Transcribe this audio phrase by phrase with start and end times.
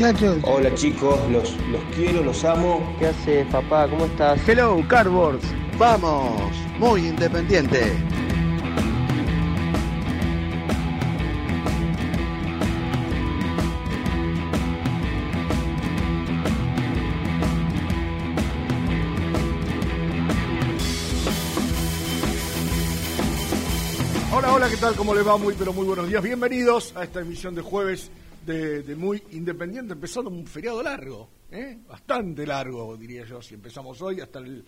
[0.00, 0.38] Muchachos.
[0.44, 2.96] Hola chicos, los, los quiero, los amo.
[2.98, 3.86] ¿Qué haces, papá?
[3.88, 4.40] ¿Cómo estás?
[4.48, 5.44] Hello, Cardboards.
[5.78, 7.92] Vamos, muy independiente.
[24.32, 24.94] Hola, hola, ¿qué tal?
[24.94, 25.36] ¿Cómo le va?
[25.36, 26.22] Muy, pero muy buenos días.
[26.22, 28.10] Bienvenidos a esta emisión de jueves
[28.50, 31.78] de, Muy Independiente, empezando un feriado largo, ¿eh?
[31.86, 33.40] bastante largo, diría yo.
[33.40, 34.64] Si empezamos hoy, hasta el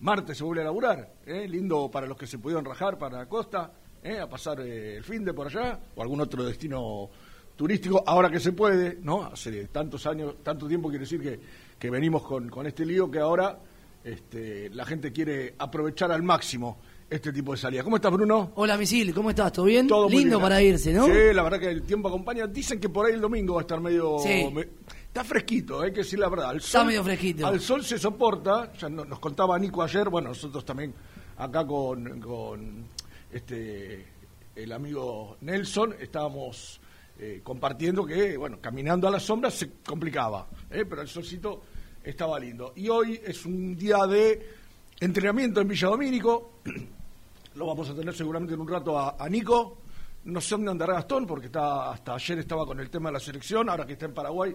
[0.00, 1.14] martes se vuelve a laburar.
[1.24, 1.46] ¿eh?
[1.48, 3.72] Lindo para los que se pudieron rajar para la costa,
[4.02, 4.18] ¿eh?
[4.18, 7.10] a pasar eh, el fin de por allá o algún otro destino
[7.54, 9.24] turístico, ahora que se puede, ¿no?
[9.24, 11.40] Hace tantos años, tanto tiempo quiere decir que,
[11.78, 13.58] que venimos con, con este lío que ahora
[14.04, 16.78] este, la gente quiere aprovechar al máximo
[17.08, 17.82] este tipo de salida.
[17.84, 18.52] ¿Cómo estás, Bruno?
[18.56, 19.52] Hola, Misil, ¿cómo estás?
[19.52, 19.86] ¿Todo bien?
[19.86, 20.42] Todo muy Lindo bien.
[20.42, 21.06] para irse, ¿no?
[21.06, 22.46] Sí, la verdad que el tiempo acompaña.
[22.46, 24.18] Dicen que por ahí el domingo va a estar medio...
[24.18, 24.48] Sí.
[24.52, 24.68] me-
[25.06, 26.50] está fresquito, hay que decir la verdad.
[26.50, 27.46] Al Está medio fresquito.
[27.46, 30.92] Al sol se soporta, ya no- nos contaba Nico ayer, bueno, nosotros también
[31.38, 32.84] acá con, con
[33.32, 34.04] este
[34.56, 36.80] el amigo Nelson estábamos
[37.18, 40.84] eh, compartiendo que, bueno, caminando a la sombra se complicaba, ¿eh?
[40.88, 41.62] pero el solcito
[42.02, 42.72] estaba lindo.
[42.76, 44.46] Y hoy es un día de
[45.00, 46.60] entrenamiento en Villa Domínico.
[47.56, 49.78] Lo vamos a tener seguramente en un rato a, a Nico.
[50.24, 53.20] No sé dónde andará Gastón, porque está, hasta ayer estaba con el tema de la
[53.20, 53.70] selección.
[53.70, 54.54] Ahora que está en Paraguay,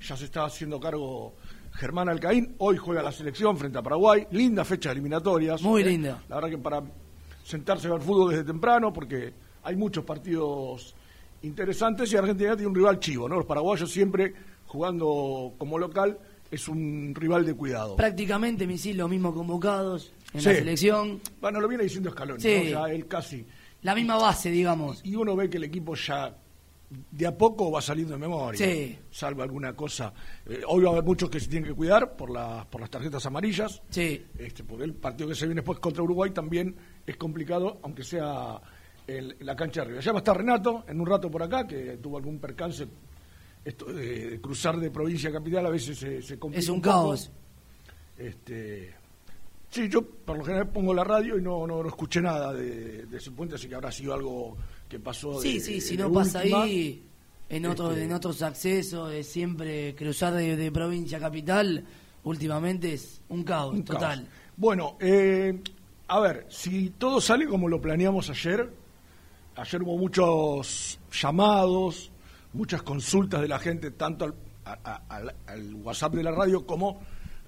[0.00, 1.32] ya se está haciendo cargo
[1.72, 2.54] Germán Alcaín.
[2.58, 4.26] Hoy juega la selección frente a Paraguay.
[4.32, 5.62] Linda fecha de eliminatorias.
[5.62, 5.86] Muy ¿eh?
[5.86, 6.22] linda.
[6.28, 6.82] La verdad que para
[7.42, 9.32] sentarse a ver fútbol desde temprano, porque
[9.62, 10.94] hay muchos partidos
[11.40, 13.36] interesantes y Argentina tiene un rival chivo, ¿no?
[13.36, 14.34] Los paraguayos siempre
[14.66, 16.18] jugando como local
[16.50, 17.96] es un rival de cuidado.
[17.96, 20.48] Prácticamente, Misil, los mismos convocados en Sí.
[20.48, 21.20] la selección.
[21.40, 22.48] Bueno, lo viene diciendo Scaloni, Sí.
[22.90, 23.46] él casi.
[23.82, 25.00] La misma base, digamos.
[25.04, 26.36] Y uno ve que el equipo ya
[27.10, 28.58] de a poco va saliendo de memoria.
[28.66, 28.98] Sí.
[29.10, 30.12] Salvo alguna cosa.
[30.46, 32.90] Eh, hoy va a haber muchos que se tienen que cuidar por, las por las
[32.90, 33.82] tarjetas amarillas.
[33.88, 34.24] Sí.
[34.38, 36.76] Este, porque el partido que se viene después contra Uruguay también
[37.06, 38.60] es complicado, aunque sea
[39.06, 40.00] la cancha de arriba.
[40.00, 42.86] Ya va a estar Renato en un rato por acá, que tuvo algún percance.
[43.64, 46.60] Esto de, cruzar de provincia a capital a veces se, se complica.
[46.60, 46.90] Es un poco.
[46.94, 47.30] caos.
[48.16, 48.94] Este,
[49.72, 53.06] sí, yo por lo general pongo la radio y no, no, no escuché nada de,
[53.06, 54.56] de ese puente, así que habrá sido algo
[54.88, 55.40] que pasó.
[55.40, 57.02] Sí, de- sí, si no pasa ahí,
[57.48, 61.84] en, otro, Este- en otros accesos, es siempre cruzar de, de provincia a capital,
[62.24, 64.18] últimamente es un caos Un total.
[64.20, 64.28] caos.
[64.56, 65.58] Bueno, eh,
[66.08, 68.70] a ver, si todo sale como lo planeamos ayer,
[69.56, 72.10] ayer hubo muchos llamados,
[72.52, 74.34] muchas consultas de la gente, tanto al,
[74.64, 77.00] a- a- al- al WhatsApp de la radio como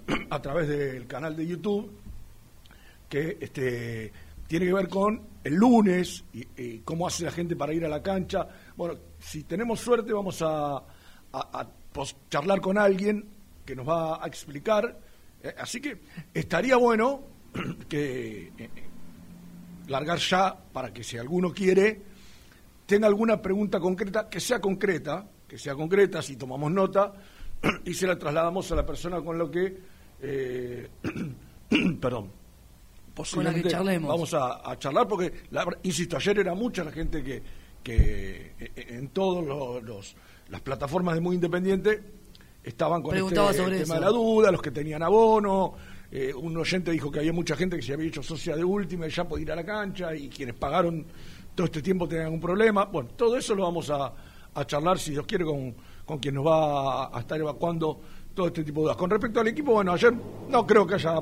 [0.31, 1.91] a través del canal de YouTube,
[3.15, 4.13] que este,
[4.49, 8.03] tiene que ver con el lunes y, cómo hace la gente para ir a la
[8.03, 8.49] cancha.
[8.77, 10.83] Bueno, si tenemos suerte vamos a,
[12.29, 13.25] charlar con alguien
[13.65, 14.99] que nos va a explicar.
[15.41, 16.01] Eh, así que
[16.33, 17.23] estaría bueno
[17.89, 18.71] que eh,
[19.87, 22.03] largar ya para que si alguno quiere
[22.85, 27.15] tenga alguna pregunta concreta, que sea concreta, que sea concreta, si tomamos nota,
[27.85, 29.79] y se la trasladamos a la persona con lo que,
[30.21, 30.89] eh,
[32.01, 32.44] perdón,
[33.15, 34.09] posiblemente charlemos.
[34.09, 37.43] vamos a, a charlar, porque, la insisto, ayer era mucha la gente que,
[37.83, 40.15] que eh, en todas
[40.49, 42.03] las plataformas de Muy Independiente
[42.63, 44.01] estaban con Preguntaba este, sobre el tema eso.
[44.05, 45.75] de la duda, los que tenían abono.
[46.11, 49.07] eh, un oyente dijo que había mucha gente que se había hecho socia de última
[49.07, 51.05] y ya podía ir a la cancha y quienes pagaron
[51.55, 52.85] todo este tiempo tenían algún problema.
[52.87, 54.13] Bueno, todo eso lo vamos a,
[54.55, 55.75] a charlar, si Dios quiere, con,
[56.05, 58.01] con quien nos va a, a estar evacuando
[58.35, 58.97] todo este tipo de dudas.
[58.97, 60.13] Con respecto al equipo, bueno, ayer
[60.49, 61.21] no creo que haya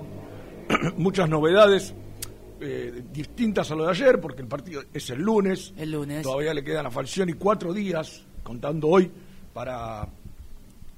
[0.96, 1.94] muchas novedades
[2.60, 5.72] eh, distintas a lo de ayer, porque el partido es el lunes.
[5.76, 6.22] El lunes.
[6.22, 9.10] Todavía le quedan a Falcioni cuatro días, contando hoy,
[9.52, 10.08] para,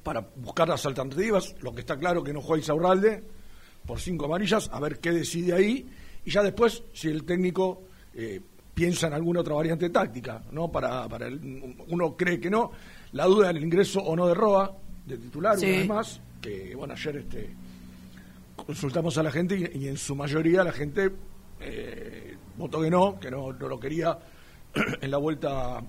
[0.02, 1.54] para buscar las alternativas.
[1.60, 3.22] Lo que está claro que no juega Isaurralde
[3.86, 5.86] por cinco amarillas, a ver qué decide ahí.
[6.24, 7.82] Y ya después, si el técnico
[8.14, 8.40] eh,
[8.74, 10.70] piensa en alguna otra variante táctica, ¿no?
[10.72, 12.70] Para, para el- uno cree que no.
[13.12, 14.74] La duda del ingreso o no de Roa,
[15.06, 15.66] de titular, Sí.
[15.66, 17.50] una vez más, que bueno, ayer este
[18.56, 21.10] consultamos a la gente y, y en su mayoría la gente
[21.60, 24.18] eh, votó que no, que no, no lo quería
[25.00, 25.82] en la vuelta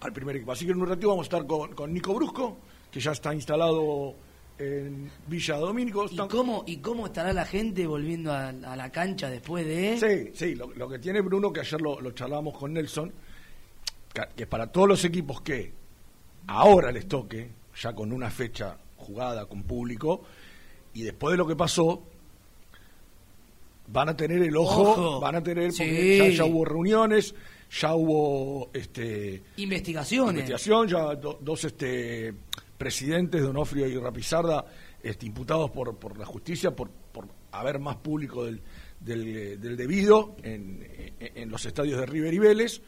[0.00, 0.52] al primer equipo.
[0.52, 2.58] Así que en un ratito vamos a estar con, con Nico Brusco,
[2.90, 4.14] que ya está instalado
[4.58, 6.06] en Villa Domínico.
[6.10, 9.98] ¿Y cómo, ¿Y cómo estará la gente volviendo a, a la cancha después de...?
[9.98, 13.12] Sí, sí, lo, lo que tiene Bruno, que ayer lo, lo charlábamos con Nelson,
[14.12, 15.72] que, que para todos los equipos que
[16.46, 20.22] ahora les toque, ya con una fecha jugada con público,
[20.94, 22.02] y después de lo que pasó,
[23.88, 25.20] van a tener el ojo, Ojo.
[25.20, 26.18] van a tener, porque Sí.
[26.18, 27.34] ya, ya hubo reuniones,
[27.80, 30.34] ya hubo este Investigaciones.
[30.34, 32.32] investigación, ya do- dos este
[32.78, 34.64] presidentes, Donofrio y Rapizarda,
[35.02, 38.60] este, imputados por, por la justicia por, por haber más público del,
[39.00, 40.86] del, del debido en,
[41.18, 42.80] en- en los estadios de River y Vélez.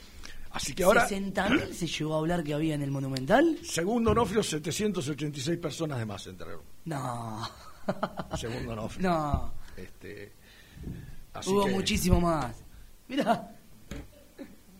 [0.53, 3.59] Así que ahora, 60.000 se llegó a hablar que había en el Monumental.
[3.65, 6.61] según Donofrio, 786 personas de más entraron.
[6.85, 7.41] No.
[8.39, 9.09] Según Donofrio.
[9.11, 9.53] no.
[9.77, 10.33] Este,
[11.35, 12.57] así Hubo que- muchísimo más.
[13.09, 13.49] Mira.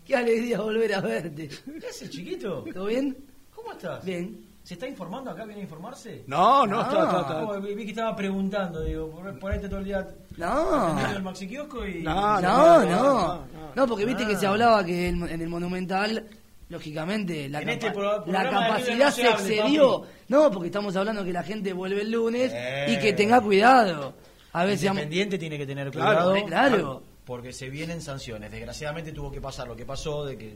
[0.05, 1.49] Qué alegría volver a verte.
[1.49, 2.65] ¿Qué haces, chiquito?
[2.75, 3.17] ¿Todo bien?
[3.55, 4.05] ¿Cómo estás?
[4.05, 4.47] Bien.
[4.65, 5.45] ¿Se está informando acá?
[5.45, 6.25] ¿Viene a informarse?
[6.27, 6.83] No, no, Ah.
[6.83, 7.41] está, está, está.
[7.43, 10.75] No, vi que estaba preguntando, digo, por, por ahí está todo el día No.
[10.85, 12.03] atendiendo el maxi kiosco y...
[12.03, 12.85] No, No, no.
[12.85, 13.45] no,
[13.75, 14.29] No, porque viste Ah.
[14.29, 16.29] que se hablaba que en, en el Monumental,
[16.69, 20.01] lógicamente, la, este pro- la capacidad se excedió.
[20.03, 20.13] papi.
[20.29, 22.87] No, porque estamos hablando que la gente vuelve el lunes Eh.
[22.89, 24.15] y que tenga cuidado.
[24.53, 26.37] A vamos- Independiente tiene que tener Claro, cuidado.
[26.37, 27.03] eh, claro.
[27.25, 28.51] Porque se vienen sanciones.
[28.51, 30.55] Desgraciadamente tuvo que pasar lo que pasó de que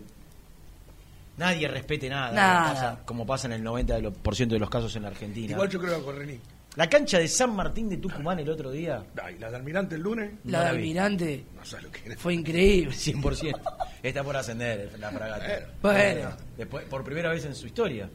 [1.37, 2.33] nadie respete nada.
[2.33, 2.63] Nada.
[2.65, 5.03] Como pasa, como pasa en el 90% de, lo- por ciento de los casos en
[5.03, 5.53] la Argentina.
[5.53, 6.41] Igual yo creo que Correní.
[6.77, 10.03] La cancha de San Martín de Tucumán el otro día, Ay, la de Almirante el
[10.03, 10.71] lunes, La No de la.
[10.71, 12.17] Almirante no sabes lo que es.
[12.19, 12.91] fue increíble.
[12.95, 13.61] 100%.
[14.03, 15.69] Está por ascender la fragata.
[15.81, 16.31] Bueno.
[16.57, 18.09] Después, por primera vez en su historia.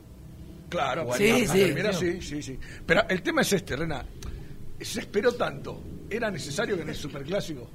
[0.70, 1.72] Claro, Sí, sí.
[1.74, 2.58] Mira, sí, sí, sí.
[2.86, 4.06] Pero el tema es este, Rena.
[4.80, 5.82] Se esperó tanto.
[6.10, 7.68] ¿Era necesario que en el superclásico?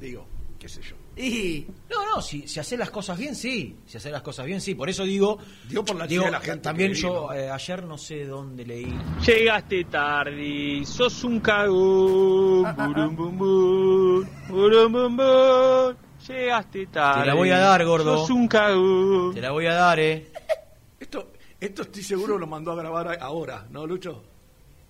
[0.00, 0.26] Digo,
[0.58, 0.96] qué sé yo.
[1.16, 3.76] Y No, no, si, si haces las cosas bien, sí.
[3.86, 4.74] Si haces las cosas bien, sí.
[4.74, 5.38] Por eso digo.
[5.68, 8.96] Digo por la digo, de la gente También yo eh, ayer no sé dónde leí.
[9.26, 12.74] Llegaste tarde, sos un cagón.
[12.76, 15.94] Burum, bum, bum, burum, bum, bum.
[16.26, 17.20] Llegaste tarde.
[17.22, 18.18] Te la voy a dar, gordo.
[18.18, 19.34] Sos un cagón.
[19.34, 20.30] Te la voy a dar, eh.
[20.98, 24.22] Esto, esto estoy seguro lo mandó a grabar ahora, ¿no, Lucho?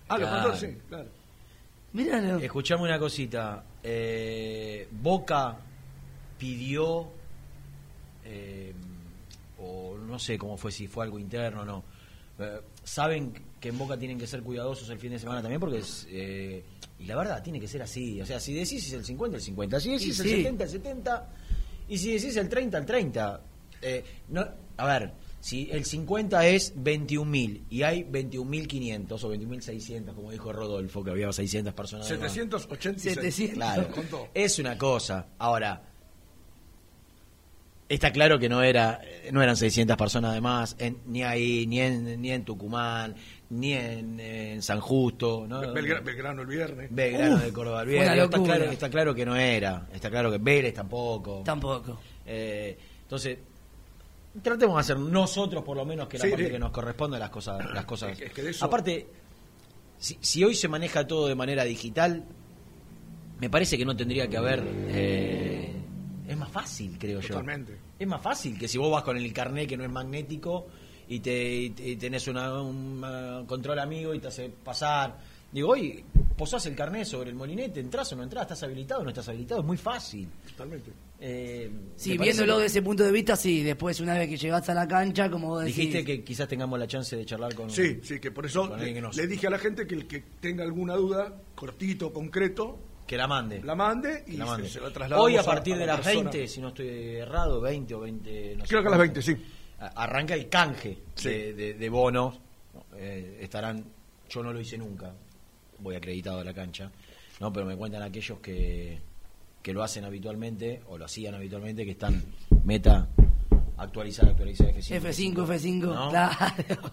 [0.09, 0.43] Ah, lo Claro.
[0.49, 1.09] mandó, sí, claro.
[1.93, 2.39] míralo.
[2.39, 3.65] Escuchame una cosita.
[3.83, 5.57] Eh, Boca
[6.41, 7.09] pidió,
[8.25, 8.73] eh,
[9.59, 11.85] o no sé cómo fue, si fue algo interno o no.
[12.39, 15.79] Eh, Saben que en Boca tienen que ser cuidadosos el fin de semana también porque
[15.79, 16.07] es...
[16.11, 16.65] eh,
[16.99, 18.21] y la verdad, tiene que ser así.
[18.21, 19.81] O sea, si decís es el 50, el 50.
[19.81, 20.37] Si decís Y el sí.
[20.37, 21.29] 70, el 70.
[21.89, 23.41] Y si decís el 30, el 30.
[23.83, 30.31] Eh, no, a ver, si el 50 es 21.000 y hay 21.500 o 21.600, como
[30.31, 32.07] dijo Rodolfo, que había 600 personas.
[32.09, 32.33] de más.
[32.33, 33.15] 786.
[33.15, 33.55] 700.
[33.55, 34.29] Claro, Contó.
[34.35, 35.27] es una cosa.
[35.39, 35.90] Ahora,
[37.91, 39.01] está claro que no era
[39.33, 43.15] no eran 600 personas de más, en- ni ahí, ni en, ni en Tucumán,
[43.51, 45.61] ni en, en San Justo, ¿no?
[45.75, 46.89] Belgra- Belgrano el viernes.
[46.91, 47.83] Belgrano Uf, de Córdoba.
[47.83, 51.43] una Bien, está, claro, está claro que no era, está claro que Vélez tampoco.
[51.45, 52.01] Tampoco.
[52.25, 53.39] Eh, entonces,
[54.43, 57.31] tratemos de hacer nosotros por lo menos que la Sí, parte que nos corresponde las
[57.31, 58.13] cosas las cosas.
[58.13, 59.07] Es que- es que de eso- Aparte,
[59.99, 62.25] si, si hoy se maneja todo de manera digital,
[63.41, 65.60] me parece que no tendría que haber eh,
[66.33, 67.29] es más fácil, creo yo.
[67.29, 67.77] Totalmente.
[67.99, 70.67] Es más fácil que si vos vas con el carnet que no es magnético
[71.09, 75.19] y te y, y tenés una- un uh, control amigo y te hace pasar.
[75.53, 76.05] Digo, hoy
[76.37, 79.29] posás el carnet sobre el molinete, entras o no entras, estás habilitado o no estás
[79.29, 80.29] habilitado, es muy fácil.
[80.53, 80.93] Totalmente.
[81.19, 83.63] Eh, Sí, viéndolo que- de ese punto de vista, sí.
[83.65, 85.77] Después, una vez que llegas a la cancha, como vos decís...
[85.77, 87.69] Dijiste que quizás tengamos la chance de charlar con.
[87.69, 90.07] Sí, sí, que por eso le, que nos- le dije a la gente que el
[90.07, 92.79] que tenga alguna duda, cortito, concreto,
[93.11, 93.61] Que la mande.
[93.65, 94.69] la mande y la se- mande.
[94.69, 96.31] se, la trasladamos Hoy a partir la de las persona.
[96.31, 98.55] 20, si no estoy errado, 20 o 20.
[98.57, 99.37] No sé Creo que a las cuánto, 20, sí.
[99.81, 101.29] a- Arranca el canje Sí.
[101.29, 102.39] de, de- de bonos.
[102.97, 103.85] eh, estarán,
[104.29, 105.13] yo no lo hice nunca,
[105.81, 106.89] voy acreditado a la cancha,
[107.41, 109.01] no, pero me cuentan aquellos que,
[109.61, 112.23] que lo hacen habitualmente o lo hacían habitualmente, que están
[112.65, 113.09] meta
[113.77, 115.01] actualizar, actualizar F5.
[115.01, 116.11] F5, F5, ¿no?
[116.11, 116.37] claro.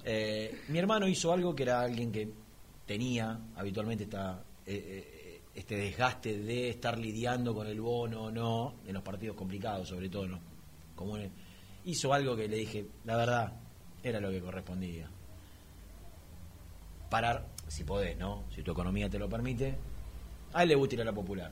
[0.03, 2.27] Eh, mi hermano hizo algo que era alguien que
[2.87, 4.73] tenía habitualmente esta, eh,
[5.13, 5.16] eh,
[5.57, 10.07] este desgaste de estar lidiando con el bono o no, en los partidos complicados, sobre
[10.07, 10.39] todo, ¿no?
[10.95, 11.31] Como en-
[11.85, 13.53] hizo algo que le dije, la verdad,
[14.03, 15.09] era lo que correspondía.
[17.09, 18.43] Parar, si podés, ¿no?
[18.53, 19.75] Si tu economía te lo permite.
[20.53, 21.51] A él le gusta ir a la popular.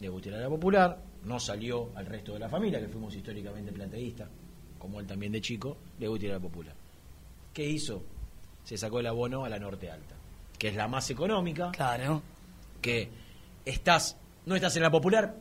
[0.00, 3.14] Le gusta ir a la popular, no salió al resto de la familia, que fuimos
[3.14, 4.28] históricamente plateístas,
[4.78, 6.74] como él también de chico, le gusta ir a la popular.
[7.52, 8.02] ¿Qué hizo?
[8.64, 10.16] Se sacó el abono a la Norte Alta,
[10.58, 12.20] que es la más económica, Claro.
[12.84, 13.08] Que
[13.64, 15.34] estás, no estás en la popular,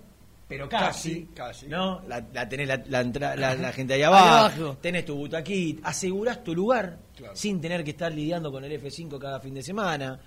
[0.47, 1.67] pero casi, Casi, casi.
[1.67, 2.01] ¿no?
[2.07, 4.27] La, la tenés la, la la- gente ahí Ahí abajo,
[4.61, 4.77] abajo.
[4.81, 7.35] tenés tu butaquit, asegurás tu lugar Claro.
[7.35, 10.19] sin tener que estar lidiando con el F5 cada fin de semana.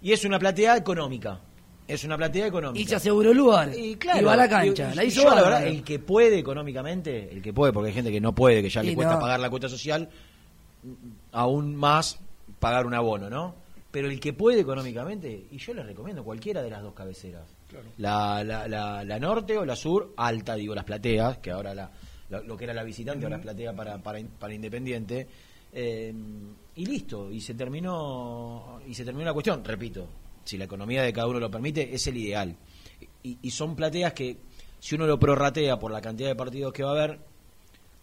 [0.00, 1.40] Y es una platea económica.
[1.86, 2.80] Es una platea económica.
[2.80, 3.70] Y se aseguró el lugar.
[3.76, 4.90] Y claro, y va a la cancha.
[4.92, 7.94] y- la hizo yo, la verdad, el que puede económicamente, el que puede, porque hay
[7.94, 9.20] gente que no puede, que ya le Y cuesta no.
[9.20, 10.08] pagar la cuota social,
[11.32, 12.18] aún más
[12.60, 13.54] pagar un abono, ¿no?
[13.90, 17.48] Pero el que puede económicamente, y yo les recomiendo cualquiera de las dos cabeceras.
[17.68, 17.86] Claro.
[17.96, 21.90] La, la, la, la norte o la sur, alta, digo, las plateas, que ahora la,
[22.28, 25.26] lo que era la visitante, ahora es platea para, para, para Independiente.
[25.72, 26.12] eh,
[26.76, 29.64] y listo, y se terminó y se terminó la cuestión.
[29.64, 30.06] Repito,
[30.44, 32.56] si la economía de cada uno lo permite, es el ideal.
[33.22, 34.36] Y, y son plateas que,
[34.78, 37.18] si uno lo prorratea por la cantidad de partidos que va a haber,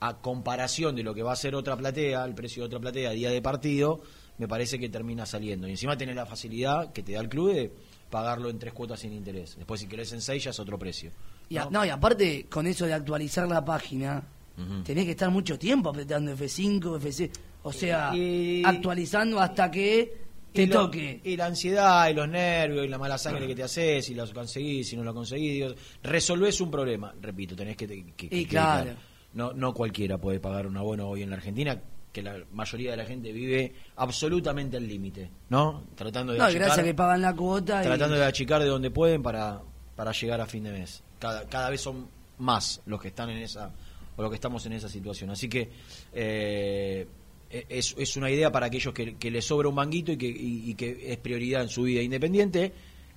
[0.02, 3.12] a comparación de lo que va a ser otra platea, el precio de otra platea
[3.12, 4.02] día de partido,
[4.38, 5.68] me parece que termina saliendo.
[5.68, 7.72] Y encima tenés la facilidad que te da el club de
[8.10, 9.56] pagarlo en tres cuotas sin interés.
[9.58, 11.12] Después si querés en seis ya es otro precio.
[11.50, 11.72] Y, a- ¿no?
[11.72, 14.24] no, y aparte, con eso de actualizar la página,
[14.58, 14.84] Ujú.
[14.84, 17.32] tenés que estar mucho tiempo apretando F5, F6.
[17.64, 21.20] O sea, Y- actualizando hasta que te y lo- toque.
[21.24, 24.32] Y la ansiedad, y los nervios, y la mala sangre que te haces, si lo
[24.32, 25.54] conseguís, si no lo conseguís.
[25.54, 25.70] digo,
[26.04, 27.14] resolvés un problema.
[27.22, 27.88] Repito, tenés que...
[27.88, 28.92] que- que- que- claro.
[29.34, 31.82] no, no cualquiera puede pagar un abono hoy en la Argentina,
[32.16, 35.84] que la mayoría de la gente vive absolutamente al límite, ¿no?
[35.96, 37.82] Tratando de No, achicar- gracias que pagan la cuota.
[37.82, 39.62] y- tratando de achicar de donde pueden para,
[39.98, 41.04] para llegar a fin de mes.
[41.20, 42.08] Cada, cada vez son
[42.38, 43.72] más los que están en esa
[44.16, 45.30] o los que estamos en esa situación.
[45.30, 45.70] Así que
[46.14, 47.06] eh,
[47.50, 50.70] es, es una idea para aquellos que, que les sobra un manguito y que, y,
[50.72, 52.72] y que es prioridad en su vida independiente.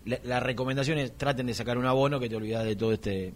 [0.07, 3.33] La, la recomendación es traten de sacar un abono que te olvidas de todo este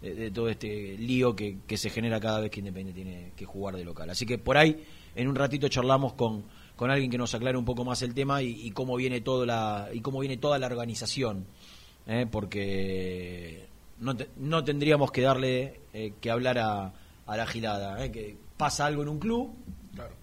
[0.00, 3.46] de, de todo este lío que, que se genera cada vez que Independiente tiene que
[3.46, 4.10] jugar de local.
[4.10, 4.84] Así que por ahí
[5.16, 6.44] en un ratito charlamos con,
[6.76, 9.44] con alguien que nos aclare un poco más el tema y, y cómo viene todo
[9.46, 11.46] la y cómo viene toda la organización,
[12.06, 12.26] ¿eh?
[12.30, 13.66] porque
[14.00, 16.92] no, te- no tendríamos que darle eh, que hablar a,
[17.26, 18.12] a la gilada, ¿eh?
[18.12, 19.52] que pasa algo en un club
[19.94, 20.14] Claro.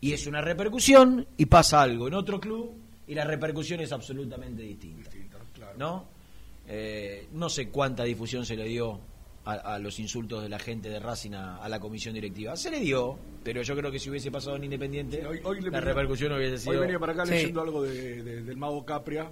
[0.00, 2.72] y es una repercusión y pasa algo en otro club
[3.06, 5.10] y la repercusión es absolutamente distinta.
[5.54, 5.74] Claro.
[5.78, 6.04] ¿no?
[7.32, 9.00] No sé cuánta difusión se le dio
[9.50, 12.56] a, a los insultos de la gente de Racing a, a la comisión directiva.
[12.56, 15.56] Se le dio, pero yo creo que si hubiese pasado en Independiente, Sí, hoy- hoy
[15.60, 16.72] le la venía- repercusión hubiese sido...
[16.72, 17.32] Hoy venía para acá Sí.
[17.32, 19.30] leyendo algo de, de- del mago Capria,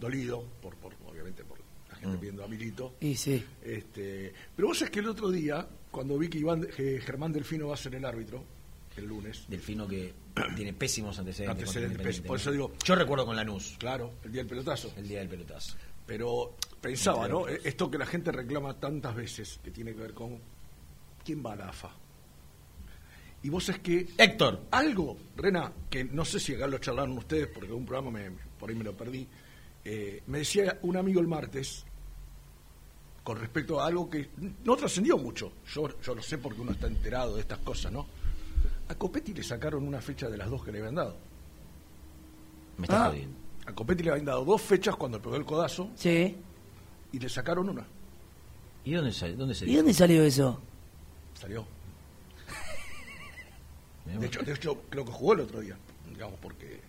[0.00, 1.58] dolido, por, por obviamente por
[1.90, 2.20] la gente Mm.
[2.20, 2.94] pidiendo a Milito.
[3.00, 3.42] Y sí.
[3.62, 7.68] Este, pero vos sabés que el otro día, cuando vi que Iván, que Germán Delfino
[7.68, 8.44] va a ser el árbitro,
[8.96, 10.12] el lunes, Delfino que
[10.56, 11.68] tiene pésimos antecedentes.
[11.68, 14.92] Antecedentes pésimos, por eso digo- Yo recuerdo con Lanús, claro, el día del pelotazo.
[14.96, 15.76] el día del pelotazo.
[16.06, 16.54] Pero
[16.90, 17.40] pensaba, ¿no?
[17.40, 17.58] otros.
[17.64, 20.38] Esto que la gente reclama tantas veces, que tiene que ver con
[21.24, 21.90] quién va a la AFA.
[23.42, 27.48] Y vos es que Héctor, algo, Rena, que no sé si acá lo charlaron ustedes,
[27.48, 29.26] porque un programa me, por ahí me lo perdí,
[29.84, 31.84] eh, me decía un amigo el martes,
[33.22, 34.30] con respecto a algo que
[34.64, 38.06] no trascendió mucho, yo, yo lo sé porque uno está enterado de estas cosas, ¿no?
[38.88, 41.16] A Copetti le sacaron una fecha de las dos que le habían dado.
[42.78, 43.08] me está Ah.
[43.10, 43.36] jodiendo.
[43.66, 46.36] A Copetti le habían dado dos fechas cuando pegó el codazo Sí.
[47.16, 47.86] Y le sacaron una.
[48.84, 50.60] ¿Y dónde, salió eso?
[51.34, 51.66] Salió.
[54.20, 55.76] De hecho, de hecho, creo que jugó el otro día,
[56.10, 56.80] digamos, porque...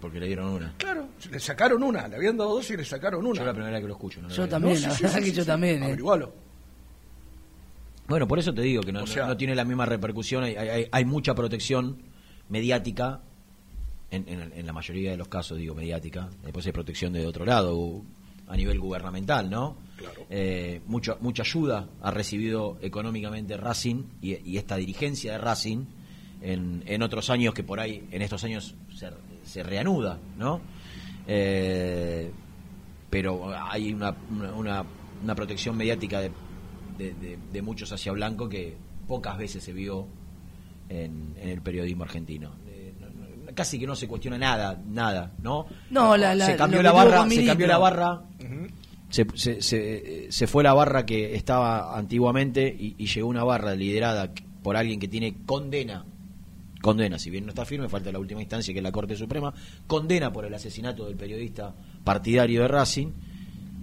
[0.00, 0.72] Porque le dieron una.
[0.78, 3.38] Claro, le sacaron una, le habían dado dos y le sacaron una.
[3.40, 4.22] Yo la primera vez que lo escucho.
[4.22, 5.46] no Yo había- también, No, sí, la sí, verdad sí, que sí, yo sí.
[5.46, 5.82] también.
[5.82, 5.86] ¿eh?
[5.86, 6.32] Averigualo.
[8.08, 10.44] Bueno, por eso te digo que no, O no- sea- no tiene la misma repercusión,
[10.44, 12.02] hay, hay- hay mucha protección
[12.48, 13.20] mediática,
[14.10, 17.44] en, en- en la mayoría de los casos digo mediática, después hay protección de otro
[17.44, 18.02] lado,
[18.50, 19.76] a nivel gubernamental, ¿no?
[19.96, 20.22] Claro.
[20.30, 25.84] Eh, mucha, mucha ayuda ha recibido económicamente Racing y, y esta dirigencia de Racing
[26.42, 29.10] en, en otros años que por ahí, en estos años se,
[29.44, 30.60] se reanuda, ¿no?
[31.26, 32.30] Eh,
[33.08, 34.84] pero hay una, una, una-
[35.22, 36.30] una protección mediática de,
[36.96, 38.76] de- de- de muchos hacia Blanco que
[39.06, 40.06] pocas veces se vio
[40.88, 42.52] en, en el periodismo argentino.
[42.66, 45.66] Eh, no- no- casi que no se cuestiona nada, nada, ¿no?
[45.90, 48.22] No, la- la- se cambió la barra, se cambió la barra,
[49.10, 54.76] se, se, se- fue la barra que estaba antiguamente y, llegó una barra liderada por
[54.76, 56.04] alguien que tiene condena,
[56.80, 59.52] condena, si bien no está firme, falta la última instancia que es la Corte Suprema,
[59.86, 61.74] condena por el asesinato del periodista
[62.04, 63.08] partidario de Racing,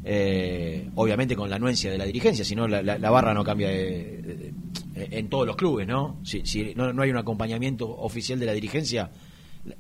[0.04, 4.54] eh, obviamente con la anuencia de la dirigencia, si no la, barra no cambia de-
[4.96, 6.20] en todos los clubes, ¿no?
[6.24, 9.12] Si, no, no hay un acompañamiento oficial de la dirigencia,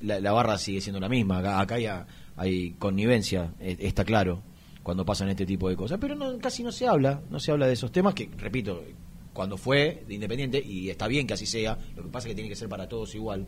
[0.01, 1.39] la, barra sigue siendo la misma.
[1.39, 4.44] Acá, acá hay, connivencia, está claro,
[4.88, 5.98] cuando pasan este tipo de cosas.
[6.00, 8.86] Pero no, casi no se habla, no se habla de esos temas que, repito,
[9.34, 12.36] cuando fue de Independiente, y está bien que así sea, lo que pasa es que
[12.36, 13.46] tiene que ser para todos igual,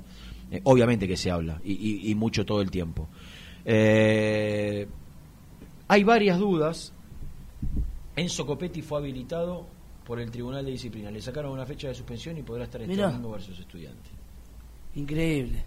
[0.52, 3.08] eh, obviamente que se habla, y, y- y mucho todo el tiempo.
[3.64, 4.86] Eh,
[5.88, 6.92] hay varias dudas.
[8.18, 9.66] Enzo Copetti fue habilitado
[10.06, 11.10] por el Tribunal de Disciplina.
[11.10, 14.10] Le sacaron una fecha de suspensión y podrá estar domingo versus estudiante.
[14.96, 15.64] Increíble.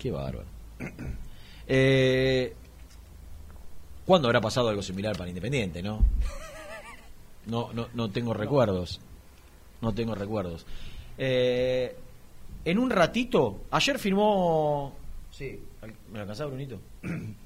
[0.00, 0.48] Qué bárbaro.
[1.74, 2.54] Eh,
[4.06, 6.04] ¿Cuándo habrá pasado algo similar para Independiente, no?
[7.46, 9.00] No, no, no tengo recuerdos.
[9.80, 10.64] No tengo recuerdos.
[11.18, 11.96] Eh,
[12.64, 14.94] en un ratito, ayer firmó.
[15.30, 15.60] Sí,
[16.10, 16.78] ¿me lo alcanzaba, Brunito?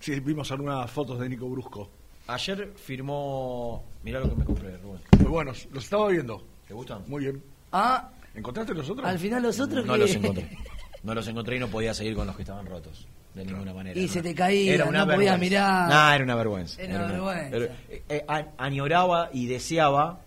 [0.00, 1.90] Sí, vimos algunas fotos de Nico Brusco.
[2.26, 3.84] Ayer firmó.
[4.02, 5.00] Mirá lo que me compré, Rubén.
[5.18, 6.42] Muy buenos, los estaba viendo.
[6.66, 7.04] ¿Te gustan?
[7.06, 7.42] Muy bien.
[7.70, 9.06] Ah, ¿Encontraste los otros?
[9.06, 9.98] al final los otros No que...
[9.98, 10.56] los encontré.
[11.02, 13.06] No los encontré y no podía seguir con los que estaban rotos.
[13.34, 13.98] De ninguna manera.
[13.98, 14.12] Y ¿no?
[14.12, 15.38] se te caía, Era una no podías vergüenza.
[15.38, 15.88] mirar.
[15.88, 16.82] Nah, era una vergüenza.
[16.82, 17.56] Era una vergüenza.
[17.56, 20.20] era- eh, eh, a- añoraba y deseaba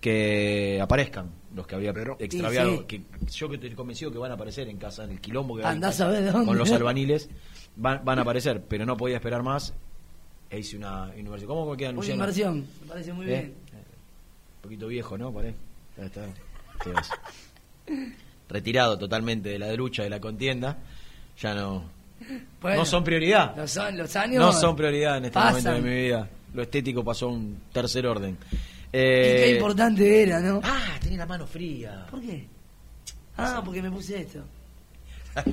[0.00, 2.72] que aparezcan los que había extraviado.
[2.74, 2.84] Y sí.
[2.84, 3.02] Que,
[3.32, 6.00] yo que estoy convencido que van a aparecer en casa, en el quilombo que Andás
[6.00, 6.46] a ver dónde.
[6.46, 7.28] con los albaniles.
[7.76, 9.74] Van, van a aparecer, pero no podía esperar más.
[10.48, 11.48] E hice una inversión.
[11.48, 13.28] ¿Cómo me queda Una inversión, me parece muy ¿Eh?
[13.28, 13.54] bien.
[13.72, 15.34] Un poquito viejo, ¿no?
[15.98, 16.24] Está.
[18.48, 20.78] Retirado totalmente de la lucha, de la contienda.
[21.40, 21.93] Ya no.
[22.60, 23.54] Bueno, no son prioridad.
[23.56, 25.62] Los, son- los años No son prioridad en este pasan.
[25.64, 26.28] momento de mi vida.
[26.54, 28.36] Lo estético pasó a un tercer orden.
[28.52, 28.56] Y
[28.92, 30.60] Eh, qué importante era, ¿no?
[30.62, 32.06] Ah, tenés la mano fría.
[32.10, 32.46] ¿Por qué?
[33.36, 34.38] Ah, porque me puse esto.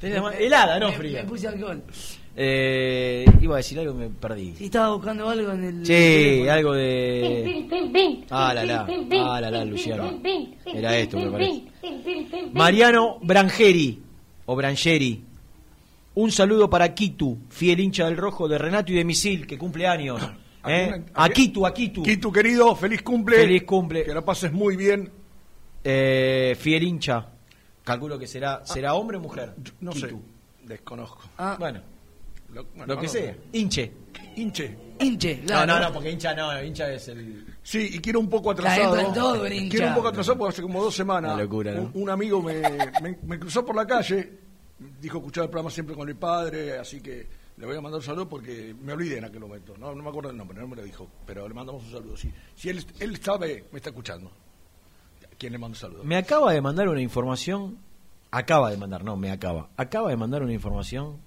[0.00, 1.22] Tenés la mano helada, no Me- fría.
[1.22, 1.82] Me puse alcohol.
[2.36, 4.54] Eh, iba a decir algo y me perdí.
[4.58, 5.86] Sí, estaba buscando algo en el...
[5.86, 6.52] Sí, teléfono.
[6.52, 8.24] algo de.
[8.30, 8.86] Ah, la la.
[9.22, 10.20] Ah, la la, Luciano.
[10.66, 11.62] Era esto, me parece.
[12.52, 14.02] Mariano Brangeri,
[14.46, 15.22] o Brangeri.
[16.16, 19.86] Un saludo para Kitu, fiel hincha del rojo de Renato y de Misil, que cumple
[19.88, 20.22] años.
[20.66, 21.04] ¿eh?
[21.14, 22.02] A Kitu, a Kitu.
[22.02, 23.36] Kitu, querido, feliz cumple.
[23.36, 24.04] Feliz cumple.
[24.04, 25.10] Que la pases muy bien.
[25.82, 27.26] Eh, fiel hincha.
[27.82, 29.54] Calculo que será será hombre o mujer.
[29.80, 30.06] No Kitu.
[30.08, 30.14] sé,
[30.66, 31.22] desconozco.
[31.36, 31.80] Ah, Bueno,
[32.52, 33.36] Lo, bueno, lo que no, sea.
[33.52, 33.92] Hinche.
[34.36, 34.76] Hinche.
[35.00, 35.66] hinche, No, claro.
[35.74, 37.44] no, no, porque hincha no, hincha es el.
[37.62, 38.98] Sí, y quiero un poco atrasado.
[38.98, 39.42] en todo.
[39.42, 41.82] Quiero un poco atrasado porque hace como dos semanas Una locura, ¿no?
[41.92, 42.60] un, un amigo me,
[43.02, 44.43] me- me cruzó por la calle,
[45.00, 48.04] dijo escuchar el programa siempre con mi padre, así que le voy a mandar un
[48.04, 49.74] saludo porque me olvidé en aquel momento.
[49.78, 52.16] No, no me acuerdo el nombre, no me lo dijo, pero le mandamos un saludo.
[52.16, 52.32] Sí.
[52.54, 54.30] Si él, él sabe, me está escuchando.
[55.38, 56.04] ¿Quién le manda un saludo?
[56.04, 57.78] Me acaba de mandar una información.
[58.30, 59.70] Acaba de mandar, no, me acaba.
[59.76, 61.18] Acaba de mandar una información.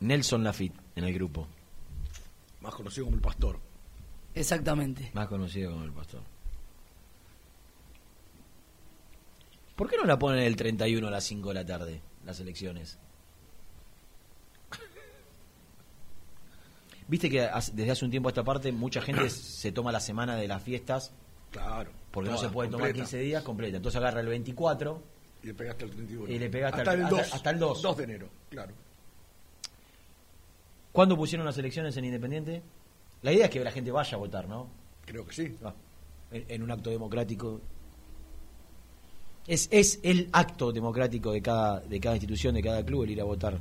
[0.00, 1.46] Nelson Lafitte en el grupo,
[2.60, 3.58] Más conocido como el pastor.
[4.34, 5.10] Exactamente.
[5.14, 6.20] más conocido como el pastor.
[9.76, 12.98] ¿Por qué no la ponen el 31 a las 5 de la tarde, las elecciones?
[17.08, 20.36] Viste que desde hace un tiempo a esta parte mucha gente se toma la semana
[20.36, 21.12] de las fiestas
[21.50, 21.90] Claro.
[22.10, 23.04] porque no se puede tomar completa.
[23.08, 23.76] 15 días completa.
[23.76, 25.02] Entonces agarra el 24
[25.42, 26.28] Y le pegaste el 31.
[26.32, 27.34] Y le pegaste hasta el hasta- 2.
[27.34, 27.82] hasta el 2.
[27.82, 28.74] 2 de enero, claro.
[30.92, 32.62] ¿Cuándo pusieron las elecciones en Independiente?
[33.22, 34.68] La idea es que la gente vaya a votar, ¿no?
[35.04, 35.56] Creo que sí.
[35.62, 35.74] Ah,
[36.30, 37.60] en, en un acto democrático.
[39.46, 43.20] Es, es el acto democrático de cada, de cada institución, de cada club, el ir
[43.20, 43.60] a votar.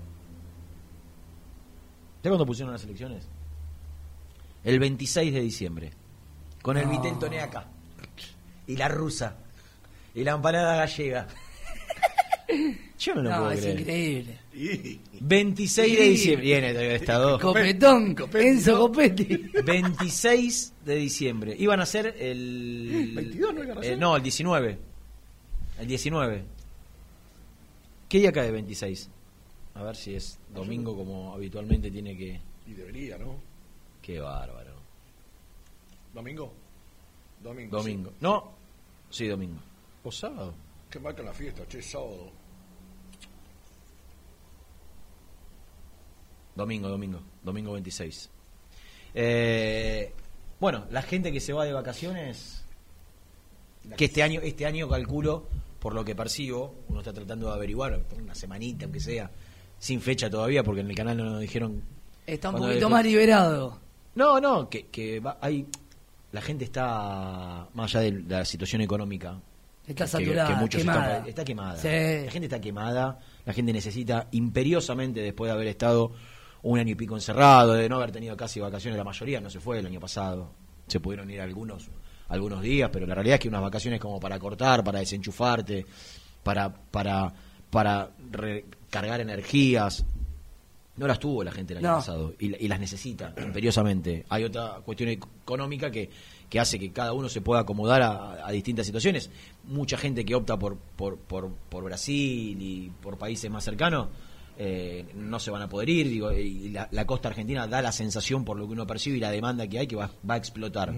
[2.24, 3.28] ¿Ya cuándo pusieron las elecciones?
[4.64, 5.92] El 26 de diciembre.
[6.62, 6.92] Con el No.
[6.92, 7.68] Vitel Toné acá.
[8.66, 9.38] Y la rusa.
[10.16, 11.28] Y la empanada gallega.
[12.98, 13.80] Yo no lo No, puedo es creer.
[13.80, 14.40] increíble.
[14.56, 16.10] Y 26 de Sí.
[16.10, 16.46] diciembre.
[16.46, 17.40] Viene esta dos.
[17.42, 18.80] Copetón, Copetti, Enzo.
[18.80, 19.52] Copetti.
[19.64, 21.56] 26 de diciembre.
[21.60, 23.12] Iban a ser el.
[23.16, 23.98] 22 no iban a eh, ser?
[24.00, 24.80] no, el 19.
[25.80, 26.44] El 19.
[28.08, 29.10] ¿Qué día cae 26?
[29.76, 32.40] A ver si es domingo como habitualmente tiene que.
[32.66, 33.36] y debería, ¿no?
[34.02, 34.76] Qué bárbaro.
[36.14, 36.54] ¿Domingo?
[37.44, 37.78] Domingo.
[37.78, 38.14] Domingo.
[38.22, 38.52] No.
[39.10, 39.60] Sí, domingo.
[40.04, 40.54] ¿O sábado?
[40.90, 42.32] Qué marca la fiesta, che, sábado.
[46.56, 47.20] Domingo, domingo.
[47.44, 48.30] Domingo 26.
[49.14, 50.14] Eh,
[50.60, 52.64] bueno, la gente que se va de vacaciones,
[53.98, 55.48] que este año, este año calculo,
[55.86, 59.30] por lo que percibo, uno está tratando de averiguar, por una semanita aunque sea,
[59.78, 61.84] sin fecha todavía, porque en el canal no nos dijeron.
[62.26, 63.80] Está un poquito más liberado.
[64.16, 65.68] No, no, que, que va- hay.
[66.32, 69.40] La gente está, más allá de la situación económica,
[69.86, 71.12] Está que- saturada, que muchos quemada.
[71.18, 71.78] están- está quemada.
[71.78, 71.88] Sí.
[72.26, 76.14] La gente está quemada, la gente necesita imperiosamente, después de haber estado
[76.64, 79.60] un año y pico encerrado, de no haber tenido casi vacaciones, la mayoría no se
[79.60, 80.52] fue el año pasado.
[80.88, 81.92] Se pudieron ir algunos
[82.30, 85.86] algunos días, pero la realidad es que unas vacaciones como para cortar, para desenchufarte,
[86.44, 87.34] para para
[87.70, 90.06] para recargar energías,
[90.98, 91.96] no las tuvo la gente el año No.
[91.98, 94.26] pasado y, y las necesita imperiosamente.
[94.30, 96.10] Hay otra cuestión económica que,
[96.50, 99.30] que hace que cada uno se pueda acomodar a, a distintas situaciones.
[99.66, 104.08] Mucha gente que opta por, por, por, por Brasil y por países más cercanos
[104.58, 106.08] eh, no se van a poder ir.
[106.08, 109.20] Digo, y la, la costa argentina da la sensación, por lo que uno percibe y
[109.20, 110.94] la demanda que hay, que va, va a explotar.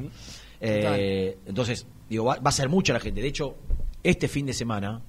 [0.59, 3.21] Eh, entonces, digo, va, va a ser mucha la gente.
[3.21, 3.55] De hecho,
[4.03, 5.01] este fin de semana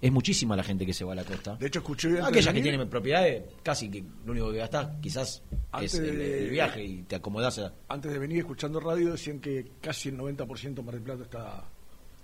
[0.00, 1.56] es muchísima la gente que se va a la costa.
[1.56, 4.58] De hecho, escuché antes Aquellas de que venir- tienen propiedades, casi que lo único que
[4.58, 8.38] gastás quizás Antes es el, de- el viaje y te acomodás a- Antes de venir
[8.38, 11.64] escuchando radio decían que casi el 90% Mar del Plata está...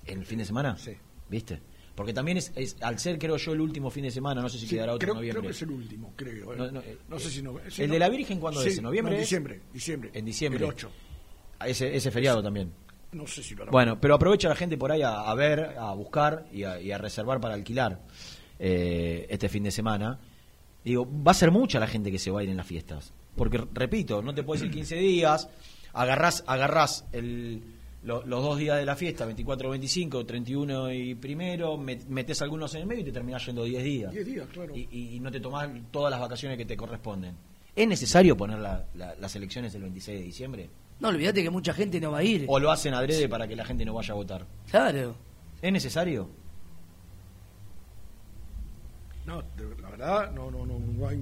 [0.07, 0.77] en el fin de semana.
[0.79, 0.93] Sí.
[1.29, 1.61] ¿Viste?
[1.95, 4.59] Porque también es, es- al ser, creo yo, el último fin de semana, no sé
[4.59, 5.41] si Sí, quedará otro creo, en noviembre.
[5.41, 6.53] creo que es el último, creo.
[6.53, 6.57] eh.
[6.57, 7.55] No, No, no, eh, sé si no...
[7.69, 8.79] si ¿El no- de la Virgen cuándo Sí, es?
[8.79, 10.11] ¿En noviembre no, en diciembre, diciembre.
[10.15, 10.65] En diciembre.
[10.65, 10.91] El 8.
[11.65, 12.73] Ese, ese feriado también.
[13.13, 13.73] No sé si lo hará.
[13.73, 16.93] Bueno, pero aprovecha la gente por ahí a, a ver, a buscar y a, y
[16.93, 18.01] a reservar para alquilar
[18.59, 20.19] eh, este fin de semana.
[20.85, 23.13] Digo, va a ser mucha la gente que se va a ir en las fiestas.
[23.35, 25.49] Porque, repito, no te puedes ir 15 días,
[25.93, 27.63] agarrás, agarrás el,
[28.03, 32.75] lo- los dos días de la fiesta, 24, 25, 31 y primero, met- metes algunos
[32.75, 34.13] en el medio y te terminás yendo 10 días.
[34.13, 34.75] 10 días, claro.
[34.77, 37.35] Y, y- y no te tomás todas las vacaciones que te corresponden.
[37.75, 40.71] ¿Es necesario poner la- la- las elecciones el 26 de diciembre?
[41.01, 42.47] No, olvídate que mucha gente no va a ir.
[42.49, 44.47] ¿O lo hacen adrede para que la gente no vaya a votar?
[44.71, 45.15] Claro.
[45.61, 46.29] ¿Es necesario?
[49.27, 51.17] No, de- la verdad, no, no, no, no hay,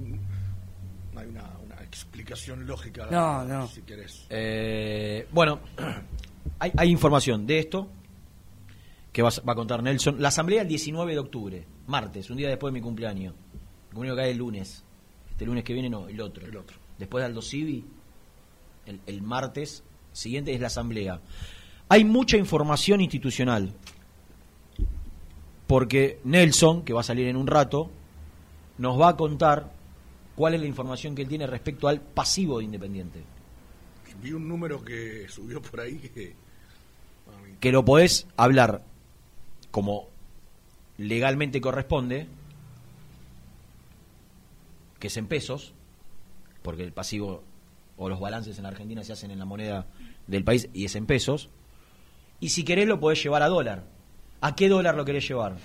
[1.13, 3.07] no hay una, una explicación lógica.
[3.09, 3.67] No, no.
[3.67, 4.25] Si querés.
[4.29, 5.59] Eh, bueno,
[6.59, 7.89] hay, hay información de esto
[9.11, 10.21] que va, a- va a contar Nelson.
[10.21, 13.33] La asamblea el 19 de octubre, martes, un día después de mi cumpleaños.
[13.89, 14.83] Mi cumpleaños cae el lunes.
[15.29, 16.45] Este lunes que viene no, el otro.
[16.45, 16.77] El otro.
[16.99, 17.83] Después de Aldo Civi,
[18.85, 21.21] el, el martes siguiente es la asamblea.
[21.89, 23.73] Hay mucha información institucional.
[25.67, 27.89] Porque Nelson, que va a salir en un rato,
[28.77, 29.71] nos va a contar
[30.35, 33.23] cuál es la información que él tiene respecto al pasivo de Independiente.
[34.21, 36.35] Vi un número que subió por ahí que...
[37.59, 38.83] que lo podés hablar
[39.71, 40.07] como
[40.97, 42.27] legalmente corresponde,
[44.99, 45.73] que es en pesos,
[46.61, 47.43] porque el pasivo
[47.97, 49.85] o los balances en la Argentina se hacen en la moneda
[50.27, 51.49] del país y es en pesos,
[52.39, 53.83] y si querés lo podés llevar a dólar.
[54.41, 55.55] ¿A qué dólar lo querés llevar?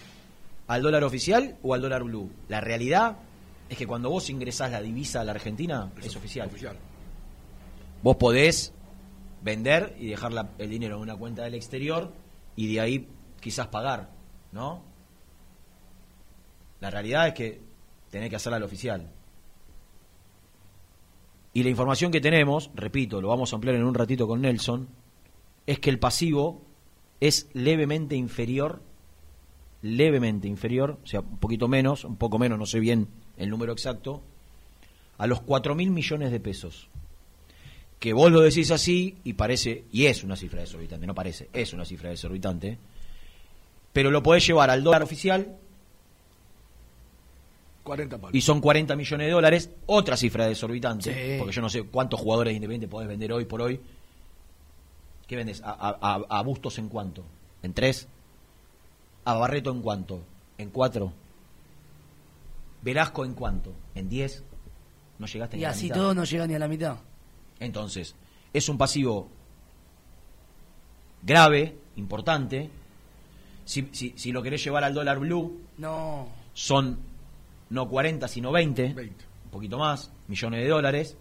[0.69, 2.31] ¿Al dólar oficial o al dólar blue?
[2.49, 3.17] La realidad
[3.69, 6.47] es que cuando vos ingresás la divisa a la Argentina es oficial.
[6.49, 6.77] oficial.
[8.03, 8.73] Vos podés
[9.43, 12.13] vender y dejar la- el dinero en una cuenta del exterior
[12.57, 13.09] y de ahí
[13.41, 14.11] quizás pagar,
[14.53, 14.83] ¿no?
[16.81, 17.61] La realidad es que
[18.11, 19.11] tenés que hacerla al oficial.
[21.53, 24.89] Y la información que tenemos, repito, lo vamos a ampliar en un ratito con Nelson,
[25.67, 26.63] es que el pasivo
[27.21, 28.83] es levemente inferior,
[29.83, 33.73] levemente inferior, o sea, un poquito menos, un poco menos, no sé bien el número
[33.73, 34.23] exacto,
[35.19, 36.89] a los 4 mil millones de pesos.
[37.99, 41.73] Que vos lo decís así y parece, y es una cifra desorbitante, no parece, es
[41.73, 42.79] una cifra desorbitante,
[43.93, 45.57] pero lo podés llevar al dólar oficial
[47.91, 48.35] 40 palos.
[48.35, 51.39] y son 40 millones de dólares, otra cifra desorbitante, Sí.
[51.39, 53.81] porque yo no sé cuántos jugadores de Independiente podés vender hoy por hoy.
[55.27, 55.61] ¿Qué vendes?
[55.65, 57.25] ¿A, a- a- a Bustos en cuánto?
[57.63, 58.07] ¿En tres?
[59.25, 60.23] ¿A Barreto en cuánto?
[60.59, 61.13] ¿En cuatro?
[62.83, 63.73] ¿Velasco en cuánto?
[63.95, 64.43] ¿En diez?
[65.19, 65.97] ¿No llegaste ni Y a la así mitad?
[65.97, 66.97] todo no llega ni a la mitad.
[67.59, 68.15] Entonces,
[68.53, 69.29] es un pasivo
[71.23, 72.71] grave, importante.
[73.65, 76.27] Si, si, si lo querés llevar al dólar blue, No.
[76.55, 76.99] son
[77.71, 79.25] no 40, sino 20, 20.
[79.45, 81.17] un poquito más, millones de dólares.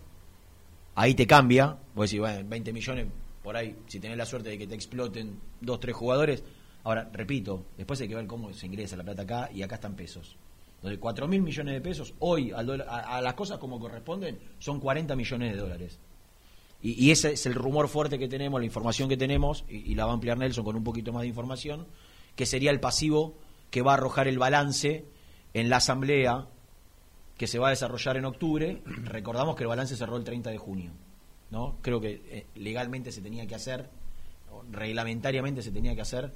[0.95, 1.77] Ahí te cambia.
[1.95, 3.07] Vos decís, bueno, 20 millones,
[3.43, 6.43] por ahí, si tenés la suerte de que te exploten dos, tres jugadores.
[6.83, 9.95] Ahora, repito, después hay que ver cómo se ingresa la plata acá y acá están
[9.95, 10.35] pesos.
[10.77, 14.79] Entonces, 4 mil millones de pesos, hoy al a, a las cosas como corresponden, son
[14.79, 15.99] 40 millones de dólares.
[16.81, 19.95] Y, y ese es el rumor fuerte que tenemos, la información que tenemos, y, y
[19.95, 21.85] la va a ampliar Nelson con un poquito más de información,
[22.37, 23.37] que sería el pasivo
[23.69, 25.05] que va a arrojar el balance
[25.53, 26.47] en la asamblea
[27.37, 28.81] que se va a desarrollar en octubre.
[28.85, 30.91] Recordamos que el balance cerró el 30 de junio.
[31.51, 31.77] ¿no?
[31.81, 33.89] Creo que eh, legalmente se tenía que hacer,
[34.71, 36.31] reglamentariamente se tenía que hacer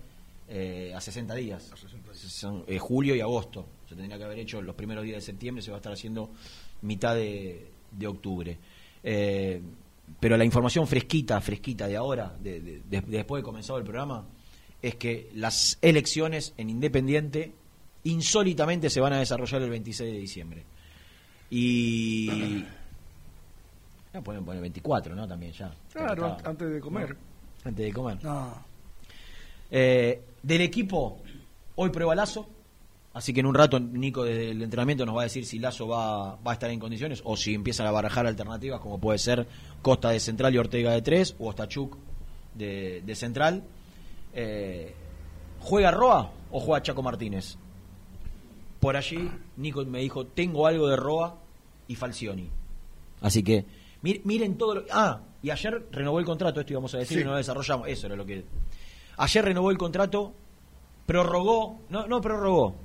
[0.47, 1.71] eh, a 60 días.
[2.13, 3.65] Son, eh, julio y agosto.
[3.87, 6.31] Se tendría que haber hecho los primeros días de septiembre, se va a estar haciendo
[6.81, 8.57] mitad de, de octubre.
[9.03, 9.61] Eh,
[10.19, 14.25] pero la información fresquita, fresquita de ahora, de- después de comenzado el programa,
[14.81, 17.53] es que las elecciones en Independiente
[18.05, 20.63] insólitamente se van a desarrollar el 26 de diciembre.
[21.49, 22.63] Y...
[24.13, 25.27] No, pueden poner 24, ¿no?
[25.27, 25.73] También ya.
[25.91, 27.15] Claro, antes de comer.
[27.63, 28.23] Antes de comer.
[28.23, 28.63] No.
[29.71, 31.19] Eh, del equipo,
[31.75, 32.47] hoy prueba Lazo.
[33.13, 35.87] Así que en un rato Nico desde el entrenamiento nos va a decir si Lazo
[35.87, 39.47] va, va a estar en condiciones o si empiezan a barajar alternativas como puede ser
[39.83, 41.95] Costa de Central y Ortega de Tres o Ostachuk
[42.55, 43.63] de, de Central.
[44.33, 44.95] Eh,
[45.59, 47.57] ¿Juega Roa o juega Chaco Martínez?
[48.83, 51.39] Por allí Nico me dijo, tengo algo de Roa
[51.87, 52.49] y Falcioni.
[53.21, 53.65] Así que
[54.03, 54.83] mir- miren todo lo...
[54.91, 57.21] Ah, y ayer renovó el contrato, esto íbamos a decir Sí.
[57.21, 57.87] y no lo desarrollamos.
[57.87, 58.43] Eso era lo que...
[59.17, 60.33] Ayer renovó el contrato,
[61.05, 62.75] prorrogó, no, no prorrogó,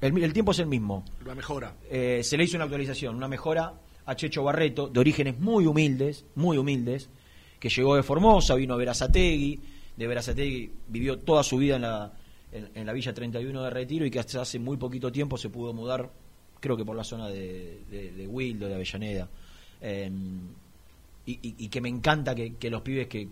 [0.00, 1.04] el tiempo es el mismo.
[1.24, 1.74] La mejora.
[1.90, 3.72] Eh, se le hizo una actualización, una mejora
[4.04, 7.08] a Checho Barreto, de orígenes muy humildes, muy humildes,
[7.58, 9.60] que llegó de Formosa, vino a Verazategui,
[9.96, 12.12] de Verazategui vivió toda su vida en la,
[12.56, 15.48] en, en la Villa 31 de Retiro y que hasta hace muy poquito tiempo se
[15.50, 16.10] pudo mudar,
[16.60, 19.28] creo que por la zona de, de, de Wildo, de Avellaneda.
[19.80, 20.10] Eh,
[21.26, 23.28] y, y- y que me encanta que, que los pibes que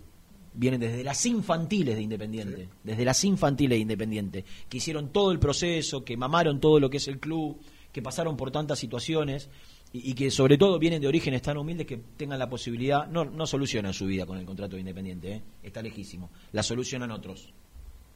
[0.53, 5.39] vienen desde las infantiles de Independiente, desde las infantiles de Independiente, que hicieron todo el
[5.39, 7.57] proceso, que mamaron todo lo que es el club,
[7.91, 9.49] que pasaron por tantas situaciones
[9.93, 13.23] y, y que sobre todo vienen de orígenes tan humildes que tengan la posibilidad, no,
[13.25, 15.41] no solucionan su vida con el contrato de Independiente, ¿eh?
[15.63, 17.53] está lejísimo, la solucionan otros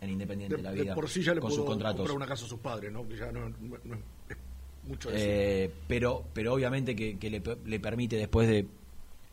[0.01, 1.97] en Independiente De, la de vida por sí ya le con pudo sus contratos.
[1.97, 3.07] comprar una casa a sus padres, ¿no?
[3.07, 3.95] Que ya no, no- no
[4.29, 4.37] es
[4.83, 5.27] mucho decir.
[5.29, 8.67] Eh, pero, pero obviamente que, que le, le permite después de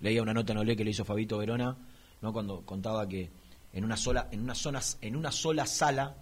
[0.01, 1.77] leía una nota en Olé que le hizo Fabito Verona,
[2.21, 2.33] ¿no?
[2.33, 3.31] cuando contaba que
[3.73, 6.17] en una sola, en una zona, en una sola sala,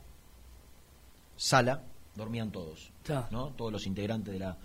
[1.36, 1.82] sala,
[2.14, 2.90] dormían todos.
[3.30, 3.50] ¿no?
[3.50, 4.56] Todos los integrantes de la,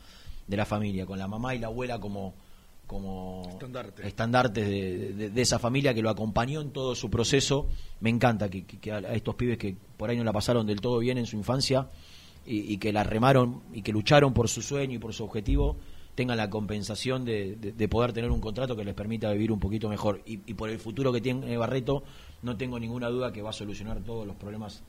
[0.47, 2.33] de la familia, con la mamá y la abuela como
[2.89, 4.07] como Estandarte.
[4.07, 7.69] estandartes de, de- de esa familia que lo acompañó en todo su proceso.
[7.99, 11.19] Me encanta que, a estos pibes que por ahí no la pasaron del todo bien
[11.19, 11.87] en su infancia
[12.47, 15.77] y, y que la remaron y que lucharon por su sueño y por su objetivo
[16.15, 19.59] tengan la compensación de, de- de poder tener un contrato que les permita vivir un
[19.59, 20.23] poquito mejor.
[20.25, 22.01] Y, y por el futuro que tiene Barreto,
[22.41, 24.81] no tengo ninguna duda que va a solucionar todos los problemas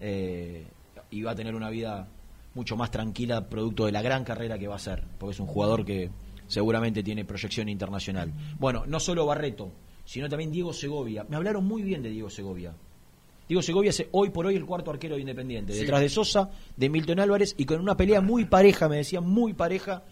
[0.00, 0.66] eh,
[1.12, 2.08] y va a tener una vida
[2.54, 5.46] mucho más tranquila producto de la gran carrera que va a hacer, porque es un
[5.46, 6.10] jugador que
[6.46, 8.32] seguramente tiene proyección internacional.
[8.58, 9.72] Bueno, no solo Barreto,
[10.04, 11.24] sino también Diego Segovia.
[11.28, 12.74] Me hablaron muy bien de Diego Segovia.
[13.48, 15.80] Diego Segovia es hoy por hoy el cuarto arquero de Independiente, Sí.
[15.80, 19.52] detrás de Sosa, de Milton Álvarez y con una pelea muy pareja, me decían, muy
[19.54, 20.02] pareja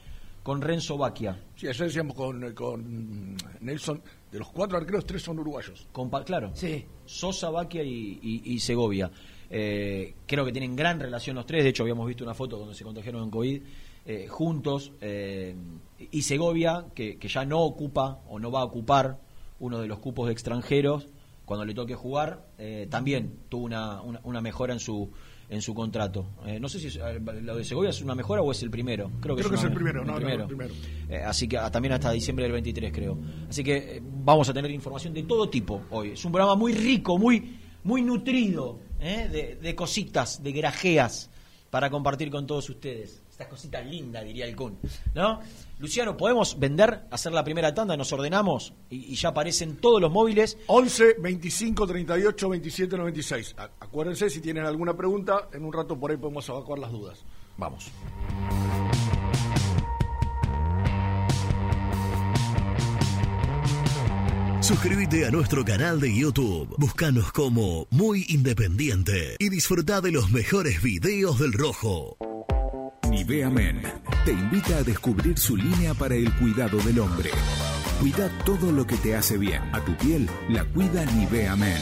[0.45, 1.41] con Renzo Baquia.
[1.57, 5.89] Sí, ayer decíamos con, con Nelson, de los cuatro arqueros, tres son uruguayos.
[5.91, 6.85] Con claro, Sí.
[7.07, 9.11] Sosa, Baquia y, y- y Segovia.
[9.51, 11.65] Eh, creo que tienen gran relación los tres.
[11.65, 13.63] De hecho, habíamos visto una foto cuando se contagiaron en COVID
[14.07, 14.93] eh, juntos.
[15.01, 15.55] eh,
[15.99, 19.19] y Segovia, que, que ya no ocupa o no va a ocupar
[19.61, 21.07] uno de los cupos de extranjeros
[21.45, 25.11] cuando le toque jugar, eh, también tuvo una, una, una mejora en su
[25.51, 26.27] en su contrato.
[26.47, 26.99] Eh, no sé si es-
[27.43, 29.11] lo de Segovia es una mejora o es el primero.
[29.21, 30.75] Creo que, Creo que es el primero, no, no, el primero.
[31.09, 33.19] Eh, así que ah, también hasta diciembre del 23 creo.
[33.49, 36.13] Así que eh, vamos a tener información de todo tipo hoy.
[36.13, 39.29] Es un programa muy rico, muy muy nutrido ¿eh?
[39.31, 41.29] de, de cositas, de grajeas
[41.71, 43.21] para compartir con todos ustedes.
[43.31, 44.79] Estas cositas lindas, diría el Kun.
[45.15, 45.41] ¿No?
[45.79, 47.97] Luciano, ¿podemos vender, hacer la primera tanda?
[47.97, 50.57] Nos ordenamos y, y ya aparecen todos los móviles.
[50.69, 53.55] 11 25 38 27 96.
[53.59, 57.25] A- Acuérdense, si tienen alguna pregunta, en un rato por ahí podemos evacuar las dudas.
[57.57, 57.91] Vamos.
[64.61, 66.75] Suscríbete a nuestro canal de YouTube.
[66.79, 72.17] Búscanos como Muy Independiente y disfruta de los mejores videos del Rojo.
[73.27, 73.81] Nivea Men
[74.27, 77.31] te invita a descubrir su línea para el cuidado del hombre.
[77.99, 79.63] Cuida todo lo que te hace bien.
[79.73, 81.81] A tu piel la cuida Nivea Men.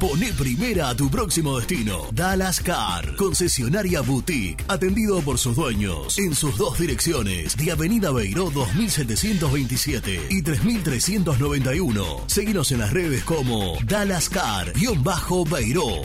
[0.00, 2.06] Pone primera a tu próximo destino.
[2.12, 8.48] Dallas Car, concesionaria boutique, atendido por sus dueños en sus dos direcciones, de Avenida Beiró
[8.48, 12.24] 2727 y 3391.
[12.26, 16.04] Seguinos en las redes como Dallas Car-Beiró.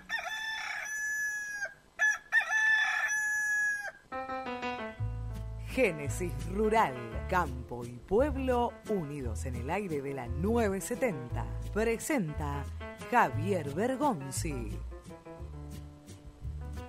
[5.71, 6.93] Génesis Rural,
[7.29, 11.45] Campo y Pueblo unidos en el aire de la 970.
[11.73, 12.65] Presenta
[13.09, 14.77] Javier Bergonzi.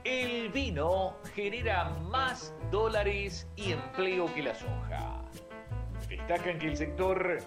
[0.03, 5.23] El vino genera más dólares y empleo que la soja.
[6.09, 7.39] Destacan que el sector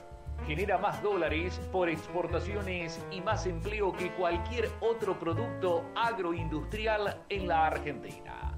[0.47, 7.67] genera más dólares por exportaciones y más empleo que cualquier otro producto agroindustrial en la
[7.67, 8.54] Argentina.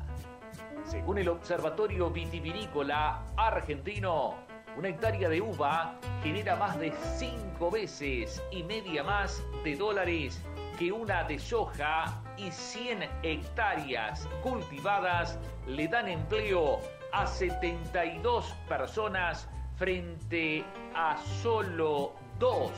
[0.85, 4.35] Según el Observatorio Vitivinícola Argentino,
[4.77, 10.41] una hectárea de uva genera más de cinco veces y media más de dólares
[10.77, 16.79] que una de soja y 100 hectáreas cultivadas le dan empleo
[17.11, 20.63] a 72 personas frente
[20.95, 22.71] a solo dos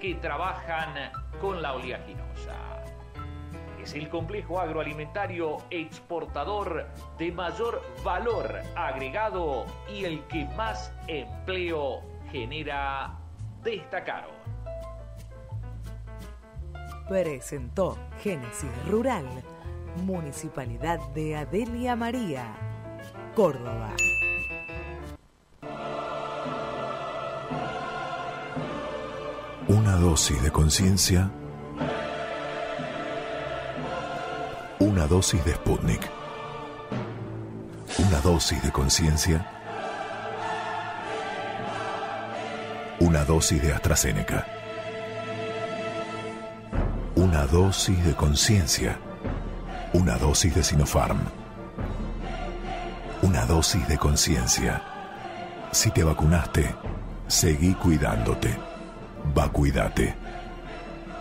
[0.00, 2.71] que trabajan con la oleaginosa.
[3.82, 6.86] Es el complejo agroalimentario exportador
[7.18, 13.18] de mayor valor agregado y el que más empleo genera,
[13.64, 14.30] destacaron.
[17.08, 19.26] Presentó Génesis Rural,
[20.04, 22.54] Municipalidad de Adelia María,
[23.34, 23.94] Córdoba.
[29.66, 31.30] Una dosis de conciencia.
[34.82, 36.10] Una dosis de Sputnik.
[37.98, 39.48] Una dosis de conciencia.
[42.98, 44.44] Una dosis de AstraZeneca.
[47.14, 48.98] Una dosis de conciencia.
[49.92, 51.20] Una dosis de Sinopharm.
[53.22, 54.82] Una dosis de conciencia.
[55.70, 56.74] Si te vacunaste,
[57.28, 58.58] seguí cuidándote.
[59.32, 60.16] Vacuídate.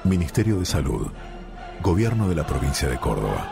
[0.03, 1.11] Ministerio de Salud.
[1.81, 3.47] Gobierno de la provincia de Córdoba.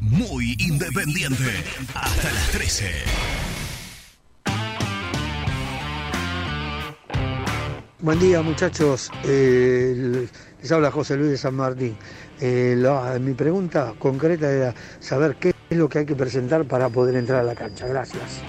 [0.00, 1.44] Muy independiente.
[1.94, 2.90] Hasta las 13.
[8.00, 10.26] Buen día muchachos, Eh,
[10.60, 11.96] les habla José Luis de San Martín.
[12.40, 16.88] Eh, la- mi pregunta concreta era saber qué es lo que hay que presentar para
[16.88, 17.86] poder entrar a la cancha.
[17.86, 18.40] Gracias.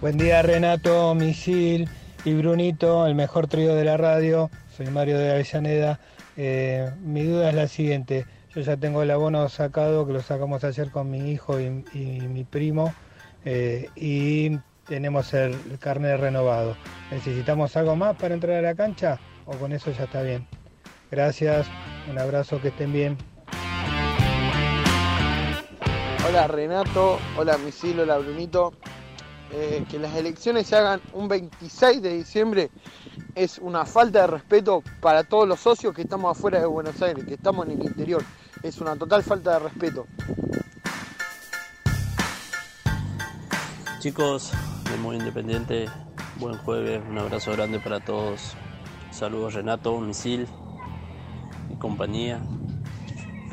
[0.00, 1.88] Buen día Renato, Misil
[2.24, 4.50] y Brunito, el mejor trío de la radio.
[4.76, 6.00] Soy Mario de Avellaneda.
[6.36, 8.26] Eh, mi duda es la siguiente.
[8.54, 12.44] Yo ya tengo el abono sacado, que lo sacamos ayer con mi hijo y, mi
[12.44, 12.94] primo.
[13.44, 16.76] eh, y tenemos el carnet renovado.
[17.10, 20.46] ¿Necesitamos algo más para entrar a la cancha o con eso ya está bien?
[21.10, 21.66] Gracias,
[22.10, 23.18] un abrazo, que estén bien.
[26.26, 28.72] Hola Renato, hola Misil, hola Brunito.
[29.56, 32.72] Eh, que las elecciones se hagan un 26 de diciembre
[33.36, 37.24] es una falta de respeto para todos los socios que estamos afuera de Buenos Aires,
[37.24, 38.24] que estamos en el interior.
[38.64, 40.08] Es una total falta de respeto.
[44.00, 44.50] Chicos
[44.90, 45.88] de Muy Independiente,
[46.40, 48.56] buen jueves, un abrazo grande para todos.
[49.12, 50.48] Saludos Renato, Misil
[51.70, 52.42] y compañía.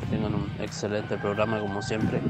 [0.00, 2.20] Que tengan un excelente programa como siempre.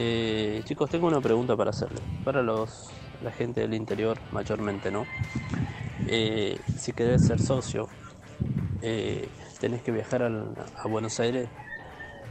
[0.00, 2.00] Eh, chicos, tengo una pregunta para hacerle.
[2.24, 2.88] Para los,
[3.20, 5.04] la gente del interior, mayormente, ¿no?
[6.06, 7.88] Eh, si querés ser socio,
[8.80, 9.28] eh,
[9.58, 11.48] tenés que viajar a Buenos Aires,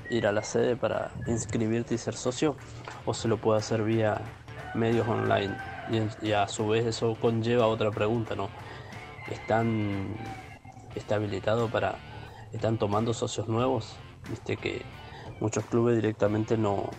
[0.09, 2.55] ir a la sede para inscribirte y ser socio,
[3.05, 4.21] o se lo puede hacer vía
[4.73, 5.53] medios online.
[5.91, 8.47] Y, y a su vez eso conlleva otra pregunta, ¿no?
[9.29, 10.15] ¿Están,
[10.95, 11.95] está habilitado para,
[12.53, 13.97] están tomando socios nuevos?
[14.29, 14.83] Viste que
[15.41, 16.89] muchos clubes directamente no,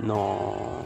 [0.00, 0.82] no,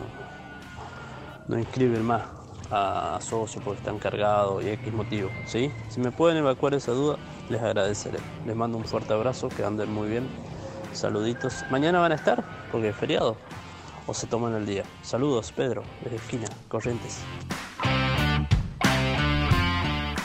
[1.48, 2.22] no inscriben más
[2.70, 5.72] a socios porque están cargados y X motivo, ¿sí?
[5.88, 7.16] Si me pueden evacuar esa duda,
[7.48, 8.18] les agradeceré.
[8.46, 10.28] Les mando un fuerte abrazo, que anden muy bien.
[10.92, 11.64] Saluditos.
[11.70, 12.44] ¿Mañana van a estar?
[12.70, 13.36] Porque es feriado.
[14.06, 14.84] ¿O se toman el día?
[15.02, 17.20] Saludos, Pedro, desde esquina, Corrientes.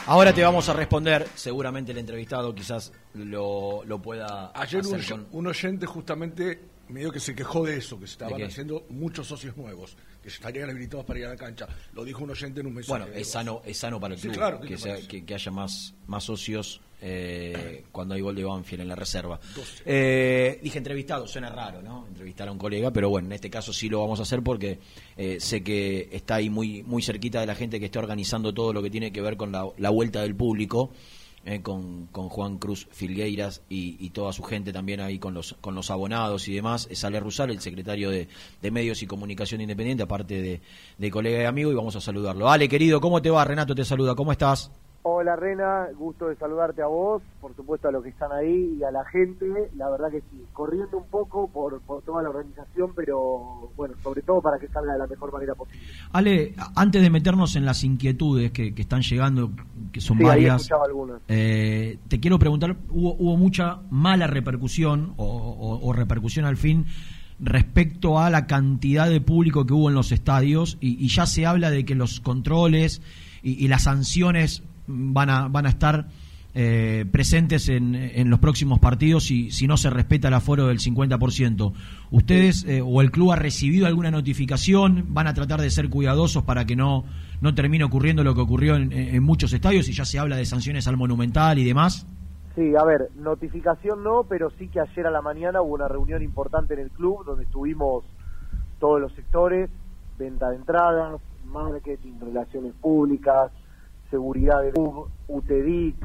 [0.07, 5.09] Ahora te vamos a responder, seguramente el entrevistado quizás lo, lo pueda Ayer un, hacer
[5.09, 5.27] con...
[5.31, 9.55] un oyente justamente medio que se quejó de eso, que se estaban haciendo muchos socios
[9.57, 11.67] nuevos, que estarían habilitados para ir a la cancha.
[11.93, 13.03] Lo dijo un oyente en un mensaje.
[13.03, 15.33] Bueno, es sano, es sano para el Sí, club claro, ¿qué que, sea- que- que
[15.35, 19.39] haya más, más socios eh, cuando hay gol de Banfield en la reserva.
[19.85, 22.07] Eh, dije entrevistado, suena raro, ¿no?
[22.07, 24.79] Entrevistar a un colega, pero bueno, en este caso sí lo vamos a hacer porque
[25.17, 28.73] eh, sé que está ahí muy, muy cerquita de la gente que está organizando todo
[28.73, 30.91] lo que tiene que ver con la, la vuelta del público.
[31.45, 35.55] Eh, con, con Juan Cruz Filgueiras y, y toda su gente también ahí con los
[35.61, 36.87] con los abonados y demás.
[36.89, 38.27] Es Ale Rusal, el secretario de,
[38.61, 40.61] de Medios y Comunicación Independiente, aparte de,
[40.97, 42.49] de colega y amigo, y vamos a saludarlo.
[42.49, 43.45] Ale, querido, ¿cómo te va?
[43.45, 44.71] Renato te saluda, ¿cómo estás?
[45.07, 48.83] Hola Rena, gusto de saludarte a vos, por supuesto a los que están ahí y
[48.83, 49.45] a la gente,
[49.77, 54.23] la verdad que sí, corriendo un poco por, por toda la organización, pero bueno, sobre
[54.23, 55.85] todo para que salga de la mejor manera posible.
[56.11, 59.51] Ale, antes de meternos en las inquietudes que, que están llegando,
[59.91, 61.21] que son Sí, varias, algunas.
[61.27, 66.87] eh, te quiero preguntar, hubo, hubo mucha mala repercusión o, o- o repercusión al fin
[67.39, 71.45] respecto a la cantidad de público que hubo en los estadios y, y ya se
[71.45, 73.03] habla de que los controles
[73.43, 76.07] y, y las sanciones van a, van a estar
[76.53, 80.79] eh, presentes en, en los próximos partidos si, si no se respeta el aforo del
[80.79, 81.73] 50%.
[82.11, 85.07] ¿Ustedes eh, o el club ha recibido alguna notificación?
[85.09, 87.03] ¿Van a tratar de ser cuidadosos para que no,
[87.41, 90.45] no termine ocurriendo lo que ocurrió en, en muchos estadios y ya se habla de
[90.45, 92.07] sanciones al Monumental y demás?
[92.55, 96.23] Sí, a ver, notificación no, pero sí que ayer a la mañana hubo una reunión
[96.23, 98.05] importante en el club donde estuvimos
[98.79, 99.69] todos los sectores,
[100.17, 103.51] venta de entradas, marketing, relaciones públicas,
[104.09, 105.97] seguridad del club, UTEDIC,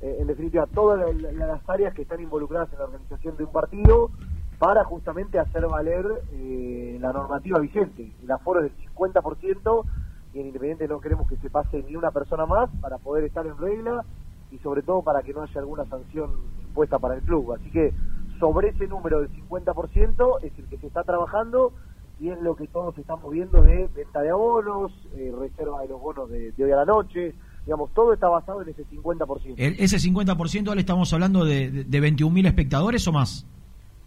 [0.00, 3.44] eh, en definitiva todas la- la- las áreas que están involucradas en la organización de
[3.44, 4.10] un partido
[4.58, 8.12] para justamente hacer valer eh, la normativa vigente.
[8.22, 9.86] El aforo es del 50%
[10.32, 13.46] y en Independiente no queremos que se pase ni una persona más para poder estar
[13.46, 14.04] en regla
[14.50, 16.30] y sobre todo para que no haya alguna sanción
[16.60, 17.52] impuesta para el club.
[17.52, 17.94] Así que
[18.38, 21.72] sobre ese número del 50% es el que se está trabajando
[22.20, 26.00] y es lo que todos estamos viendo de venta de abonos, eh, reserva de los
[26.00, 29.54] bonos de, de hoy a la noche, digamos, todo está basado en ese 50%.
[29.56, 33.46] El- ese 50% le estamos hablando de, de, de 21.000 espectadores o más.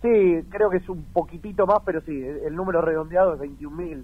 [0.02, 0.10] Sí,
[0.50, 4.04] creo que es un poquitito más, pero sí, el, el número redondeado es 21.000,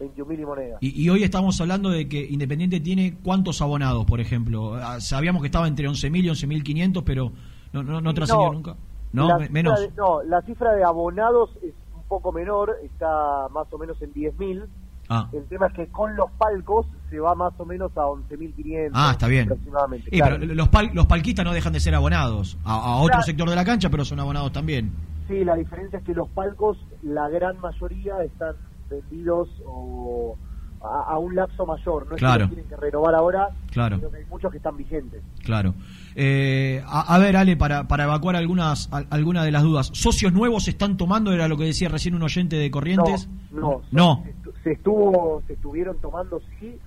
[0.00, 0.78] 21.000 y moneda.
[0.80, 4.74] Y, y hoy estamos hablando de que Independiente tiene cuántos abonados, por ejemplo.
[4.74, 7.32] Ah, Sabíamos que estaba entre 11.000 y 11.500, pero
[7.74, 8.76] no, no, no trascendió No, nunca.
[9.12, 9.78] No, la menos.
[9.80, 11.74] de- no, la cifra de abonados es
[12.08, 14.66] poco menor, está más o menos en 10.000.
[15.08, 15.28] Ah.
[15.32, 19.10] El tema es que con los palcos se va más o menos a 11.500 Ah,
[19.12, 19.44] está bien.
[19.44, 20.10] aproximadamente.
[20.10, 20.36] Claro.
[20.40, 23.22] pero los, pal- los palquistas no dejan de ser abonados a, a otro Claro.
[23.22, 24.90] sector de la cancha, pero son abonados también.
[25.28, 28.54] Sí, la diferencia es que los palcos, la gran mayoría están
[28.90, 30.36] vendidos o
[30.82, 32.06] a, a un lapso mayor.
[32.08, 33.96] No es que los tienen que renovar ahora, Claro.
[33.96, 35.22] sino que hay muchos que están vigentes.
[35.44, 35.74] Claro.
[36.18, 39.90] Eh, a, a ver, Ale, para, para evacuar algunas al- algunas de las dudas.
[39.92, 41.30] ¿Socios nuevos se están tomando?
[41.32, 43.28] Era lo que decía recién un oyente de Corrientes.
[43.50, 44.22] No, No.
[44.24, 46.78] Se, estu- se estuvo, se estuvieron tomando sí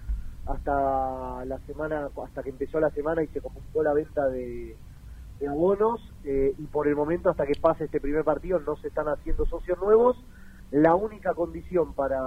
[0.48, 4.76] hasta la semana, hasta que empezó la semana y se completó la venta de,
[5.40, 8.88] de abonos eh, y por el momento hasta que pase este primer partido no se
[8.88, 10.18] están haciendo socios nuevos.
[10.72, 12.20] La única condición para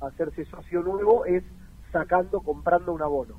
[0.00, 1.44] hacerse socio nuevo es
[1.92, 3.34] sacando, comprando un abono.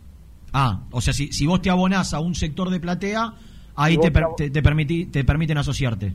[0.54, 3.34] Ah, o sea, si, si vos te abonás a un sector de platea,
[3.76, 6.14] ahí Si te, per- te, te permití- te permiten asociarte.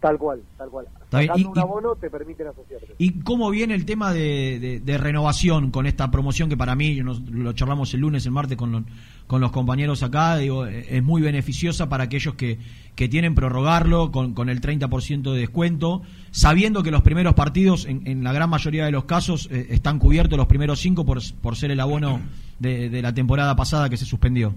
[0.00, 0.86] Tal cual, tal cual.
[1.10, 2.94] Sacando y- un y- abono te permiten asociarte.
[2.96, 6.96] ¿Y cómo viene el tema de, de- de renovación con esta promoción que para mí,
[7.02, 8.84] nos, lo charlamos el lunes, el martes con, lo-
[9.26, 12.58] con los compañeros acá, digo, eh, es muy beneficiosa para aquellos que,
[12.94, 16.00] que tienen prorrogarlo con, con el 30% de descuento,
[16.30, 19.98] sabiendo que los primeros partidos, en, en la gran mayoría de los casos, eh, están
[19.98, 22.20] cubiertos los primeros cinco por, por ser el abono
[22.60, 24.54] de, de la temporada pasada que se suspendió.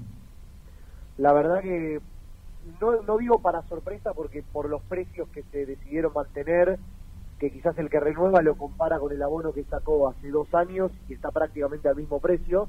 [1.18, 1.99] La verdad que
[2.80, 6.78] no, no digo para sorpresa porque por los precios que se decidieron mantener,
[7.39, 10.91] que quizás el que renueva lo compara con el abono que sacó hace dos años
[11.10, 12.68] y está prácticamente al mismo precio.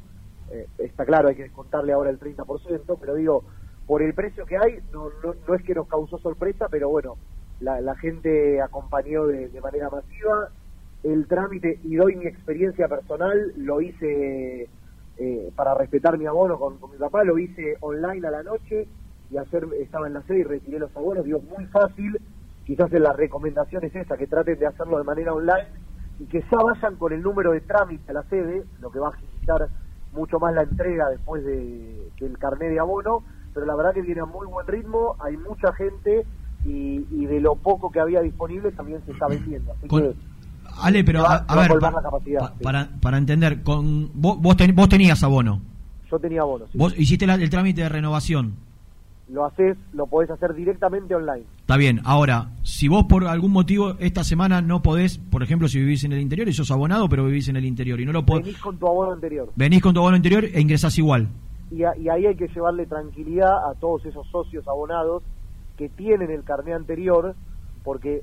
[0.50, 3.44] Eh, está claro, hay que descontarle ahora el 30%, pero digo,
[3.86, 7.16] por el precio que hay, no, no, no es que nos causó sorpresa, pero bueno,
[7.60, 10.50] la, gente acompañó de manera masiva
[11.02, 14.68] el trámite y doy mi experiencia personal, lo hice
[15.16, 18.88] eh, para respetar mi abono con, con mi papá, lo hice online a la noche
[19.30, 22.18] y ayer estaba en la sede y retiré los abonos, digo, muy fácil,
[22.64, 25.68] quizás en la recomendación es esa, que traten de hacerlo de manera online
[26.18, 29.08] y que ya vayan con el número de trámite a la sede, lo que va
[29.08, 29.68] a agilizar
[30.12, 34.20] mucho más la entrega después de, del carnet de abono, pero la verdad que viene
[34.20, 36.24] a muy buen ritmo, hay mucha gente
[36.64, 39.72] y, y de lo poco que había disponible también se está vendiendo.
[39.72, 40.14] Así que
[40.82, 42.62] Ale, pero va- a, ver, colmar pa- la capacidad, pa- sí.
[42.64, 45.60] para, para entender, con vos, vos, ten- vos tenías abono,
[46.10, 46.66] yo tenía abono.
[46.70, 46.76] sí.
[46.78, 48.54] vos hiciste la- el trámite de renovación.
[49.26, 51.44] Lo haces, lo podés hacer directamente online.
[51.60, 55.78] Está bien, ahora, si vos por algún motivo esta semana no podés, por ejemplo, si
[55.78, 58.26] vivís en el interior y sos abonado, pero vivís en el interior y no lo
[58.26, 59.50] podés, Venís con tu abono anterior.
[59.56, 61.28] venís con tu abono interior e ingresás igual.
[61.70, 65.22] Y, a- y ahí hay que llevarle tranquilidad a todos esos socios abonados
[65.78, 67.34] que tienen el carnet anterior,
[67.82, 68.22] porque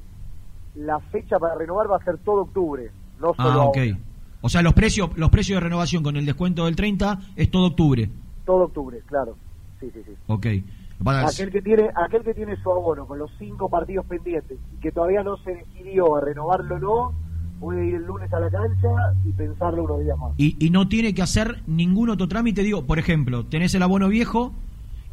[0.75, 3.77] la fecha para renovar va a ser todo octubre, no solo Ah, ok.
[3.77, 3.97] ahora.
[4.41, 7.67] O sea, los precios los precios de renovación con el descuento del 30 es todo
[7.67, 8.09] octubre.
[8.45, 9.35] Todo octubre, claro.
[9.79, 10.11] Sí, sí, sí.
[10.27, 10.47] Ok.
[11.03, 14.79] Para- Aquel que tiene aquel que tiene su abono con los cinco partidos pendientes y
[14.79, 17.13] que todavía no se decidió a renovarlo o no,
[17.59, 18.87] puede ir el lunes a la cancha
[19.25, 20.31] y pensarlo unos días más.
[20.37, 22.63] y, y no tiene que hacer ningún otro trámite.
[22.63, 24.53] Digo, por ejemplo, tenés el abono viejo,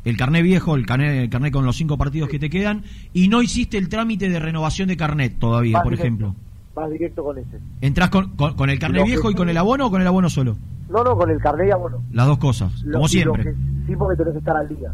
[0.09, 2.83] el carnet viejo, el carnet, el carnet con los cinco partidos que te quedan,
[3.13, 6.35] y no hiciste el trámite de renovación de carnet todavía, Vas por directo, ejemplo.
[6.75, 7.59] Vas directo con ese.
[7.81, 10.01] ¿Entrás con, con- con el carnet Lo que viejo y con el abono o con
[10.01, 10.57] el abono solo?
[10.89, 12.03] No, no, con el carnet y abono.
[12.13, 13.45] Las dos cosas, Lo- como siempre.
[13.45, 13.55] que-
[13.87, 14.93] sí, porque tenés que estar al día.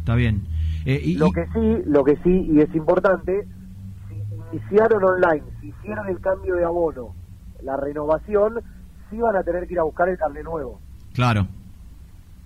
[0.00, 0.42] Está bien.
[0.86, 3.46] Eh, y, Lo que sí, lo que sí, y es importante,
[4.08, 7.14] si iniciaron online, si hicieron el cambio de abono,
[7.62, 8.60] la renovación,
[9.10, 10.78] sí van a tener que ir a buscar el carnet nuevo.
[11.14, 11.46] Claro,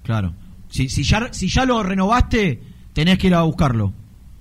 [0.05, 0.33] claro.
[0.69, 2.61] Si, si, ya, si ya lo renovaste,
[2.93, 3.93] tenés que ir a buscarlo.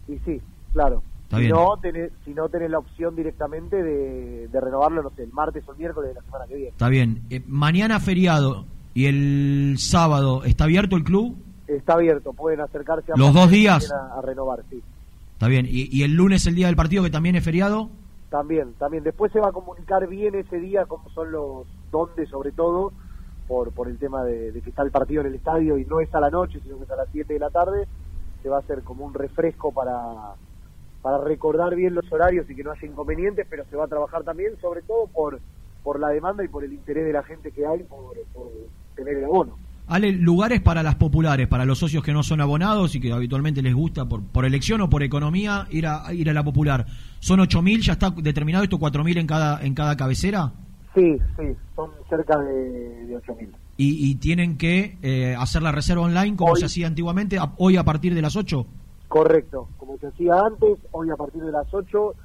[0.08, 0.42] Y sí,
[0.74, 1.02] claro.
[1.24, 1.56] Está si, bien.
[1.56, 5.64] No, tenés, si no tenés la opción directamente de, de renovarlo, no sé, el martes
[5.68, 6.70] o el miércoles de la semana que viene.
[6.70, 7.22] Está bien.
[7.30, 11.38] Eh, mañana feriado y el sábado, ¿está abierto el club?
[11.68, 13.92] Está abierto, pueden acercarse a ¿Los dos días?
[13.92, 14.82] A, a renovar, sí.
[15.34, 15.66] Está bien.
[15.70, 17.90] ¿Y, y el lunes, el día del partido, que también es feriado?
[18.30, 19.04] También, también.
[19.04, 22.92] Después se va a comunicar bien ese día cómo son los, dónde sobre todo,
[23.48, 26.14] por, por el tema de, que está el partido en el estadio y no es
[26.14, 27.88] a la noche, sino que es a las 7 de la tarde.
[28.44, 30.36] Se va a hacer como un refresco para,
[31.02, 34.24] para recordar bien los horarios y que no haya inconvenientes, pero se va a trabajar
[34.24, 35.40] también, sobre todo por,
[35.84, 38.48] por la demanda y por el interés de la gente que hay por, por
[38.96, 39.58] tener el abono.
[39.88, 43.62] Ale, lugares para las populares, para los socios que no son abonados y que habitualmente
[43.62, 46.86] les gusta por, por elección o por economía ir a, ir a la popular.
[47.20, 47.82] ¿Son 8.000?
[47.84, 48.78] ¿Ya está determinado esto?
[48.78, 50.52] ¿4.000 en cada, en cada cabecera?
[50.96, 53.52] Sí, sí, son cerca de, de 8.000.
[53.78, 56.60] Y, y tienen que eh, hacer la reserva online como Hoy.
[56.60, 58.66] se hacía antiguamente, a- hoy a partir de las 8.
[59.08, 62.16] Correcto, como se hacía antes, hoy a partir de las 8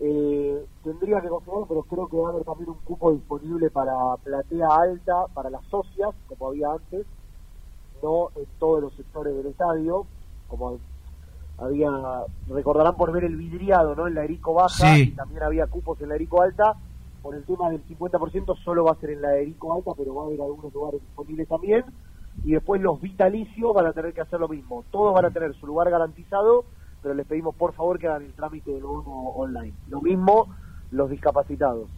[0.00, 3.92] eh, tendría que confirmar, pero creo que va a haber también un cupo disponible para
[4.24, 7.06] platea alta, para las socias, como había antes,
[8.02, 10.06] no en todos los sectores del estadio,
[10.48, 10.78] como
[11.58, 11.90] había,
[12.48, 14.08] recordarán por ver el vidriado, ¿no?
[14.08, 15.02] En la Erico Baja, Sí.
[15.02, 16.74] y también había cupos en la Erico Alta,
[17.22, 20.22] por el tema del 50% solo va a ser en la Erico Alta, pero va
[20.22, 21.84] a haber algunos lugares disponibles también,
[22.44, 25.54] y después los vitalicios van a tener que hacer lo mismo, todos van a tener
[25.54, 26.64] su lugar garantizado,
[27.02, 29.74] pero les pedimos por favor que hagan el trámite del bono online.
[29.88, 30.48] Lo mismo
[30.90, 31.88] los discapacitados.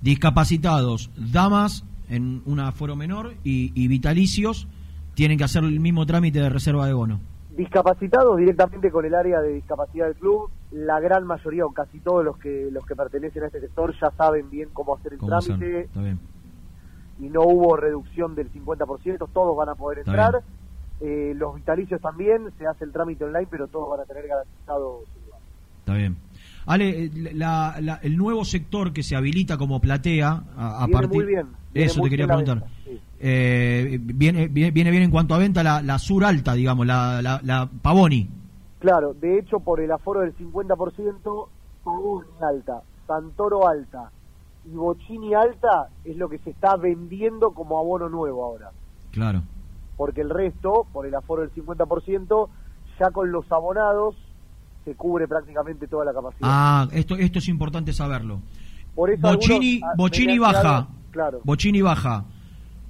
[0.00, 4.68] Discapacitados, damas en un aforo menor y vitalicios
[5.14, 7.20] tienen que hacer el mismo trámite de reserva de bono.
[7.56, 10.50] Discapacitados directamente con el área de discapacidad del club.
[10.70, 14.10] La gran mayoría o casi todos los que los que pertenecen a este sector ya
[14.16, 16.18] saben bien cómo hacer el ¿Cómo trámite Está bien.
[17.20, 20.42] y no hubo reducción del 50%, todos van a poder Está entrar.
[21.00, 25.00] Eh, los vitalicios también, se hace el trámite online, pero todos van a tener garantizado
[25.12, 25.40] su lugar.
[25.80, 26.16] Está bien.
[26.64, 31.26] Ale, eh, la- la- el nuevo sector que se habilita como platea a, partir muy
[31.26, 32.60] bien, eso te quería preguntar.
[32.60, 32.72] venta.
[33.24, 37.22] Eh, viene, viene viene bien en cuanto a venta la, la sur alta, digamos, la,
[37.22, 38.28] la, la Pavoni.
[38.80, 41.46] Claro, de hecho, por el aforo del 50%,
[41.84, 44.10] Pavoni alta, Santoro alta
[44.64, 48.70] y Bocini alta es lo que se está vendiendo como abono nuevo ahora.
[49.12, 49.42] Claro.
[49.96, 52.48] Porque el resto, por el aforo del 50%,
[52.98, 54.16] ya con los abonados
[54.84, 56.40] se cubre prácticamente toda la capacidad.
[56.42, 58.40] Ah, esto, esto es importante saberlo.
[58.96, 60.76] Por eso Bocini, algunos, ah, Bocini baja.
[60.78, 61.40] algo- claro.
[61.44, 62.24] Bocini baja.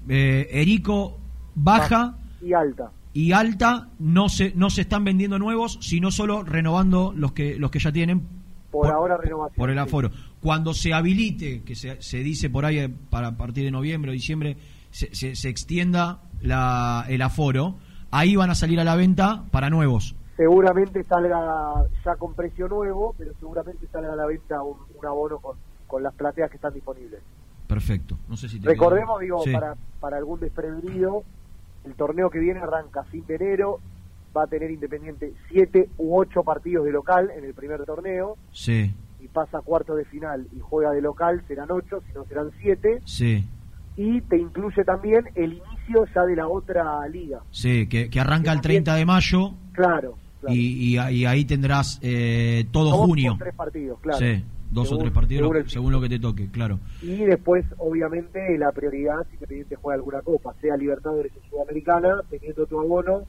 [0.08, 1.18] Eh, Erico
[1.54, 2.18] baja.
[2.40, 2.90] Y alta.
[3.14, 7.70] Y alta no se, no se están vendiendo nuevos, sino solo renovando los que, los
[7.70, 8.22] que ya tienen
[8.70, 9.56] Por, ahora renovación.
[9.56, 9.80] por el sí.
[9.80, 10.10] aforo.
[10.40, 14.10] Cuando se habilite, que se, se dice por ahí eh, para a partir de noviembre
[14.10, 14.56] o diciembre,
[14.90, 17.76] se, se- se extienda la, el aforo,
[18.10, 20.16] ahí van a salir a la venta para nuevos.
[20.36, 25.38] Seguramente salga ya con precio nuevo, pero seguramente salga a la venta un, un abono
[25.38, 27.20] con, con las plateas que están disponibles.
[27.72, 28.18] Perfecto.
[28.28, 29.52] No sé si te Recordemos, digo, Sí.
[29.52, 31.22] para, para algún desprevenido,
[31.84, 33.80] el torneo que viene arranca fin de enero,
[34.36, 38.92] va a tener Independiente siete u ocho partidos de local en el primer torneo, Sí,
[39.20, 42.50] y pasa a cuarto de final y juega de local, serán ocho, si no serán
[42.60, 43.44] siete, sí,
[43.96, 47.40] y te incluye también el inicio ya de la otra liga.
[47.50, 50.54] sí, que, que arranca el 30 de mayo Claro, claro.
[50.54, 53.36] y, y, y ahí tendrás eh, todo junio.
[53.38, 54.18] tres partidos, claro.
[54.18, 54.42] Sí,
[54.72, 56.78] dos Según- o tres partidos según lo- el según lo que te toque, claro.
[57.02, 62.66] Y después, obviamente, la prioridad si Independiente juega alguna copa, sea Libertadores o Sudamericana, teniendo
[62.66, 63.22] tu abono,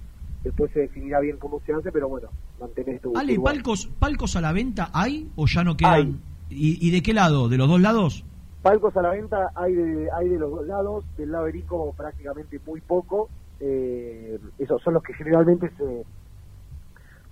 [0.43, 2.29] después se definirá bien cómo se hace, pero bueno,
[2.59, 3.15] mantenés tu.
[3.17, 3.43] Ale, tu.
[3.43, 5.93] ¿palcos, ¿palcos a la venta hay o ya no quedan?
[5.93, 6.15] Hay.
[6.49, 7.49] ¿Y, y de qué lado?
[7.49, 8.23] ¿De los dos lados?
[8.61, 12.59] Palcos a la venta hay de, hay de los dos lados, del lado Erico prácticamente
[12.65, 13.29] muy poco,
[13.59, 16.05] eh, esos son los que generalmente se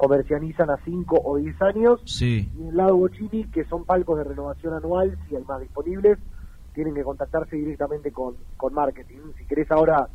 [0.01, 2.49] comercializan a 5 o 10 años, Sí.
[2.55, 6.17] y del lado Bochini, que son palcos de renovación anual, si hay más disponibles,
[6.73, 9.19] tienen que contactarse directamente con, con marketing.
[9.37, 10.09] Si querés ahora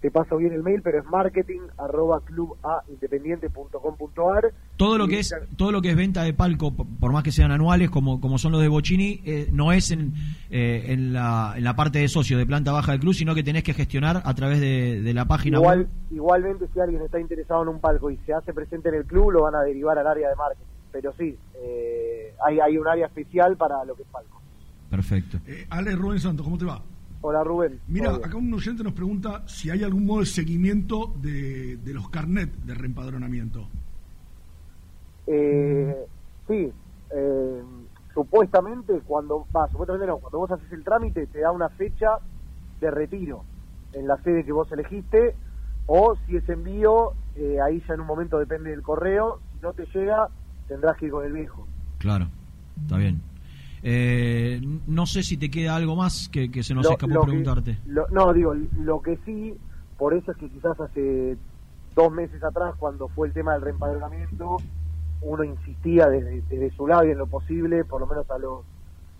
[0.00, 4.52] te paso bien el mail, pero es marketing arroba clubaindependiente.com.ar.
[4.76, 7.32] Todo lo que es todo lo que es venta de palco, por por más que
[7.32, 10.12] sean anuales, como, como son los de Bocini, eh, no es en,
[10.50, 13.42] eh, en, la, en la parte de socio de planta baja del club, sino que
[13.42, 15.88] tenés que gestionar a través de, de la página Igual, web.
[16.10, 19.30] igualmente, si alguien está interesado en un palco y se hace presente en el club,
[19.32, 20.64] lo van a derivar al área de marketing.
[20.92, 24.40] Pero sí, eh, hay, hay un área especial para lo que es palco.
[24.90, 25.38] Perfecto.
[25.46, 26.80] Eh, Ale Rubén Santos, ¿cómo te va?
[27.20, 27.80] Hola Rubén.
[27.88, 32.08] Mira, acá un oyente nos pregunta si hay algún modo de seguimiento de, de los
[32.10, 33.66] carnet de reempadronamiento.
[35.26, 36.06] Eh,
[36.46, 36.72] sí,
[37.10, 37.62] eh,
[38.14, 42.18] supuestamente cuando va, supuestamente no, cuando vos haces el trámite te da una fecha
[42.80, 43.44] de retiro
[43.92, 45.34] en la sede que vos elegiste
[45.86, 49.72] o si es envío, eh, ahí ya en un momento depende del correo, si no
[49.72, 50.28] te llega
[50.68, 51.66] tendrás que ir con el viejo.
[51.98, 52.28] Claro,
[52.82, 53.20] está bien.
[53.82, 57.20] Eh, no sé si te queda algo más que, que se nos Lo- escapó lo
[57.20, 57.78] que- preguntarte.
[57.86, 59.54] lo- no, digo, lo que sí,
[59.96, 61.36] por eso es que quizás hace
[61.94, 64.56] dos meses atrás, cuando fue el tema del reempadronamiento,
[65.20, 68.64] uno insistía desde, desde su lado y en lo posible, por lo menos a los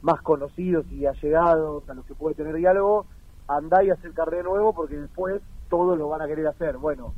[0.02, 3.06] más conocidos y allegados, a los que puede tener diálogo,
[3.48, 6.76] andá y haz el carnet nuevo porque después todos lo van a querer hacer.
[6.78, 7.14] Bueno,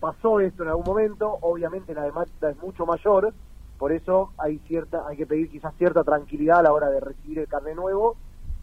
[0.00, 3.32] pasó esto en algún momento, obviamente la demanda es mucho mayor,
[3.78, 7.38] por eso hay cierta, hay que pedir quizás cierta tranquilidad a la hora de recibir
[7.38, 8.16] el carnet nuevo,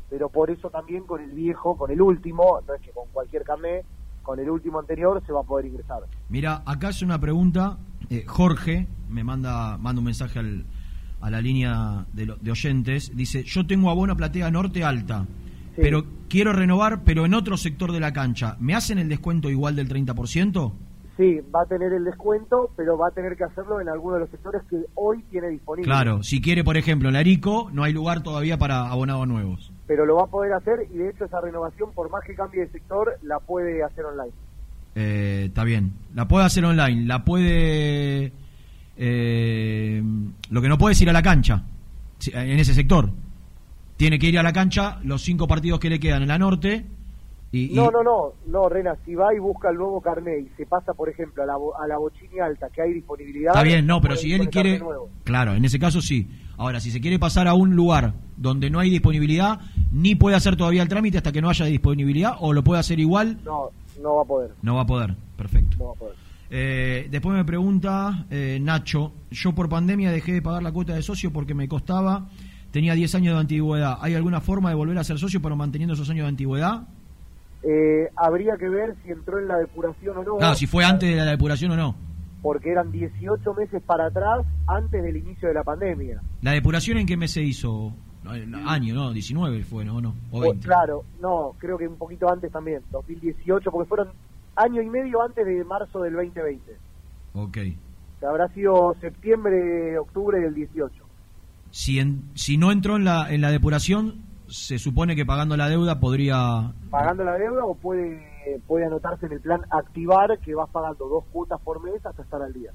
[0.10, 3.44] pero por eso también con el viejo, con el último, no es que con cualquier
[3.44, 3.86] carnet,
[4.24, 6.00] con el último anterior se va a poder ingresar.
[6.30, 7.78] Mira, acá es una pregunta.
[8.10, 10.66] eh, Jorge me manda, manda un mensaje al-
[11.22, 13.16] a la línea de, lo- de oyentes.
[13.16, 15.26] Dice: Yo tengo abono platea norte alta,
[15.76, 18.58] pero quiero renovar, pero en otro sector de la cancha.
[18.60, 20.74] ¿Me hacen el descuento igual del 30%?
[21.18, 24.22] Sí, va a tener el descuento, pero va a tener que hacerlo en alguno de
[24.22, 25.86] los sectores que hoy tiene disponible.
[25.86, 29.72] Claro, si quiere, por ejemplo, en la Arico, no hay lugar todavía para abonados nuevos.
[29.88, 32.62] Pero lo va a poder hacer y de hecho esa renovación, por más que cambie
[32.66, 34.34] de sector, la puede hacer online.
[34.96, 35.94] Eh, está bien.
[36.14, 38.34] La puede hacer online, la puede.
[38.98, 40.04] eh,
[40.50, 41.64] lo que no puede es ir a la cancha,
[42.34, 43.10] en ese sector.
[43.98, 46.86] Tiene que ir a la cancha los cinco partidos que le quedan en la norte.
[47.52, 50.50] Y, y- No, no, no, no, Rena, si va y busca el nuevo carnet y
[50.58, 53.54] se pasa, por ejemplo, a la, a la bochini alta, que hay disponibilidad.
[53.54, 54.82] Está bien, no, pero si él quiere.
[55.24, 56.28] Claro, en ese caso sí.
[56.58, 59.60] Ahora, si se quiere pasar a un lugar donde no hay disponibilidad,
[59.92, 63.00] ni puede hacer todavía el trámite hasta que no haya disponibilidad, o lo puede hacer
[63.00, 63.70] igual, No,
[64.02, 64.52] no va a poder.
[64.62, 65.16] no va a poder.
[65.38, 65.78] Perfecto.
[65.78, 66.16] No va a poder.
[66.50, 71.02] Eh, después me pregunta eh, Nacho, yo por pandemia dejé de pagar la cuota de
[71.02, 72.30] socio porque me costaba,
[72.72, 73.98] tenía 10 años de antigüedad.
[74.00, 76.88] ¿Hay alguna forma de volver a ser socio pero manteniendo esos años de antigüedad?
[77.68, 80.38] Eh, habría que ver si entró en la depuración o no.
[80.38, 81.96] Claro, si fue antes de la depuración o no.
[82.44, 86.22] Porque eran 18 meses para atrás antes del inicio de la pandemia.
[86.44, 87.92] ¿La depuración en qué mes se hizo?
[88.68, 89.12] Año, ¿no?
[89.14, 89.98] 19 fue, ¿no?
[89.98, 90.16] ¿O no?
[90.32, 90.66] ¿O O- 20?
[90.66, 94.10] claro, no, creo que un poquito antes también, 2018, porque fueron
[94.56, 96.76] año y medio antes de marzo del 2020.
[97.34, 97.58] Ok.
[98.28, 101.04] Habrá sido septiembre, octubre del 18.
[101.72, 104.16] Si, en- si no entró en la, en la depuración,
[104.48, 106.72] se supone que pagando la deuda podría...
[106.90, 111.24] Pagando la deuda o puede, puede anotarse en el plan activar que vas pagando dos
[111.32, 112.72] cuotas por mes hasta estar al día.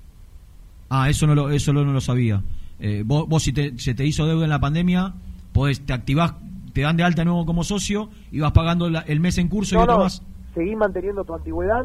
[0.88, 2.42] Ah, eso no lo, eso no lo sabía.
[2.78, 5.14] Eh, vos, vos si te, se te hizo deuda en la pandemia,
[5.52, 6.34] podés, te activás,
[6.72, 9.48] te dan de alta de nuevo como socio y vas pagando la- el mes en
[9.48, 10.22] curso y otro no, más.
[10.54, 11.84] seguí manteniendo tu antigüedad.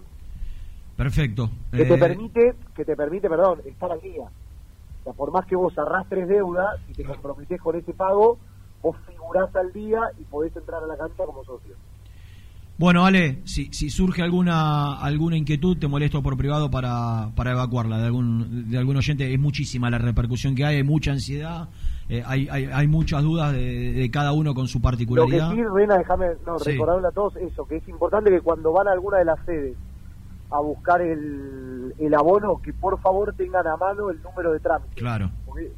[0.96, 1.50] Perfecto.
[1.72, 4.24] que te Eh, permite, que te permite, perdón, estar al día.
[4.24, 8.38] O sea, por más que vos arrastres deuda, si te comprometés con ese pago,
[8.82, 11.76] vos figurás al día y podés entrar a la cancha como socio.
[12.80, 17.98] Bueno, Ale, si, si surge alguna alguna inquietud, te molesto por privado para, para evacuarla
[17.98, 19.34] de algún de algún oyente.
[19.34, 21.70] Es muchísima la repercusión que hay, hay mucha ansiedad,
[22.08, 25.52] eh, hay, hay, hay muchas dudas de, de cada uno con su Lo que particularidad.
[25.54, 26.72] sí, Rena, déjame no, Sí.
[26.72, 29.76] recordarle a todos eso, que es importante que cuando van a alguna de las sedes
[30.52, 34.94] a buscar el, el abono, que por favor tengan a mano el número de trámite.
[34.96, 35.32] Claro.
[35.48, 35.72] Porque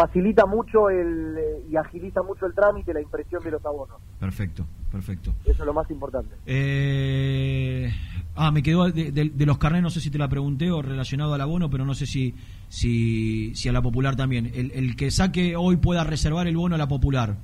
[0.00, 3.96] facilita mucho el eh, y agiliza mucho el trámite, la impresión de los abonos.
[4.18, 5.32] Perfecto, perfecto.
[5.44, 6.34] Eso es lo más importante.
[6.46, 7.92] Eh,
[8.36, 10.82] ah, me quedó de, de- de los carnés, no sé si te la pregunté o
[10.82, 12.34] relacionado al abono, pero no sé si
[12.68, 14.50] si, si a la popular también.
[14.54, 17.36] El, el que saque hoy pueda reservar el bono a la popular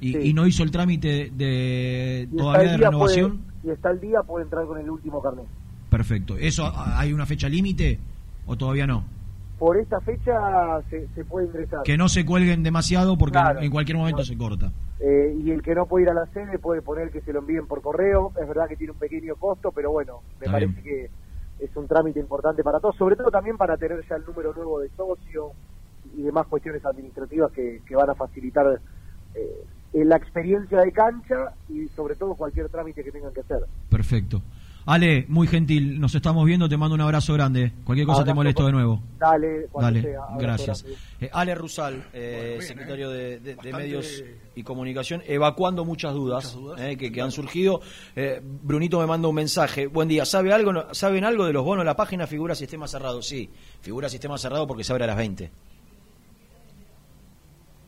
[0.00, 0.18] y, Sí.
[0.24, 3.38] y no hizo el trámite de Y todavía de renovación.
[3.38, 5.46] puede- si está el día, puede entrar con el último carnet.
[5.88, 6.36] Perfecto.
[6.36, 7.98] ¿Eso hay una fecha límite
[8.46, 9.04] o todavía no?
[9.58, 11.82] Por esta fecha se, se puede ingresar.
[11.84, 13.60] Que no se cuelguen demasiado porque Claro.
[13.60, 14.72] en cualquier momento se corta.
[15.00, 17.40] Eh, y el que no puede ir a la sede puede poner que se lo
[17.40, 18.32] envíen por correo.
[18.40, 21.10] Es verdad que tiene un pequeño costo, pero bueno, me Está parece que
[21.60, 24.80] es un trámite importante para todos, sobre todo también para tener ya el número nuevo
[24.80, 25.52] de socio
[26.16, 28.80] y demás cuestiones administrativas que, que van a facilitar
[29.34, 33.60] eh, la experiencia de cancha y sobre todo cualquier trámite que tengan que hacer.
[33.88, 34.42] Perfecto.
[34.86, 37.72] Ale, muy gentil, nos estamos viendo, te mando un abrazo grande.
[37.84, 39.00] Cualquier cosa te molesto de nuevo.
[39.18, 40.20] Dale, cuando Dale, sea.
[40.38, 40.84] Gracias.
[41.20, 44.22] Eh, Ale Rusal, eh, secretario de, de- de Medios
[44.54, 47.80] y Comunicación, evacuando muchas dudas, eh, que, que han surgido.
[48.14, 49.86] Eh, Brunito me manda un mensaje.
[49.86, 51.84] Buen día, ¿sabe algo, no- ¿saben algo de los bonos?
[51.86, 53.22] La página figura sistema cerrado.
[53.22, 53.48] Sí,
[53.80, 55.50] figura sistema cerrado porque se abre a las 20.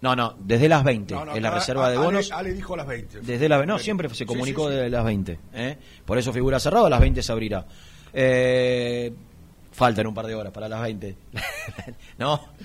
[0.01, 2.31] No, no, desde las 20 No, no, es la Ale- reserva de Ale- bonos.
[2.31, 3.21] Ale dijo a las 20.
[3.23, 5.39] Desde las no, siempre se comunicó desde las 20.
[5.55, 5.79] ¿eh?
[6.05, 7.67] Por eso figura cerrado, a las 20 se abrirá.
[8.13, 9.13] Eh,
[9.73, 11.17] faltan un par de horas para las 20.
[12.19, 12.49] ¿No?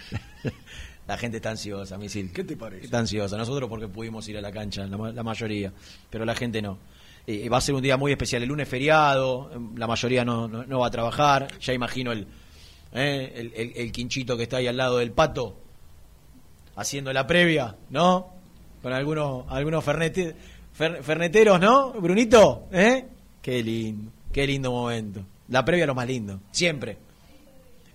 [1.07, 2.31] La gente está ansiosa, Misil.
[2.31, 2.85] ¿Qué te parece?
[2.85, 3.35] Está ansiosa.
[3.35, 5.73] Nosotros porque pudimos ir a la cancha, la, ma- la mayoría.
[6.09, 6.77] Pero la gente no.
[7.27, 8.43] Eh, va a ser un día muy especial.
[8.43, 11.47] El lunes feriado, la mayoría no, no, no va a trabajar.
[11.59, 12.27] Ya imagino el,
[12.93, 15.57] eh, el, el- el quinchito que está ahí al lado del pato,
[16.75, 18.29] haciendo la previa, ¿no?
[18.81, 20.33] Con algunos, algunos fernete-
[20.77, 21.91] fer- ferneteros, ¿no?
[21.93, 23.05] Brunito, ¿eh?
[23.41, 25.21] Qué lindo, qué lindo momento.
[25.49, 26.97] La previa lo más lindo, siempre.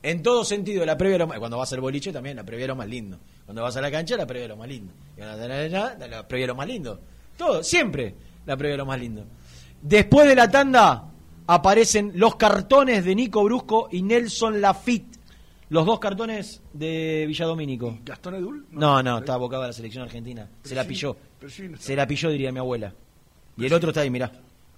[0.02, 1.38] En todo sentido, la previa es lo más...
[1.38, 3.18] Cuando vas al boliche también, la previa es lo más lindo.
[3.44, 4.92] Cuando vas a la cancha, la previa es lo más lindo.
[5.16, 7.00] Y cuando vas allá, la previa es lo más lindo.
[7.36, 8.14] Todo, siempre,
[8.44, 9.24] la previa lo más lindo.
[9.82, 11.04] Después de la tanda,
[11.46, 15.15] aparecen los cartones de Nico Brusco y Nelson Lafitte.
[15.68, 17.98] Los dos cartones de Villadomínico.
[18.04, 18.66] ¿Gastón Edul?
[18.70, 20.48] No, no, está abocado a la selección argentina.
[20.62, 21.16] Se la sí, pilló.
[21.48, 21.76] sí, no.
[21.78, 22.92] Se la pilló, diría mi abuela.
[23.56, 24.30] Y el otro está ahí, mirá.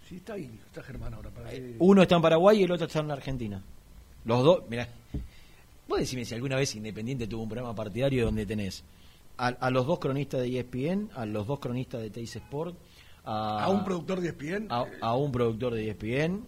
[0.08, 1.28] Sí, está ahí, está Germán ahora.
[1.30, 3.62] Para que- Uno está en Paraguay y el otro está en Argentina.
[4.24, 4.88] Los dos, mirá.
[5.86, 8.82] Vos decime si alguna vez Independiente tuvo un programa partidario donde tenés
[9.36, 12.76] a, a los dos cronistas de E ESPN, a los dos cronistas de Teis Sport,
[13.24, 14.66] a, A un productor de E ESPN.
[14.70, 16.44] a, a un productor de E ESPN,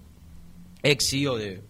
[0.82, 1.62] ex CEO de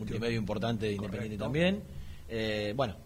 [0.00, 1.82] multimedio importante de Independiente también.
[2.28, 2.96] Eh, bueno,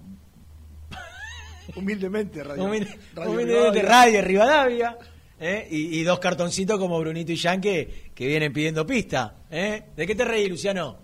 [1.77, 3.83] Humildemente, Radio, Humilde- Radio humildemente, Rivadavia.
[3.89, 4.99] Radio Rivadavia.
[5.41, 5.67] ¿eh?
[5.71, 9.37] Y, y dos cartoncitos como Brunito y Jean que, que vienen pidiendo pista.
[9.51, 9.83] ¿eh?
[9.97, 10.99] ¿De qué te reí, Luciano?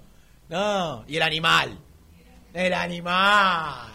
[0.51, 1.78] No, y el animal.
[2.53, 3.88] El animal.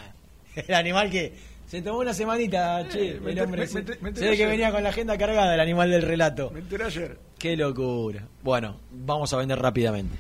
[0.56, 1.34] El animal que
[1.68, 3.62] se tomó una semanita, che, Eh, el enter- hombre.
[3.62, 6.50] me- se- me ve que venía con la agenda cargada, el animal del relato.
[6.52, 7.20] Me enteré ayer.
[7.38, 8.28] Qué locura.
[8.42, 10.18] Bueno, vamos a vender rápidamente.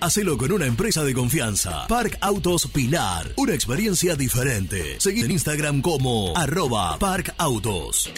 [0.00, 1.86] Hacelo con una empresa de confianza.
[1.88, 3.32] Park Autos Pilar.
[3.36, 5.00] Una experiencia diferente.
[5.00, 8.10] Seguid en Instagram como arroba Park Autos.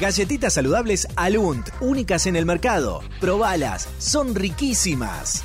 [0.00, 3.02] Galletitas saludables Alunt, únicas en el mercado.
[3.20, 5.44] Probalas, son riquísimas.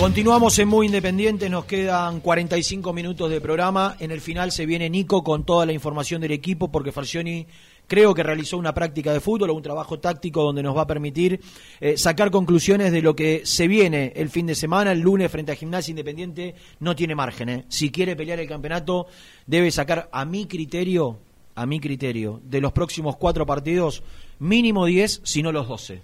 [0.00, 3.96] Continuamos en Muy Independiente, nos quedan 45 minutos de programa.
[4.00, 7.46] En el final se viene Nico con toda la información del equipo porque Falcioni
[7.86, 10.86] creo que realizó una práctica de fútbol o un trabajo táctico donde nos va a
[10.86, 11.42] permitir
[11.82, 14.92] eh, sacar conclusiones de lo que se viene el fin de semana.
[14.92, 17.48] El lunes frente a Gimnasia Independiente no tiene margen.
[17.50, 17.64] ¿eh?
[17.68, 19.06] Si quiere pelear el campeonato
[19.44, 21.18] debe sacar a mi criterio,
[21.54, 24.02] a mi criterio, de los próximos cuatro partidos
[24.38, 26.00] mínimo 10, si no los 12.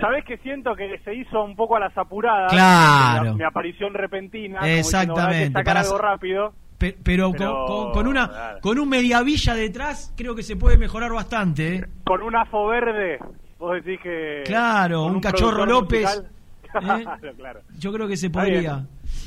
[0.00, 2.50] ¿Sabés que siento que se hizo un poco a las apuradas?
[2.50, 3.34] Claro.
[3.34, 4.60] Mi, aparición repentina.
[4.60, 6.54] como diciendo, Exactamente, "Hay que sacar para algo rápido.
[6.84, 8.58] Pe- pero, con- Pero, con, con una claro.
[8.60, 11.76] con un mediavilla detrás creo que se puede mejorar bastante.
[11.76, 11.84] ¿eh?
[12.04, 13.18] Con un afo verde,
[13.58, 14.42] vos decís que...
[14.44, 16.04] Claro, un Cachorro López.
[16.22, 16.28] ¿eh?
[17.38, 17.60] Claro.
[17.78, 18.84] Yo creo que se podría.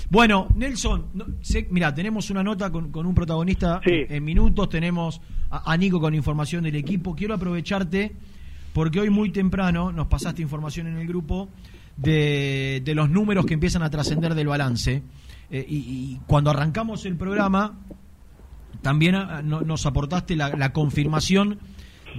[0.10, 1.26] Bueno, Nelson, no,
[1.96, 5.20] tenemos una nota con, con un protagonista en, en minutos, tenemos
[5.50, 7.16] a, a Nico con información del equipo.
[7.16, 8.12] Quiero aprovecharte
[8.74, 11.50] porque hoy muy temprano nos pasaste información en el grupo
[11.96, 15.02] de, de los números que empiezan a trascender del balance.
[15.52, 17.78] Eh, y, y cuando arrancamos el programa,
[18.82, 21.60] también ah, no- nos aportaste la, la confirmación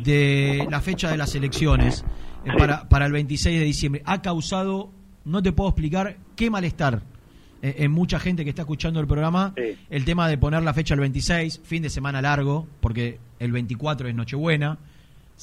[0.03, 2.05] de la fecha de las elecciones
[2.45, 4.03] eh, para, para el 26 de diciembre.
[4.07, 4.91] Ha causado,
[5.25, 7.03] no te puedo explicar, qué malestar
[7.63, 9.53] eh, en mucha gente que está escuchando el programa
[9.91, 14.09] el tema de poner la fecha el 26, fin de semana largo, porque el 24
[14.09, 14.79] es Nochebuena.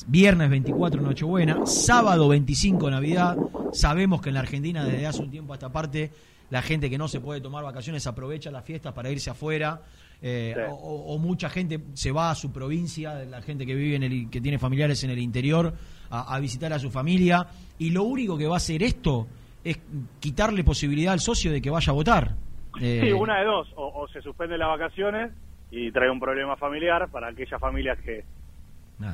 [0.07, 3.37] Viernes 24 Nochebuena, sábado 25 Navidad.
[3.71, 6.11] Sabemos que en la Argentina desde hace un tiempo a esta parte
[6.49, 9.81] la gente que no se puede tomar vacaciones aprovecha las fiestas para irse afuera.
[10.21, 10.61] eh, Sí.
[10.71, 14.39] o, mucha gente se va a su provincia, la gente que vive en el, que
[14.39, 15.73] tiene familiares en el interior,
[16.09, 17.45] a, a visitar a su familia.
[17.77, 19.27] Y lo único que va a hacer esto
[19.63, 19.77] es
[20.21, 22.33] quitarle posibilidad al socio de que vaya a votar.
[22.81, 23.67] Eh, Sí, una de dos.
[23.75, 25.31] O, o se suspenden las vacaciones
[25.69, 28.23] y trae un problema familiar para aquellas familias que,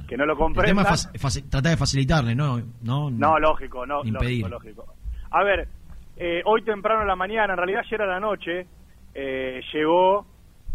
[0.07, 0.85] que no lo el tema comprendan.
[1.13, 2.61] es faci- tratar de facilitarle, ¿no?
[2.83, 4.47] No, No, lógico, no, Impedir.
[4.47, 4.95] lógico, lógico.
[5.31, 5.67] A ver,
[6.17, 8.67] eh, hoy temprano en la mañana, en realidad ayer a la noche,
[9.13, 10.25] eh, llegó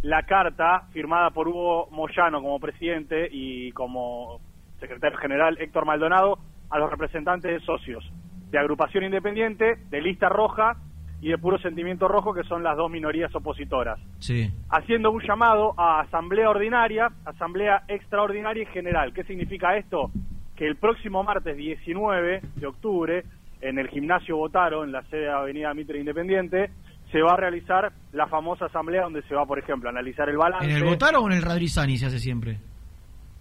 [0.03, 4.41] la carta firmada por Hugo Moyano como presidente y como
[4.79, 6.39] secretario general Héctor Maldonado
[6.71, 8.05] a los representantes de socios
[8.51, 10.77] de agrupación independiente, de lista roja
[11.21, 14.51] y de puro sentimiento rojo, que son las dos minorías opositoras Sí.
[14.71, 19.13] haciendo un llamado a asamblea ordinaria, asamblea extraordinaria y general.
[19.15, 20.11] ¿Qué significa esto?
[20.55, 23.25] Que el próximo martes 19 de octubre,
[23.61, 26.71] en el gimnasio Botaro, en la sede de Avenida Mitre Independiente,
[27.13, 30.37] se va a realizar la famosa asamblea donde se va, por ejemplo, a analizar el
[30.37, 30.69] balance.
[30.69, 32.59] ¿En el Botaro o en el Radrizani se hace siempre?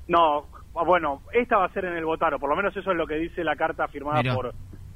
[0.08, 0.46] No,
[0.86, 3.16] bueno, esta va a ser en el Botaro, por lo menos eso es lo que
[3.16, 4.36] dice la carta firmada Mirá.
[4.36, 4.54] por,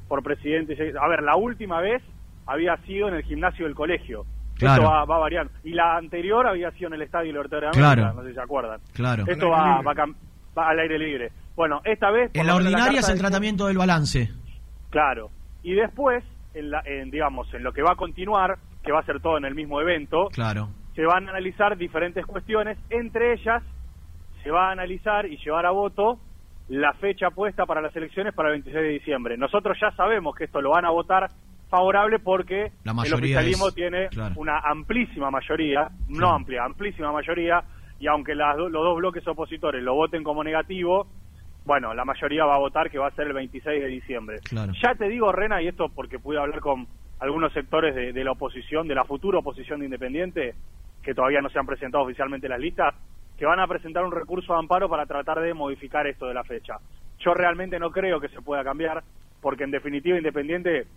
[0.08, 0.74] por presidente.
[1.02, 2.04] A ver, la última vez
[2.46, 4.26] había sido en el gimnasio del colegio.
[4.56, 4.84] Claro.
[4.84, 5.52] Esto va, va variando.
[5.64, 8.14] Y la anterior había sido en el Estadio Libertador de América, Claro.
[8.14, 8.80] no sé si se acuerdan.
[8.94, 9.24] Claro.
[9.26, 9.94] Esto va, va,
[10.58, 11.32] va al aire libre.
[11.56, 12.30] Bueno, esta vez...
[12.34, 14.30] En la ordinaria es el tratamiento del balance.
[14.90, 15.30] Claro.
[15.64, 19.06] Y después, en la, en, digamos, en lo que va a continuar, que va a
[19.06, 20.70] ser todo en el mismo evento, Claro.
[20.96, 23.62] se van a analizar diferentes cuestiones, entre ellas
[24.44, 26.18] se va a analizar y llevar a voto
[26.70, 29.38] la fecha puesta para las elecciones para el 26 de diciembre.
[29.38, 31.28] Nosotros ya sabemos que esto lo van a votar
[31.70, 34.36] favorable porque La el oficialismo es- tiene claro.
[34.38, 37.62] una amplísima mayoría, no amplia, amplísima mayoría,
[38.00, 41.08] y aunque las los dos bloques opositores lo voten como negativo,
[41.70, 44.40] bueno, la mayoría va a votar que va a ser el 26 de diciembre.
[44.40, 44.74] Claro.
[44.82, 46.88] Ya te digo, Rena, y esto porque pude hablar con
[47.20, 50.56] algunos sectores de, de la oposición, de la futura oposición de Independiente,
[51.04, 52.96] que todavía no se han presentado oficialmente las listas,
[53.38, 56.44] que van a presentar un recurso de amparo para tratar de modificar esto de la
[56.44, 56.78] fecha.
[57.20, 59.04] Yo realmente no creo que se pueda cambiar,
[59.40, 60.88] porque en definitiva Independiente,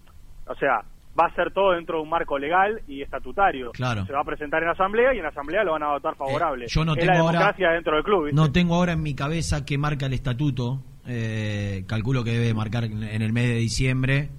[0.46, 0.80] o sea,
[1.18, 3.70] va a ser todo dentro de un marco legal y estatutario.
[3.72, 4.06] Claro.
[4.06, 6.64] Se va a presentar en asamblea y en asamblea lo van a votar favorable.
[6.64, 8.24] Eh, yo no es tengo la ahora- democracia dentro del club.
[8.24, 8.36] ¿viste?
[8.36, 10.82] No tengo ahora en mi cabeza qué marca el estatuto.
[11.04, 14.30] eh, calculo que debe marcar en el mes de diciembre.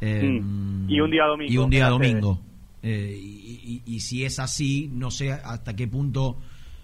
[0.00, 0.88] eh, Mm.
[0.88, 2.40] Y un día domingo, Y un día domingo.
[2.82, 6.38] Eh, y, y- y si es así, no sé hasta qué punto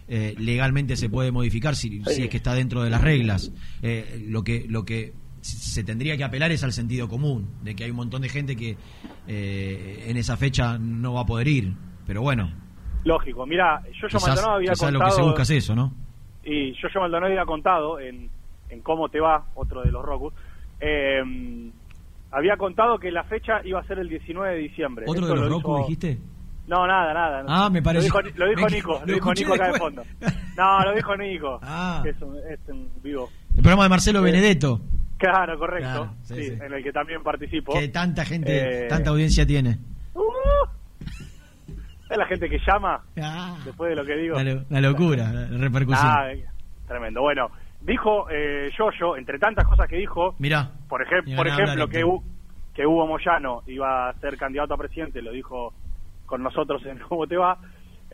[0.08, 3.52] legalmente se puede modificar, si, si es que está dentro de las reglas.
[4.26, 7.90] Lo que lo que se tendría que apelar es al sentido común, de que hay
[7.90, 8.76] un montón de gente que
[9.28, 11.72] eh, en esa fecha no va a poder ir.
[12.06, 12.50] Pero bueno,
[13.04, 13.44] Lógico.
[13.46, 15.10] Mira, yo yo Maldonado había quizás lo contado...
[15.16, 15.92] que se busca es eso, ¿no?
[16.44, 18.30] Y yo, yo Maldonado había contado en,
[18.70, 20.32] en Cómo te va, otro de los Rocus,
[20.80, 21.20] eh,
[22.30, 25.04] había contado que la fecha iba a ser el 19 de diciembre.
[25.08, 26.18] ¿Otro Esto de los lo Roku hizo- dijiste?
[26.68, 27.44] No, nada, nada.
[27.48, 30.02] Ah, me pareció- Lo dijo, lo dijo me- Nico, lo dijo Nico acá de fondo.
[30.56, 31.58] No, lo dijo Nico.
[31.62, 32.00] Ah.
[32.04, 33.28] que Es un, es un vivo.
[33.56, 34.80] El programa de Marcelo Eh, Benedetto,
[35.22, 35.88] Claro, correcto.
[35.88, 36.58] Claro, sí, sí, sí.
[36.60, 37.72] en el que también participo.
[37.78, 39.78] que tanta gente, Eh, tanta audiencia tiene.
[42.10, 43.56] Es la gente que llama Ah.
[43.64, 44.36] después de lo que digo.
[44.36, 46.06] La, lo- la locura, la repercusión.
[46.10, 46.28] Ah,
[46.86, 47.22] tremendo.
[47.22, 47.50] Bueno,
[47.80, 50.70] dijo eh, Yoyo, entre tantas cosas que dijo, Mirá.
[50.88, 52.04] por, ejem- Ni por ejemplo, que,
[52.74, 55.72] que Hugo Moyano iba a ser candidato a presidente, lo dijo
[56.26, 57.56] con nosotros en ¿Cómo te va?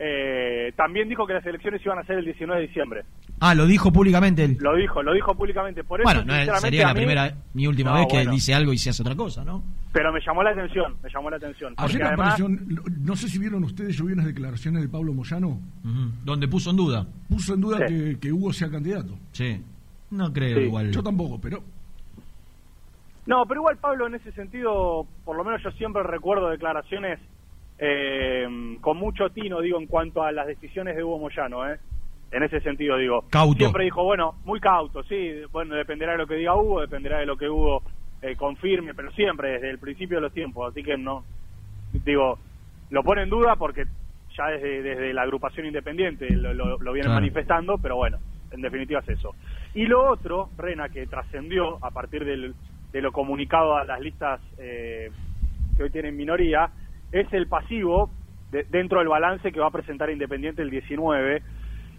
[0.01, 3.01] Eh, también dijo que las elecciones iban a ser el 19 de diciembre.
[3.41, 4.57] Ah, lo dijo públicamente él.
[4.61, 5.83] Lo dijo, lo dijo públicamente.
[5.83, 8.31] Por eso, Bueno, no sería la mí- primera ni última No, vez que bueno.
[8.31, 9.61] dice algo y se hace otra cosa, ¿no?
[9.91, 11.73] Pero me llamó la atención, me llamó la atención.
[11.75, 12.47] Ayer además, apareció,
[13.01, 15.59] no sé si vieron ustedes, yo vi unas declaraciones de Pablo Moyano,
[16.23, 17.05] Donde puso en duda.
[17.27, 17.93] puso en duda Sí.
[17.93, 19.17] que, que Hugo sea candidato.
[19.33, 19.61] Sí.
[20.11, 20.63] No creo Sí.
[20.65, 20.91] igual.
[20.91, 21.61] Yo tampoco, pero
[23.25, 27.19] No, pero igual Pablo en ese sentido, por lo menos yo siempre recuerdo declaraciones
[27.79, 31.79] eh, con mucho tino, digo, en cuanto a las decisiones de Hugo Moyano, ¿eh?
[32.31, 33.23] En ese sentido, digo.
[33.29, 33.57] Cauto.
[33.57, 37.25] Siempre dijo, bueno, muy cauto, sí, bueno, dependerá de lo que diga Hugo, dependerá de
[37.25, 37.81] lo que Hugo
[38.21, 41.23] eh, confirme, pero siempre, desde el principio de los tiempos, así que no,
[42.05, 42.37] digo,
[42.91, 43.85] lo pone en duda porque
[44.37, 47.21] ya desde, desde la agrupación independiente lo, lo, lo vienen Claro.
[47.21, 48.19] manifestando, pero bueno,
[48.51, 49.33] en definitiva es eso.
[49.73, 52.53] Y lo otro, Rena, que trascendió a partir del,
[52.91, 55.09] de lo comunicado a las listas eh,
[55.77, 56.69] que hoy tienen minoría,
[57.11, 58.09] es el pasivo
[58.51, 61.41] de- dentro del balance que va a presentar Independiente el 19.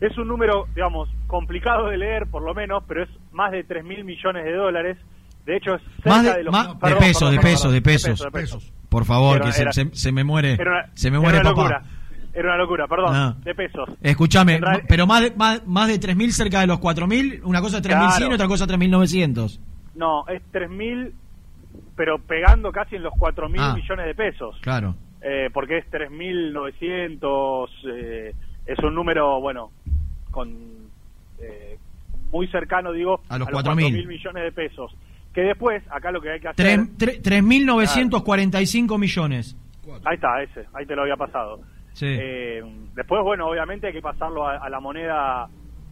[0.00, 3.84] Es un número, digamos, complicado de leer, por lo menos, pero es más de 3
[3.84, 4.96] mil millones de dólares.
[5.44, 6.52] De hecho, es cerca Más de, de los...
[6.52, 8.24] más- perdón, de pesos, perdón, de perdón, pesos, de perdón, pesos.
[8.24, 8.72] de pesos.
[8.88, 10.54] Por favor, Era- que se, era- se- se me muere.
[10.54, 11.60] Era una, se me era muere una papá.
[11.62, 11.82] locura.
[12.32, 13.36] Era una locura, perdón, Ah.
[13.42, 13.88] de pesos.
[14.02, 17.82] Escúchame, pero más de, más, más de 3.000 cerca de los 4.000, una cosa es
[17.82, 18.34] 3.100 Claro.
[18.36, 19.60] otra cosa es 3.900.
[19.96, 21.12] No, es 3 mil,
[22.00, 23.74] pero pegando casi en los 4 mil Ah.
[23.74, 24.56] millones de pesos.
[24.62, 24.94] Claro.
[25.20, 29.70] Eh, porque es 3.900, eh, es un número, bueno,
[30.30, 30.48] con
[31.42, 31.76] eh,
[32.32, 33.92] muy cercano, digo, A los los 4.000.
[33.92, 34.96] mil millones de pesos.
[35.34, 36.86] Que después, acá lo que hay que hacer...
[36.96, 39.54] Tres- tre- 3.945 millones.
[40.06, 41.60] Ahí está, ese, ahí te lo había pasado.
[41.92, 42.06] Sí.
[42.08, 42.62] Eh,
[42.94, 45.48] después, bueno, obviamente hay que pasarlo a, a la moneda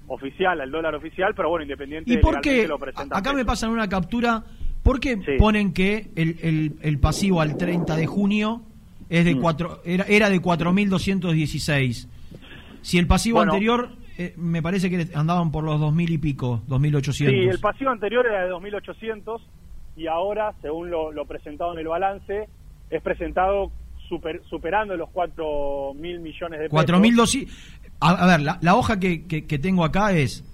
[0.07, 2.67] oficial, al dólar oficial, pero bueno, independiente ¿Y por qué?
[2.67, 2.79] lo
[3.11, 4.43] Acá me pasan una captura.
[4.89, 8.63] ¿Por qué ponen que el, el, el pasivo al 30 de junio
[9.11, 9.29] es Mm.
[9.29, 12.09] de cuatro, era, era de 4.216?
[12.83, 13.53] Si el pasivo Bueno.
[13.53, 17.13] anterior eh, me parece que andaban por los 2.000 y pico, 2.800.
[17.13, 19.41] Sí, el pasivo anterior era de 2.800
[19.97, 22.49] y ahora, según lo, lo presentado en el balance,
[22.91, 23.71] es presentado
[24.09, 26.87] super- superando los 4.000 millones de pesos.
[26.87, 27.49] 4.200.
[28.01, 30.45] A, a ver, la, la hoja que, que- que tengo acá es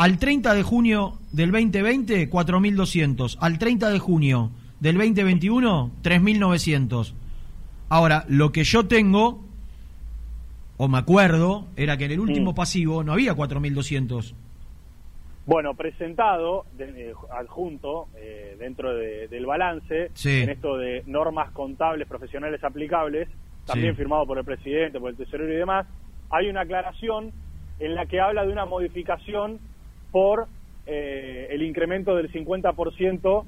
[0.00, 3.36] al 30 de junio del 2020, 4.200.
[3.38, 4.50] Al 30 de junio
[4.80, 7.12] del 2021, 3.900.
[7.90, 9.44] Ahora, lo que yo tengo,
[10.78, 12.54] o me acuerdo, era que en el último Mm.
[12.54, 14.34] pasivo no había 4.200.
[15.44, 20.40] Bueno, presentado, de- eh, adjunto, eh, dentro de- del balance, Sí.
[20.40, 23.28] en esto de normas contables profesionales aplicables,
[23.66, 23.98] también Sí.
[23.98, 25.86] firmado por el presidente, por el tesorero y demás,
[26.30, 27.32] hay una aclaración
[27.80, 29.58] en la que habla de una modificación
[30.10, 30.46] por
[30.86, 33.44] eh, el incremento del 50%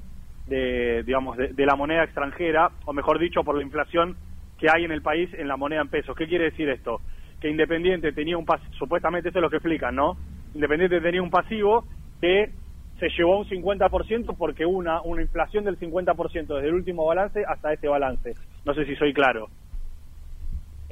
[0.47, 4.15] de, digamos, de, de la moneda extranjera, o mejor dicho, por la inflación
[4.57, 6.15] que hay en el país en la moneda en pesos.
[6.15, 7.01] ¿Qué quiere decir esto?
[7.39, 10.17] Que Independiente tenía un pasivo, supuestamente esto es lo que explican, ¿no?
[10.53, 11.85] Independiente tenía un pasivo
[12.21, 12.51] que
[12.99, 17.43] se llevó a un 50% porque una, una inflación del 50% desde el último balance
[17.45, 18.35] hasta este balance.
[18.63, 19.49] No sé si soy claro.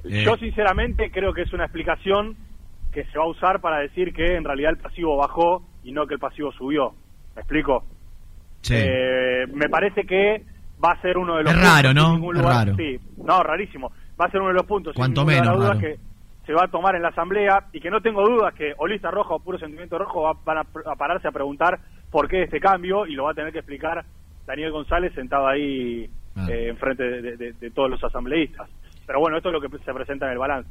[0.03, 0.23] Eh.
[0.25, 2.35] Yo sinceramente creo que es una explicación
[2.91, 6.05] que se va a usar para decir que en realidad el pasivo bajó y no
[6.07, 6.93] que el pasivo subió.
[7.35, 7.85] ¿Me explico?
[8.61, 8.75] Sí.
[8.77, 10.43] Eh, me parece que
[10.83, 12.13] va a ser uno de los Es raro, puntos, ¿no?
[12.15, 12.75] ningún Es lugar- raro.
[12.75, 13.91] Sí, no, rarísimo.
[14.19, 15.97] Va a ser uno de los puntos, Cuanto lugar menos que
[16.45, 19.09] se va a tomar en la asamblea y que no tengo dudas que o lista
[19.09, 21.79] roja o puro sentimiento rojo va- van a, pararse a preguntar
[22.11, 24.03] por qué este cambio y lo va a tener que explicar
[24.45, 26.47] Daniel González sentado ahí Ah.
[26.49, 28.69] eh, enfrente de, de- de- de todos los asambleístas.
[29.05, 30.69] Pero bueno, esto es lo que se presenta en el balance.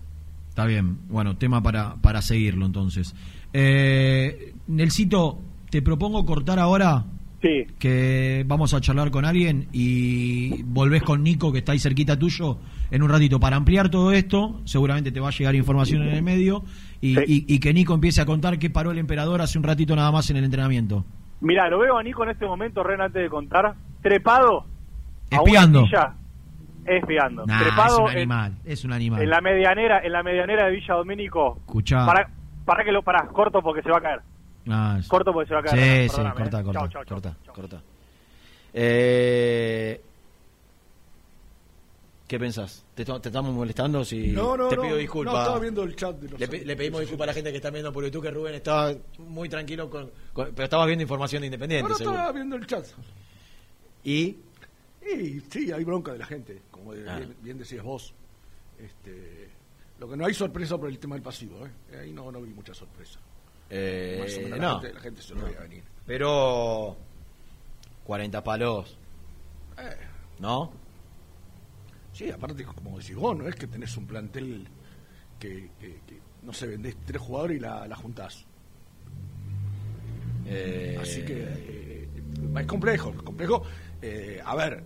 [0.61, 3.15] Está bien, bueno, tema para, para seguirlo entonces.
[3.55, 5.39] Eh, Nelsito,
[5.71, 7.03] te propongo cortar ahora.
[7.41, 7.65] Sí.
[7.79, 12.59] Que vamos a charlar con alguien y volvés con Nico, que está ahí cerquita tuyo,
[12.91, 14.61] en un ratito para ampliar todo esto.
[14.67, 16.63] Seguramente te va a llegar información en el medio
[17.01, 19.97] y, y- y que Nico empiece a contar qué paró el emperador hace un ratito
[19.97, 21.07] nada más en el entrenamiento.
[21.41, 24.67] Mira, lo veo a Nico en este momento, Ren, antes de contar, trepado.
[25.31, 25.87] a una Espiando.
[26.91, 27.47] Silla, espiando.
[27.47, 29.23] Nah, trepado es un en- animal, es un animal.
[29.23, 31.57] En la medianera, en la medianera de Villa Domínico.
[31.59, 32.05] Escuchá.
[32.07, 32.29] Para,
[32.65, 34.21] para que lo para, corto porque se va a caer.
[34.69, 36.09] Ah, es- Corto porque se va a caer.
[36.11, 36.35] Sí, sí, corta, eh.
[36.35, 37.05] corta, Chau, chau, chau.
[37.05, 37.83] corta, corta.
[38.73, 40.01] Eh,
[42.29, 42.85] ¿Qué pensás?
[42.95, 44.05] ¿Te, te estamos molestando?
[44.05, 45.35] Si No, no, te no, pido no, disculpas.
[45.41, 47.57] estaba viendo el chat de los le, pe- le pedimos disculpas a la gente que
[47.57, 51.41] está viendo por YouTube que Rubén estaba muy tranquilo, con, con- pero estabas viendo información
[51.41, 52.17] de Independiente, Ahora seguro.
[52.17, 52.85] estaba viendo el chat.
[54.05, 54.37] Y
[55.19, 57.17] Y sí, hay bronca de la gente, como de- Ah.
[57.19, 58.15] bien, bien decías vos.
[58.79, 59.51] Este,
[59.99, 61.99] lo que no hay sorpresa por el tema del pasivo, ¿eh?
[62.01, 63.19] Ahí no, no vi mucha sorpresa.
[63.69, 64.67] Eh, Más o menos no.
[64.75, 65.47] la, gente, la gente se lo No.
[65.47, 65.85] veía venir.
[66.07, 66.97] Pero
[68.05, 68.99] 40 palos,
[69.79, 69.97] Eh,
[70.39, 70.73] ¿no?
[72.13, 74.67] sí, aparte, como decís vos, no es que tenés un plantel
[75.39, 78.45] que, que- que, no sé, vendés tres jugadores y la, la juntás.
[80.47, 82.09] Eh, Así que eh,
[82.59, 83.63] es complejo, es complejo.
[84.03, 84.83] Eh, a ver,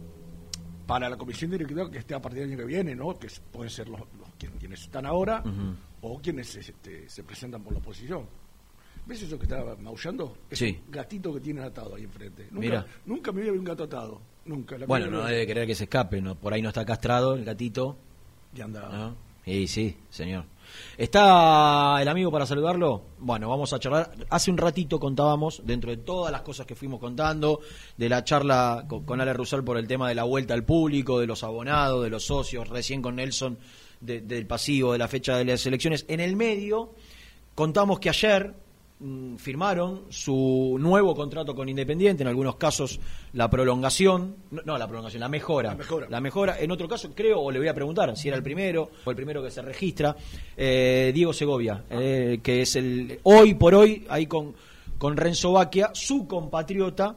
[0.87, 3.19] para la comisión directiva que esté a partir del año que viene, ¿no?
[3.19, 5.43] Que pueden ser los, los quien- quienes están ahora
[6.03, 8.27] o quienes este, se presentan por la oposición.
[9.07, 10.37] ¿Ves eso que está maullando?
[10.51, 10.81] Es Sí.
[10.87, 12.45] un gatito que tienen atado ahí enfrente.
[12.51, 12.87] Nunca, Mira.
[13.05, 14.21] nunca me había visto un gato atado.
[14.47, 14.77] Nunca.
[14.79, 15.29] la Bueno, no vez.
[15.31, 16.35] debe querer que se escape, ¿no?
[16.35, 17.97] Por ahí no está castrado el gatito.
[18.55, 18.89] Y anda.
[18.91, 19.17] ¿no?
[19.47, 20.45] Y sí, señor.
[20.97, 23.03] ¿Está el amigo para saludarlo?
[23.19, 24.13] Bueno, vamos a charlar.
[24.31, 27.61] Hace un ratito contábamos, dentro de todas las cosas que fuimos contando,
[27.97, 31.19] de la charla con, con Ale Rusal por el tema de la vuelta al público,
[31.21, 33.59] de los abonados, de los socios, recién con Nelson
[34.01, 36.05] de- del pasivo, de la fecha de las elecciones.
[36.09, 36.93] En el medio,
[37.55, 38.55] contamos que ayer
[39.39, 43.01] firmaron su nuevo contrato con Independiente, en algunos casos
[43.33, 45.71] la prolongación, no, la prolongación, la mejora.
[45.71, 46.07] La mejora.
[46.09, 48.91] La mejora, en otro caso creo, o le voy a preguntar si era el primero
[49.05, 50.17] o el primero que se registra,
[50.57, 54.55] eh, Diego Segovia, eh, que es el hoy por hoy, ahí con,
[54.97, 57.17] con Renzo Baquia, su compatriota,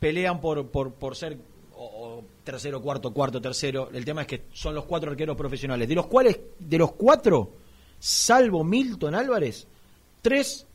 [0.00, 1.36] pelean por, por, por ser
[1.76, 3.90] o- o tercero, cuarto, cuarto, tercero.
[3.92, 7.52] El tema es que son los cuatro arqueros profesionales, de los cuales, de los cuatro,
[7.98, 9.68] salvo Milton Álvarez,
[10.22, 10.66] tres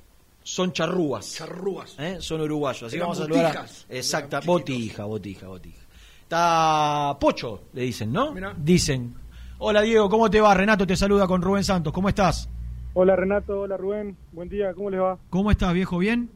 [0.47, 1.33] son charrúas.
[1.33, 1.95] Charrúas.
[1.97, 2.17] ¿eh?
[2.19, 2.83] Son uruguayos.
[2.83, 3.85] Así que Eran vamos a saludar a- botijas.
[3.89, 5.81] Exacta, botija, botija, botija.
[6.21, 8.31] Está Pocho, le dicen, ¿no?
[8.31, 8.53] Mirá.
[8.55, 9.13] Dicen.
[9.57, 10.53] Hola Diego, ¿cómo te va?
[10.53, 11.91] Renato te saluda con Rubén Santos.
[11.91, 12.47] ¿Cómo estás?
[12.93, 15.17] Hola Renato, hola Rubén, buen día, ¿cómo les va?
[15.29, 15.97] ¿Cómo estás, viejo?
[15.97, 16.29] ¿Bien?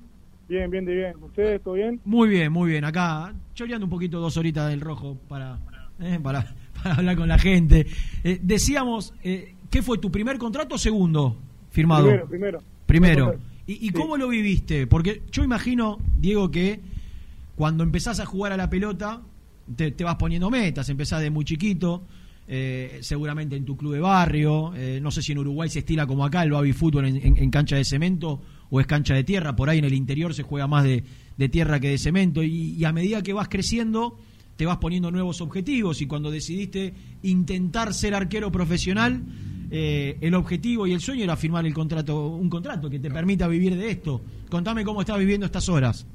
[0.48, 1.14] Bien, bien, de bien.
[1.24, 2.02] ¿Ustedes, todo bien?
[2.04, 2.84] Muy bien, muy bien.
[2.86, 5.60] Acá choreando un poquito dos horitas del rojo para,
[6.00, 7.86] eh, para, para hablar con la gente.
[8.24, 11.38] Eh, decíamos, eh, ¿qué fue tu primer contrato o segundo
[11.70, 12.06] firmado?
[12.08, 12.64] Primero, primero.
[12.86, 13.40] Primero.
[13.70, 14.88] ¿Y, y cómo lo viviste?
[14.88, 16.80] Porque yo imagino, Diego, que
[17.56, 19.22] cuando empezás a jugar a la pelota,
[19.76, 22.04] te, te vas poniendo metas, empezás de muy chiquito,
[22.48, 26.08] eh, seguramente en tu club de barrio, eh, no sé si en Uruguay se estila
[26.08, 28.42] como acá el baby fútbol en, en- en cancha de cemento
[28.72, 31.04] o es cancha de tierra, por ahí en el interior se juega más de,
[31.38, 34.18] de tierra que de cemento, y, y a medida que vas creciendo,
[34.56, 39.22] te vas poniendo nuevos objetivos, y cuando decidiste intentar ser arquero profesional,
[39.72, 43.48] eh, el objetivo y el sueño era firmar el contrato, un contrato que te permita
[43.48, 44.22] vivir de esto.
[44.50, 46.06] Contame cómo estás viviendo estas horas.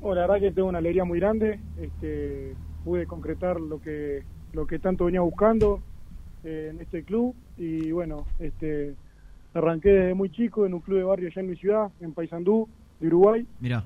[0.00, 1.58] Bueno, la verdad que tengo una alegría muy grande.
[1.80, 2.54] Este,
[2.84, 4.22] pude concretar lo que
[4.52, 5.80] lo que tanto venía buscando
[6.44, 8.94] eh, en este club y bueno, este
[9.52, 12.68] arranqué desde muy chico en un club de barrio allá en mi ciudad, en Paysandú,
[13.00, 13.46] de Uruguay.
[13.60, 13.84] Mirá,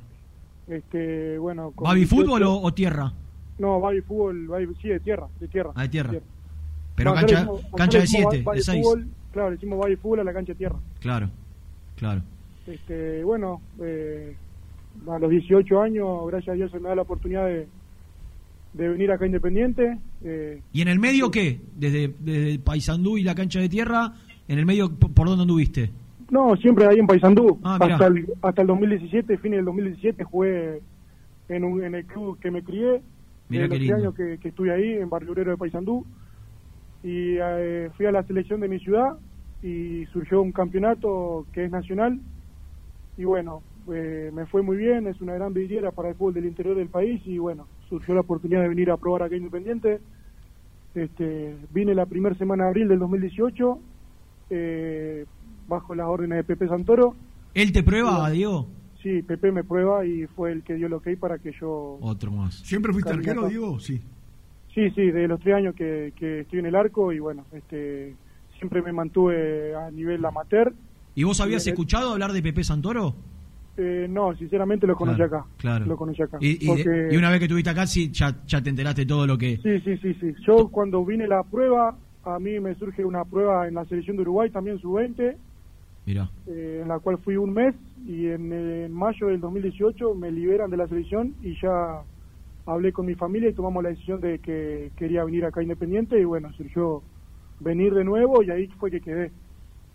[0.68, 3.12] Este, bueno, con ¿baby 18 fútbol o, o tierra?
[3.58, 5.70] No, baby fútbol, baby- sí, de tierra, de tierra.
[5.74, 6.10] Ah, de tierra.
[6.10, 6.26] Tierra.
[7.01, 7.16] Pero No,
[7.77, 8.82] cancha, de decimos 7, baby de 6.
[8.82, 10.77] fútbol, Claro, le decimos baby fútbol a la cancha de tierra.
[11.01, 11.31] Claro,
[11.97, 12.22] claro.
[12.66, 14.36] Este, bueno, eh,
[15.09, 17.66] a los 18 años, gracias a Dios, se me da la oportunidad de,
[18.74, 19.97] de venir acá Independiente.
[20.22, 21.59] eh, ¿Y en el medio qué?
[21.77, 24.12] Desde, desde Paysandú y la cancha de tierra,
[24.47, 25.90] ¿en el medio por dónde anduviste?
[26.31, 27.59] no, siempre ahí en Paysandú.
[27.64, 30.81] Ah, hasta, el, hasta el 2017, fin del 2017, jugué
[31.48, 33.01] en, un, en el club que me crié.
[33.48, 36.06] De qué los años que, que estuve ahí, en Barrio Obrero de Paysandú.
[37.02, 39.18] Y eh, fui a la selección de mi ciudad
[39.62, 42.20] y surgió un campeonato que es nacional.
[43.16, 43.62] Y bueno,
[43.93, 46.89] eh, me fue muy bien, es una gran vidriera para el fútbol del interior del
[46.89, 50.01] país y bueno, surgió la oportunidad de venir a probar acá Independiente.
[50.94, 53.78] Este, vine la primera semana de abril del 2018
[54.51, 55.24] eh,
[55.68, 57.14] bajo las órdenes de Pepe Santoro.
[57.55, 58.35] ¿Él te prueba, Bueno.
[58.35, 58.66] Diego?
[59.02, 61.98] Sí, Pepe me prueba y fue el que dio el ok para que yo...
[62.02, 62.56] Otro más.
[62.56, 63.78] ¿Siempre fuiste arquero, Diego?
[63.81, 64.02] Sí.
[64.74, 68.14] Sí, sí, de los tres años que, que estoy en el arco y bueno, este,
[68.59, 70.72] siempre me mantuve a nivel amateur.
[71.14, 73.14] ¿Y vos habías Bien, escuchado hablar de Pepe Santoro?
[73.76, 75.47] Eh, no, sinceramente lo conocí Claro, acá.
[75.56, 75.86] claro.
[75.86, 76.38] Lo conocí acá.
[76.40, 79.26] Y, y- Porque- y una vez que estuviste acá, sí, ya, ya te enteraste todo
[79.26, 79.56] lo que...
[79.56, 80.34] Sí, sí, sí, sí.
[80.47, 84.22] Yo cuando vine la prueba, a mí me surge una prueba en la selección de
[84.22, 85.36] Uruguay, también sub-20,
[86.06, 87.74] Mira, eh, en la cual fui un mes
[88.06, 92.02] y en, eh, en mayo del 2018 me liberan de la selección y ya
[92.66, 96.24] hablé con mi familia y tomamos la decisión de que quería venir acá Independiente y
[96.24, 97.02] bueno, surgió
[97.60, 99.30] venir de nuevo y ahí fue que quedé.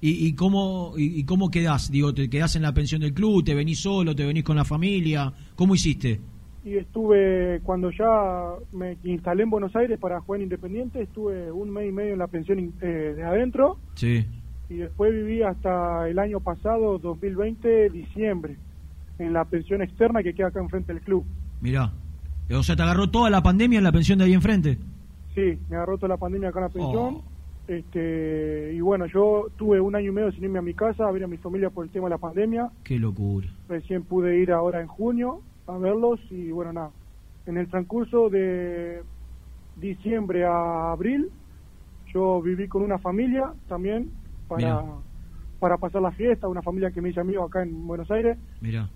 [0.02, 1.90] ¿Y, y cómo y, y cómo quedás?
[1.90, 3.44] Digo, ¿te quedás en la pensión del club?
[3.44, 4.16] ¿Te venís solo?
[4.16, 5.34] ¿Te venís con la familia?
[5.56, 6.20] ¿Cómo hiciste?
[6.66, 11.70] y estuve, cuando ya me instalé en Buenos Aires para jugar en Independiente, estuve un
[11.70, 14.26] mes y medio en la pensión eh, de adentro Sí.
[14.68, 18.58] y después viví hasta el año pasado, 2020, diciembre,
[19.20, 21.24] en la pensión externa que queda acá enfrente del club.
[21.62, 21.94] Mirá.
[22.52, 24.78] O sea, te agarró toda la pandemia en la pensión de ahí enfrente.
[25.34, 27.16] Sí, me agarró toda la pandemia acá en la pensión.
[27.16, 27.24] Oh.
[27.68, 31.12] Este, y bueno, yo tuve un año y medio sin irme a mi casa a
[31.12, 32.70] ver a mi familia por el tema de la pandemia.
[32.84, 33.48] Qué locura.
[33.68, 36.92] Recién pude ir ahora en junio a verlos y bueno, nada.
[37.48, 39.02] En el transcurso de
[39.78, 41.30] diciembre a abril,
[42.14, 44.12] yo viví con una familia también
[44.48, 44.86] para, Mirá.
[45.60, 48.38] para pasar la fiesta, una familia que me hice amigo acá en Buenos Aires.
[48.62, 48.90] Mirá.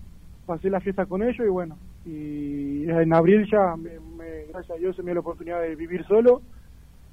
[0.46, 4.80] Pasé la fiesta con ellos y bueno, y en abril ya, me, me- gracias a
[4.80, 6.42] Dios, se me dio la oportunidad de vivir solo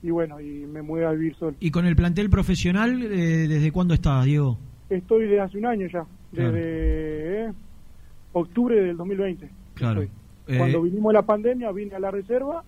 [0.04, 1.56] y bueno, y me mudé a vivir solo.
[1.60, 4.58] ¿Y con el plantel profesional, eh, desde cuándo estás, Diego?
[4.90, 6.52] Estoy desde hace un año ya, Claro.
[6.54, 7.54] desde eh,
[8.34, 9.50] octubre del 2020.
[9.74, 10.04] Claro.
[10.04, 10.10] Eh,
[10.58, 12.64] Cuando vinimos la pandemia vine a la reserva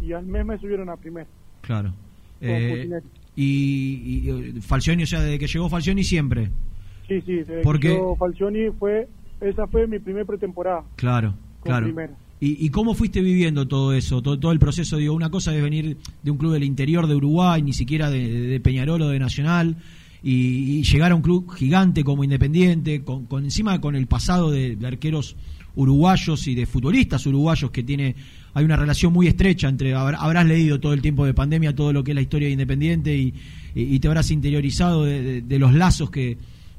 [0.00, 1.26] y al mes me subieron a primer.
[1.60, 1.92] Claro.
[2.40, 3.00] Eh,
[3.36, 6.50] y, y, eh, Falcioni, o sea, desde que llegó Falcioni siempre.
[7.06, 9.06] Sí, sí, desde Porque- que Falcioni fue,
[9.40, 10.82] esa fue mi primer pretemporada.
[10.96, 11.86] Claro, Con claro.
[11.86, 12.12] primera.
[12.40, 14.96] ¿Y, y cómo fuiste viviendo todo eso, todo, todo el proceso?
[14.96, 18.28] Digo, una cosa es venir de un club del interior de Uruguay, ni siquiera de,
[18.28, 19.76] de Peñarol o de Nacional,
[20.24, 24.50] y, y llegar a un club gigante como Independiente, con, con encima con el pasado
[24.50, 25.36] de, de arqueros
[25.76, 28.14] uruguayos y de futbolistas uruguayos que tiene
[28.54, 31.94] hay una relación muy estrecha entre habr- habrás leído todo el tiempo de pandemia todo
[31.94, 33.16] lo que es la historia de Independiente
[33.74, 36.36] y, te habrás interiorizado de, de- de los lazos que,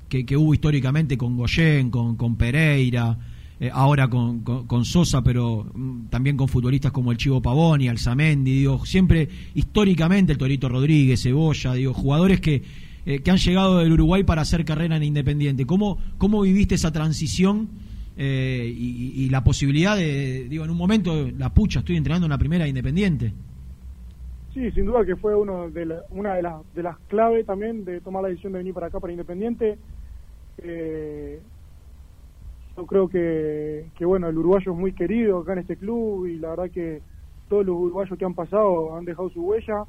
[0.08, 3.18] que, que hubo históricamente con Goyen, con, con Pereira,
[3.64, 8.52] eh, ahora con, con- Sosa, pero mm, también con futbolistas como el Chivo Pavoni, Alzamendi,
[8.52, 12.62] digo, siempre históricamente el Torito Rodríguez, Cebolla, digo, jugadores que,
[13.06, 15.66] eh, que han llegado del Uruguay para hacer carrera en Independiente.
[15.66, 17.70] ¿Cómo, cómo viviste esa transición
[18.18, 22.38] eh, y, la posibilidad de, digo, en un momento, la pucha, estoy entrenando en la
[22.38, 23.34] primera de Independiente?
[24.54, 28.02] Sí, sin duda que fue uno de una de, las de las claves también de
[28.02, 29.78] tomar la decisión de venir para acá, para Independiente.
[32.76, 36.38] Yo creo que, que, bueno, el uruguayo es muy querido acá en este club y
[36.40, 37.02] la verdad que
[37.48, 39.86] todos los uruguayos que han pasado han dejado su huella.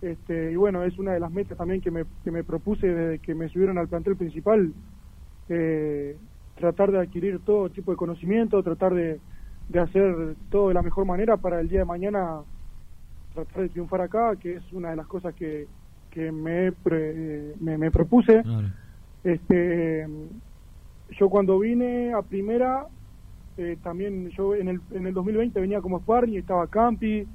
[0.00, 3.18] Este, y bueno, es una de las metas también que me, que me propuse desde
[3.20, 4.72] que me subieron al plantel principal.
[5.48, 6.18] eh,
[6.54, 9.20] tratar de adquirir todo tipo de conocimiento, tratar de,
[9.68, 12.42] de hacer todo de la mejor manera para el día de mañana
[13.32, 15.66] tratar de triunfar acá, que es una de las cosas que,
[16.10, 18.42] que me, pre- me, me propuse.
[19.24, 20.06] Este,
[21.10, 22.86] yo cuando vine a primera,
[23.56, 27.26] eh, también yo en el, en el 2020 venía como sparring estaba Campi.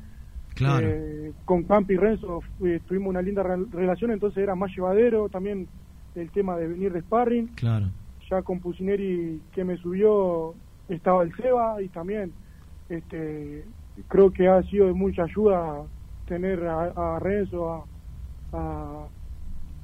[0.56, 0.86] Claro.
[0.90, 5.30] eh, con Campi y Renzo eh, tuvimos una linda re- relación, entonces era más llevadero
[5.30, 5.68] también
[6.16, 7.48] el tema de venir de sparring.
[7.56, 7.86] Claro.
[8.30, 10.54] Ya con Pusineri que me subió
[10.90, 12.34] estaba el Seba y también
[12.90, 13.64] este
[14.08, 15.84] creo que ha sido de mucha ayuda
[16.28, 17.86] tener a, a Renzo, a,
[18.58, 19.08] a,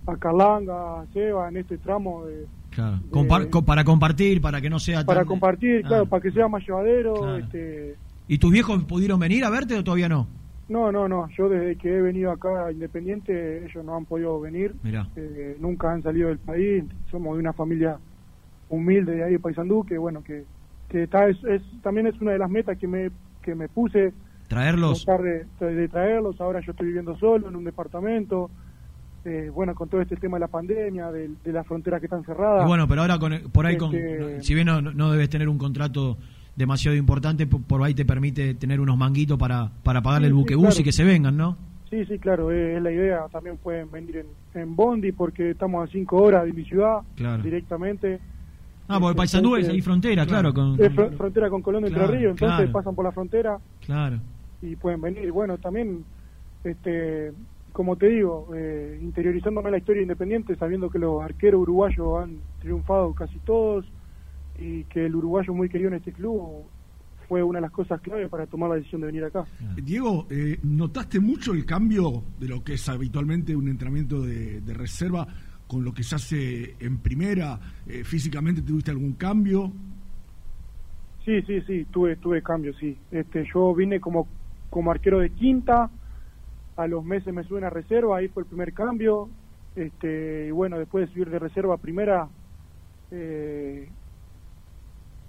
[0.08, 3.00] a Carlanga, a Seba en este tramo de, Claro.
[3.10, 5.88] Compar- co- para compartir, para que no sea para tan- compartir, Ah.
[5.88, 7.14] claro, para que sea más llevadero.
[7.16, 7.38] Claro.
[7.38, 7.96] Este,
[8.28, 10.28] ¿Y tus viejos pudieron venir a verte o todavía no?
[10.68, 14.40] no, no, no, yo desde que he venido acá a Independiente, ellos no han podido
[14.42, 14.74] venir,
[15.16, 17.98] eh, nunca han salido del país, somos de una familia
[18.70, 20.44] humilde de ahí de Paysandú, que bueno, que,
[20.90, 23.12] que está, es, es- también es una de las metas que me,
[23.44, 24.12] que me puse,
[24.48, 25.06] Traerlos.
[25.60, 28.50] de traerlos, ahora yo estoy viviendo solo en un departamento,
[29.26, 32.24] eh, bueno, con todo este tema de la pandemia, de, de las fronteras que están
[32.24, 32.64] cerradas.
[32.64, 35.50] Y bueno, pero ahora con, por ahí, con, Este- si bien no, no debes tener
[35.50, 36.18] un contrato
[36.56, 40.36] demasiado importante, por, por ahí te permite tener unos manguitos para, para pagarle Sí, el
[40.36, 40.82] sí, buquebús claro.
[40.82, 41.58] y que se vengan, ¿no?
[41.90, 43.20] Sí, sí, claro, es, es la idea.
[43.32, 47.44] También pueden venir en, en Bondi porque estamos a cinco horas de mi ciudad Claro.
[47.44, 48.20] directamente.
[48.88, 50.54] Ah, porque Paysandú es ahí frontera, claro.
[50.54, 54.20] con, Es fr- frontera con Colón de Entre Ríos, entonces pasan por la frontera Claro.
[54.62, 55.32] y pueden venir.
[55.32, 56.04] Bueno, también,
[56.64, 57.32] este,
[57.76, 62.38] como te digo, eh, interiorizándome en la historia independiente, sabiendo que los arqueros uruguayos han
[62.62, 63.86] triunfado casi todos
[64.58, 66.64] y que el uruguayo muy querido en este club
[67.28, 69.44] fue una de las cosas clave para tomar la decisión de venir acá.
[69.84, 74.74] Diego, eh, ¿notaste mucho el cambio de lo que es habitualmente un entrenamiento de, de
[74.74, 75.28] reserva
[75.68, 77.60] con lo que se hace en primera?
[77.86, 79.70] Eh, ¿Físicamente tuviste algún cambio?
[81.26, 82.98] Sí, sí, sí, tuve, tuve cambios, sí.
[83.12, 84.30] Este, yo vine como,
[84.70, 85.90] como arquero de quinta,
[86.76, 89.30] a los meses me suben a reserva, ahí fue el primer cambio.
[89.76, 92.30] Este, y bueno, después de subir de reserva a primera,
[93.12, 93.90] eh,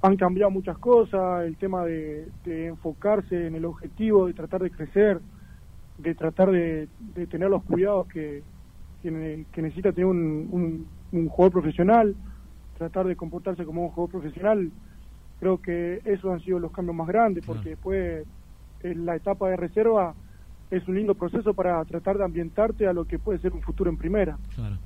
[0.02, 4.70] han cambiado muchas cosas, el tema de, de enfocarse en el objetivo, de tratar de
[4.70, 5.20] crecer,
[5.98, 8.42] de tratar de, de tener los cuidados que,
[9.02, 12.14] que necesita tener un, un, un jugador profesional,
[12.78, 14.70] tratar de comportarse como un jugador profesional
[15.38, 18.26] Creo que esos han sido los cambios más grandes, porque después
[18.82, 20.14] en la etapa de reserva
[20.70, 23.90] es un lindo proceso para tratar de ambientarte a lo que puede ser un futuro
[23.90, 24.36] en primera.
[24.54, 24.76] Claro.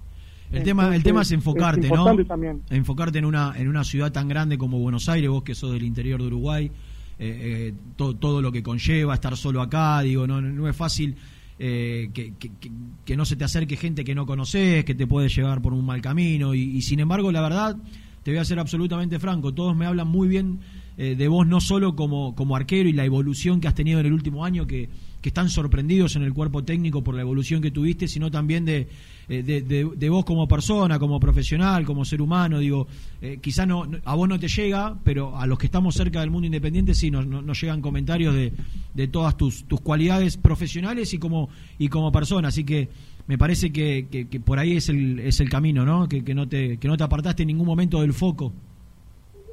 [0.53, 2.17] El tema, el tema es enfocarte, es ¿no?
[2.25, 2.61] también.
[2.71, 5.85] Enfocarte en una, en una ciudad tan grande como Buenos Aires, vos que sos del
[5.85, 10.41] interior de Uruguay, eh, eh, to- todo lo que conlleva estar solo acá, digo, no,
[10.41, 11.15] no es fácil
[11.59, 12.71] eh, que, que- que-
[13.05, 15.85] que no se te acerque gente que no conoces, que te puede llevar por un
[15.87, 17.77] mal camino, y, y sin embargo, la verdad,
[18.25, 20.59] te voy a ser absolutamente franco, todos me hablan muy bien
[20.99, 24.07] eh, de vos, no solo como, como arquero y la evolución que has tenido en
[24.07, 24.89] el último año, que,
[25.21, 28.89] que están sorprendidos en el cuerpo técnico por la evolución que tuviste, sino también de,
[29.29, 32.59] eh, de, de- vos como persona, como profesional, como ser humano.
[32.59, 32.87] Digo,
[33.21, 36.31] eh, quizá no, a vos no te llega, pero a los que estamos cerca del
[36.31, 38.53] mundo independiente sí nos, llegan comentarios de,
[38.95, 41.49] de todas tus, tus cualidades profesionales y como,
[41.79, 42.49] y como persona.
[42.49, 42.89] Así que
[43.27, 46.09] me parece que, que- por ahí es el, es el camino, ¿no?
[46.09, 48.53] Que, que no te, que no te apartaste en ningún momento del foco.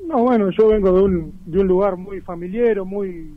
[0.07, 3.31] No, bueno, yo vengo de un, de un lugar muy familiar, muy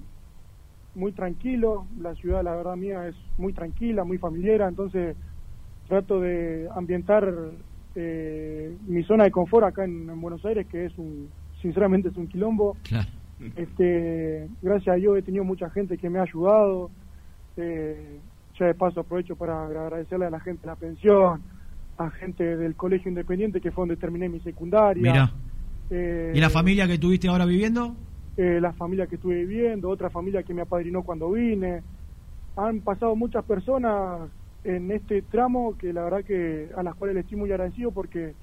[0.95, 1.87] muy tranquilo.
[2.01, 4.63] La ciudad, la verdad mía, es muy tranquila, muy familiar.
[4.69, 5.17] Entonces
[5.89, 7.35] trato de ambientar
[7.97, 11.29] eh, mi zona de confort acá en, en Buenos Aires, que es un,
[11.61, 12.77] sinceramente es un quilombo.
[12.85, 13.09] Claro.
[13.57, 16.91] Este, gracias a Dios he tenido mucha gente que me ha ayudado.
[17.57, 18.21] Eh,
[18.59, 21.43] ya de paso aprovecho para agradecerle a la gente de la pensión,
[21.97, 25.03] a gente del colegio independiente que fue donde terminé mi secundaria.
[25.03, 25.33] Mira.
[25.91, 27.97] Eh, ¿Y la familia que tuviste ahora viviendo?
[28.43, 31.83] Eh, la familia que estuve viviendo, otra familia que me apadrinó cuando vine.
[32.57, 34.31] Han pasado muchas personas
[34.65, 38.35] en este tramo que la verdad que a las cuales le estoy muy agradecido porque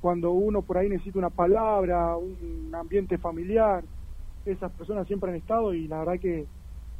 [0.00, 3.84] cuando uno por ahí necesita una palabra, un ambiente familiar,
[4.46, 6.46] esas personas siempre han estado y la verdad que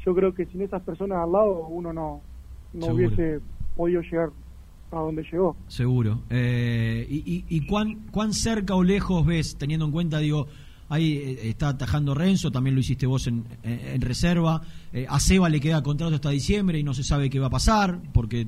[0.05, 2.23] yo creo que sin esas personas al lado uno no,
[2.75, 2.95] no Seguro.
[3.07, 3.41] hubiese
[3.75, 4.31] podido llegar
[4.91, 5.57] a donde llegó.
[5.69, 6.19] Seguro.
[6.31, 10.47] Eh, y, y- y cuán, cuán cerca o lejos ves, teniendo en cuenta, digo,
[10.89, 14.63] ahí eh, está atajando Renzo, también lo hiciste vos en, en- reserva.
[14.93, 17.51] Eh, a Seba le queda contrato hasta diciembre y no se sabe qué va a
[17.51, 18.47] pasar, porque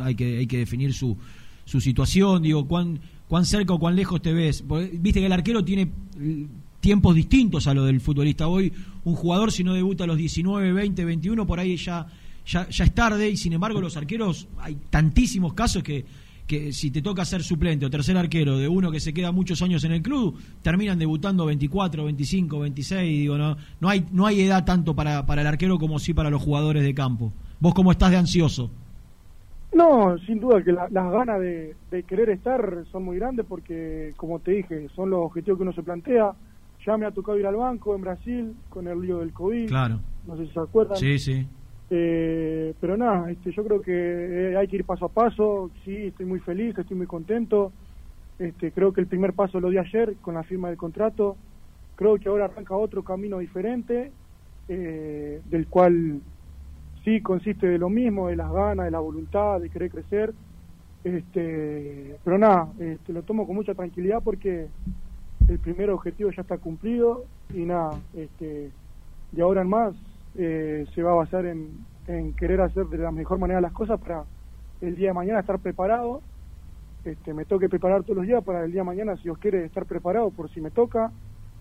[0.00, 1.16] hay que, hay que definir su,
[1.64, 2.42] su situación.
[2.42, 4.64] Digo, cuán, cuán cerca o cuán lejos te ves.
[4.92, 6.44] Viste que el arquero tiene mm,
[6.80, 8.48] tiempos distintos a lo del futbolista.
[8.48, 8.72] Hoy,
[9.04, 12.06] un jugador, si no debuta a los 19, 20, 21, por ahí ya,
[12.46, 13.28] ya, ya es tarde.
[13.30, 16.04] Y sin embargo, los arqueros, hay tantísimos casos que,
[16.46, 19.60] que si te toca ser suplente o tercer arquero de uno que se queda muchos
[19.62, 23.18] años en el club, terminan debutando 24, 25, 26.
[23.20, 26.30] Digo, no, no, hay, no hay edad tanto para, para el arquero como sí para
[26.30, 27.32] los jugadores de campo.
[27.58, 28.70] ¿Vos cómo estás de ansioso?
[29.74, 34.14] No, sin duda que la- las ganas de, de querer estar son muy grandes porque,
[34.16, 36.32] como te dije, son los objetivos que uno se plantea.
[36.86, 39.66] Ya me ha tocado ir al banco en Brasil con el lío del COVID.
[39.66, 39.98] Claro.
[40.26, 40.96] No sé si se acuerdan.
[40.96, 41.46] Sí, sí.
[41.88, 45.70] Eh, pero nada, este, yo creo que eh, hay que ir paso a paso.
[45.84, 47.72] Sí, estoy muy feliz, estoy muy contento.
[48.38, 51.36] Este, creo que el primer paso lo di ayer con la firma del contrato.
[51.94, 54.12] Creo que ahora arranca otro camino diferente,
[54.68, 56.20] eh, del cual
[57.04, 60.34] sí consiste de lo mismo, de las ganas, de la voluntad, de querer crecer.
[61.04, 64.66] Este, pero nada, este, lo tomo con mucha tranquilidad porque
[65.48, 68.72] el primer objetivo ya está cumplido y nada, este,
[69.30, 69.94] de ahora en más
[70.38, 74.00] eh, se va a basar en, en querer hacer de la mejor manera las cosas
[74.00, 74.24] para
[74.80, 76.22] el día de mañana estar preparado.
[77.04, 79.64] Este, me toque preparar todos los días para el día de mañana, si Dios quiere,
[79.64, 81.12] estar preparado por si me toca.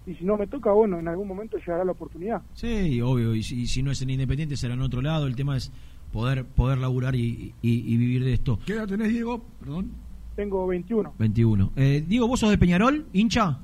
[0.07, 2.41] Y si no me toca, bueno, en algún momento llegará la oportunidad.
[2.53, 5.35] Sí, obvio, y si, y si no es en Independiente será en otro lado, el
[5.35, 5.71] tema es
[6.11, 8.59] poder poder laburar y, y- y vivir de esto.
[8.65, 9.43] ¿Qué edad tenés, Diego?
[9.59, 9.91] Perdón.
[10.35, 11.71] Tengo 21, 21.
[11.75, 13.57] Eh, Diego, ¿vos sos de Peñarol, hincha?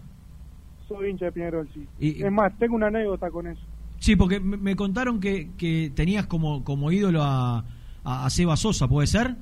[0.88, 1.88] soy hincha de Peñarol, sí.
[2.00, 3.62] Y- es más, tengo una anécdota con eso.
[4.02, 7.64] Sí, porque me, contaron que, que tenías como, como ídolo a,
[8.04, 9.36] a, a Seba Sosa, ¿puede ser?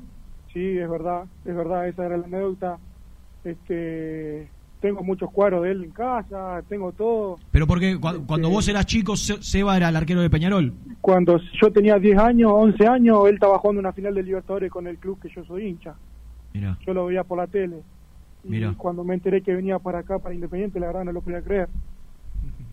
[0.51, 2.77] Sí, es verdad, es verdad, esa era la anécdota.
[3.45, 4.49] Este,
[4.81, 7.39] tengo muchos cuadros de él en casa, tengo todo.
[7.51, 10.73] Pero porque cua- cuando vos eras chico, Se- Seba era el arquero de Peñarol.
[10.99, 14.87] Cuando yo tenía 10 años, 11 años, él estaba jugando una final de Libertadores con
[14.87, 15.95] el club que yo soy hincha.
[16.53, 16.77] Mira.
[16.85, 17.77] Yo lo veía por la tele.
[18.43, 18.73] Y Mira.
[18.77, 21.69] cuando me enteré que venía para acá, para Independiente, la verdad no lo podía creer.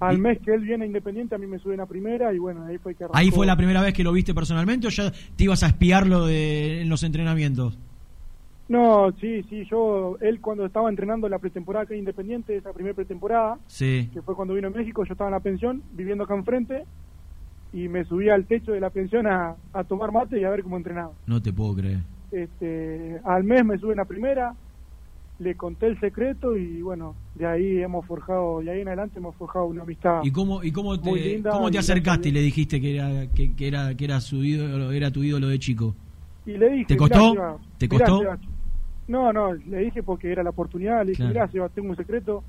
[0.01, 2.65] Al mes que él viene a Independiente, a mí me suben a primera y bueno,
[2.67, 3.17] ahí fue que arrancó.
[3.19, 6.27] ¿Ahí fue la primera vez que lo viste personalmente o ya te ibas a espiarlo
[6.27, 7.79] de, en los entrenamientos?
[8.69, 12.95] No, sí, sí, yo, él cuando estaba entrenando la pretemporada acá en Independiente, esa primera
[12.97, 14.11] pretemporada, Sí.
[14.13, 16.85] que fue cuando vino a México, yo estaba en la pensión, viviendo acá enfrente,
[17.73, 20.63] y me subí al techo de la pensión a, a tomar mate y a ver
[20.65, 21.13] cómo entrenaba.
[21.27, 21.99] No te puedo creer.
[22.33, 24.53] Este, al mes me suben a primera,
[25.39, 29.37] le conté el secreto y bueno, de ahí hemos forjado, de ahí en adelante hemos
[29.37, 30.21] forjado una amistad.
[30.25, 33.55] ¿Y cómo, y cómo te, linda cómo te acercaste y le dijiste que era, que,
[33.55, 35.95] que era, que era su ídolo, era tu ídolo de chico?
[36.47, 37.19] Y le dije, ¿Te costó?
[37.19, 38.19] "Mirá, Seba, ¿Te costó?
[38.21, 38.39] Seba".
[39.09, 41.69] No, no, le dije porque era la oportunidad, le dije, Claro.
[41.71, 42.43] tengo un secreto.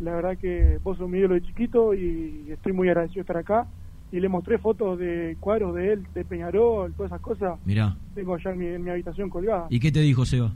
[0.00, 3.36] la verdad que vos sos mi ídolo de chiquito y estoy muy agradecido de estar
[3.38, 3.66] acá.
[4.12, 7.58] Y le mostré fotos de cuadros de él, de Peñarol, todas esas cosas.
[7.64, 7.96] Mirá.
[8.14, 9.66] Tengo allá en mi, en mi habitación colgada.
[9.70, 10.52] ¿Y qué te dijo Seba?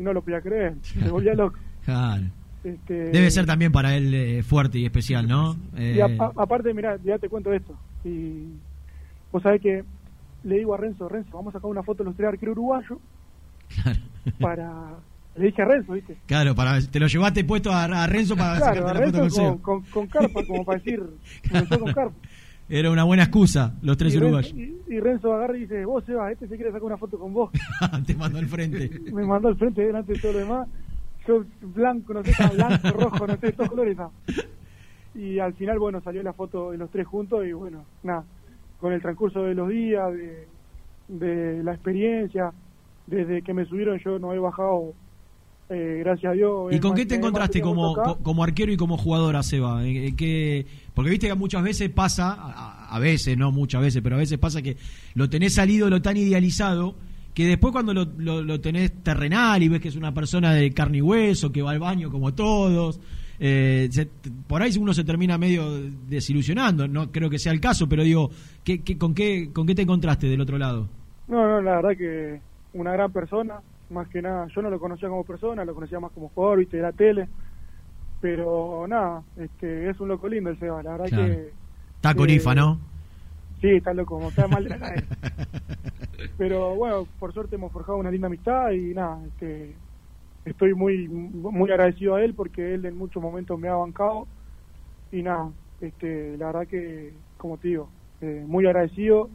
[0.00, 1.58] Y no lo podía creer, me volvía loco.
[1.84, 2.22] Claro.
[2.64, 5.56] Este, Debe ser también para él eh, fuerte y especial, ¿no?
[5.76, 7.74] Y Eh, a- a- aparte, mira, ya te cuento esto.
[8.04, 8.44] Y
[9.30, 9.84] vos sabés que
[10.44, 12.98] le digo a Renzo, Renzo, vamos a sacar una foto de los tres arqueros uruguayos
[14.40, 14.94] para...
[15.36, 16.16] Le dije a Renzo, ¿viste?
[16.26, 19.20] claro, para, te lo llevaste puesto a, a Renzo para Claro, a sacarte la foto
[19.22, 21.00] Renzo con con, con, carpa, como para decir,
[21.48, 22.14] comenzó con carpa.
[22.70, 24.52] Era una buena excusa, los tres y, uruguayos.
[24.54, 27.18] Renzo, y, y Renzo agarra y dice, vos, Seba, este se quiere sacar una foto
[27.18, 27.50] con vos.
[28.06, 28.88] te mandó al frente.
[29.12, 30.68] Me mandó al frente delante de todo lo demás.
[31.26, 33.90] Yo blanco, no sé, blanco, rojo, no sé, todos colores.
[33.92, 34.12] estaba.
[35.16, 38.24] Y al final, bueno, salió la foto de los tres juntos y bueno, nada,
[38.78, 40.46] con el transcurso de los días, de,
[41.08, 42.52] de la experiencia,
[43.08, 44.94] desde que me subieron yo no he bajado,
[45.70, 46.72] eh, gracias a Dios.
[46.72, 49.86] ¿Y con qué te encontraste como, como arquero y como jugadora, Seba?
[49.86, 54.02] Eh, eh, que- porque viste que muchas veces pasa, a, a veces, no muchas veces,
[54.02, 54.76] pero a veces pasa que
[55.14, 56.94] lo tenés salido, lo tan idealizado,
[57.34, 60.72] que después cuando lo, lo- lo tenés terrenal y ves que es una persona de
[60.72, 63.00] carne y hueso, que va al baño como todos,
[63.38, 64.08] eh, se-
[64.48, 66.88] por ahí uno se termina medio desilusionando.
[66.88, 68.30] No creo que sea el caso, pero digo,
[68.64, 70.88] ¿qué, qué- con, qué, ¿con qué te encontraste del otro lado?
[71.28, 72.40] No, no, la verdad que
[72.74, 73.60] una gran persona,
[73.90, 76.76] más que nada, yo no lo conocía como persona, lo conocía más como jugador, viste,
[76.76, 77.28] de la tele,
[78.20, 81.26] pero nada, este, es un loco lindo el Seba, la verdad Claro.
[81.26, 81.50] que...
[81.96, 82.78] Está Corifa, eh, ¿no?
[83.60, 84.94] Sí, está loco, como está mal de la.
[86.38, 89.74] Pero bueno, por suerte hemos forjado una linda amistad y nada, este,
[90.46, 94.26] estoy muy muy agradecido a él porque él en muchos momentos me ha bancado
[95.12, 95.50] y nada,
[95.80, 97.90] este, la verdad que, como te digo,
[98.22, 99.28] eh, muy agradecido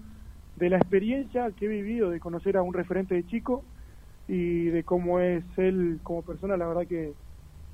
[0.55, 3.63] de la experiencia que he vivido de conocer a un referente de chico
[4.27, 7.13] y de cómo es él como persona, la verdad que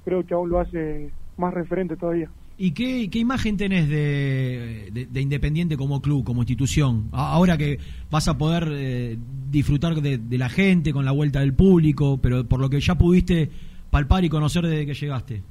[0.06, 2.30] creo que aún lo hace más referente todavía.
[2.58, 7.08] ¿Y qué, qué imagen tenés de, de- de Independiente como club, como institución?
[7.12, 7.80] Ahora que
[8.12, 9.18] vas a poder eh,
[9.50, 12.96] disfrutar de, de la gente con la vuelta del público, pero por lo que ya
[12.96, 13.50] pudiste
[13.90, 15.42] palpar y conocer desde que llegaste.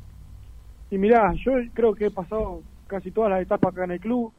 [0.90, 4.32] Y mirá, yo creo que he pasado casi todas las etapas acá en el club.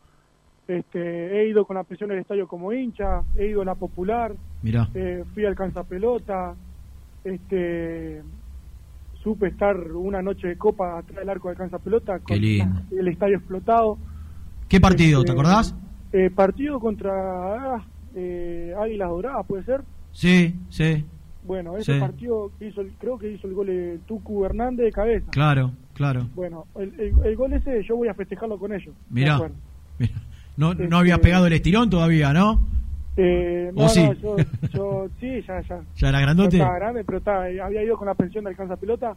[0.68, 4.34] Este, he ido con la presión del estadio como hincha, he ido a la popular,
[4.62, 4.88] Mirá.
[4.94, 6.56] eh, fui al pelota,
[7.24, 8.22] este,
[9.22, 13.38] supe estar una noche de copa atrás del arco del pelota Qué con el estadio
[13.38, 13.98] explotado.
[14.68, 15.20] ¿Qué partido?
[15.22, 15.76] Este, ¿Te acordás?
[16.14, 17.12] Eh, partido contra
[17.76, 17.86] ah,
[18.16, 19.82] eh, Águilas Doradas, puede ser.
[20.12, 21.06] Sí, sí.
[21.44, 22.00] Bueno, ese Sí.
[22.00, 25.32] partido hizo, creo que hizo el gol de Tucu Hernández de cabeza.
[25.32, 26.28] Claro, claro.
[26.36, 28.94] Bueno, el, el- el gol ese yo voy a festejarlo con ellos.
[29.10, 29.40] Mirá.
[30.00, 30.14] Mirá.
[30.58, 32.60] No, no habías pegado el estirón todavía, ¿no?
[33.18, 34.04] Eh, ¿O no, sí?
[34.04, 34.36] no, yo,
[34.74, 35.82] yo sí, ya, ya.
[35.98, 36.58] ¿Ya era grandote?
[36.58, 39.16] Ya estaba grande, pero estaba- había ido con la pensión de alcanza pelota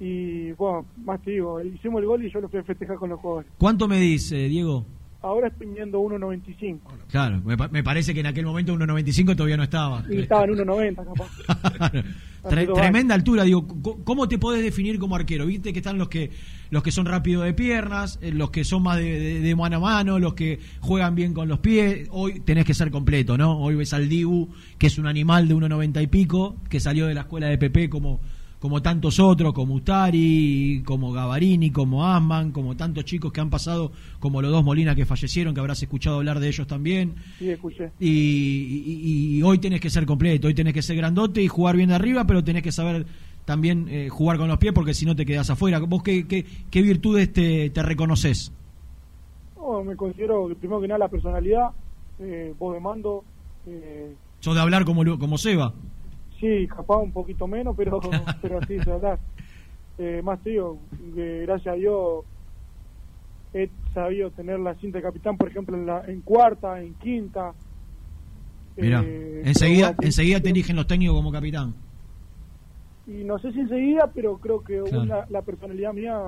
[0.00, 3.10] y, bueno, más te digo, hicimos el gol y yo lo fui a festejar con
[3.10, 3.50] los jugadores.
[3.58, 4.84] ¿Cuánto medís, eh, Diego?
[5.20, 6.78] Ahora estoy midiendo 1.95
[7.10, 10.04] Claro, me, pa- me parece que en aquel momento 1.95 todavía no estaba.
[10.08, 12.02] y estaba en 1.90 capaz.
[12.44, 13.66] Tre- tremenda altura, digo,
[14.04, 15.44] ¿cómo te podés definir como arquero?
[15.44, 16.30] Viste que están los que
[16.70, 19.78] los que son rápidos de piernas, eh, los que son más de, de- de mano
[19.78, 22.06] a mano, los que juegan bien con los pies.
[22.12, 23.58] Hoy tenés que ser completo, ¿no?
[23.58, 27.14] Hoy ves al Dibu, que es un animal de 1,90 y pico, que salió de
[27.14, 28.20] la escuela de PP como
[28.58, 33.92] como tantos otros, como Ustari, como Gavarini, como Asman, como tantos chicos que han pasado,
[34.18, 37.14] como los dos Molina que fallecieron, que habrás escuchado hablar de ellos también.
[37.38, 37.90] Sí, escuché.
[38.00, 41.76] Y, y- y hoy tenés que ser completo, hoy tenés que ser grandote y jugar
[41.76, 43.06] bien de arriba, pero tenés que saber
[43.44, 45.78] también eh, jugar con los pies porque si no te quedás afuera.
[45.78, 48.52] ¿Vos qué, qué, qué virtudes te, te reconoces?
[49.56, 51.70] Oh, me considero, primero que nada, la personalidad,
[52.20, 53.24] eh, voz de mando,
[53.66, 55.74] eh, ¿Sos de hablar como, como Seba?
[56.38, 58.00] Sí, capaz un poquito menos, pero,
[58.42, 59.18] pero sí, es verdad.
[59.98, 62.24] Eh, más te digo, gracias a Dios
[63.52, 67.54] he sabido tener la cinta de capitán, por ejemplo, en, la, en cuarta, en quinta.
[68.76, 71.74] Mira, Eh, enseguida, enseguida te eligen los técnicos como capitán.
[73.06, 75.02] Y no sé si enseguida, pero creo que Claro.
[75.02, 76.20] una- la personalidad mía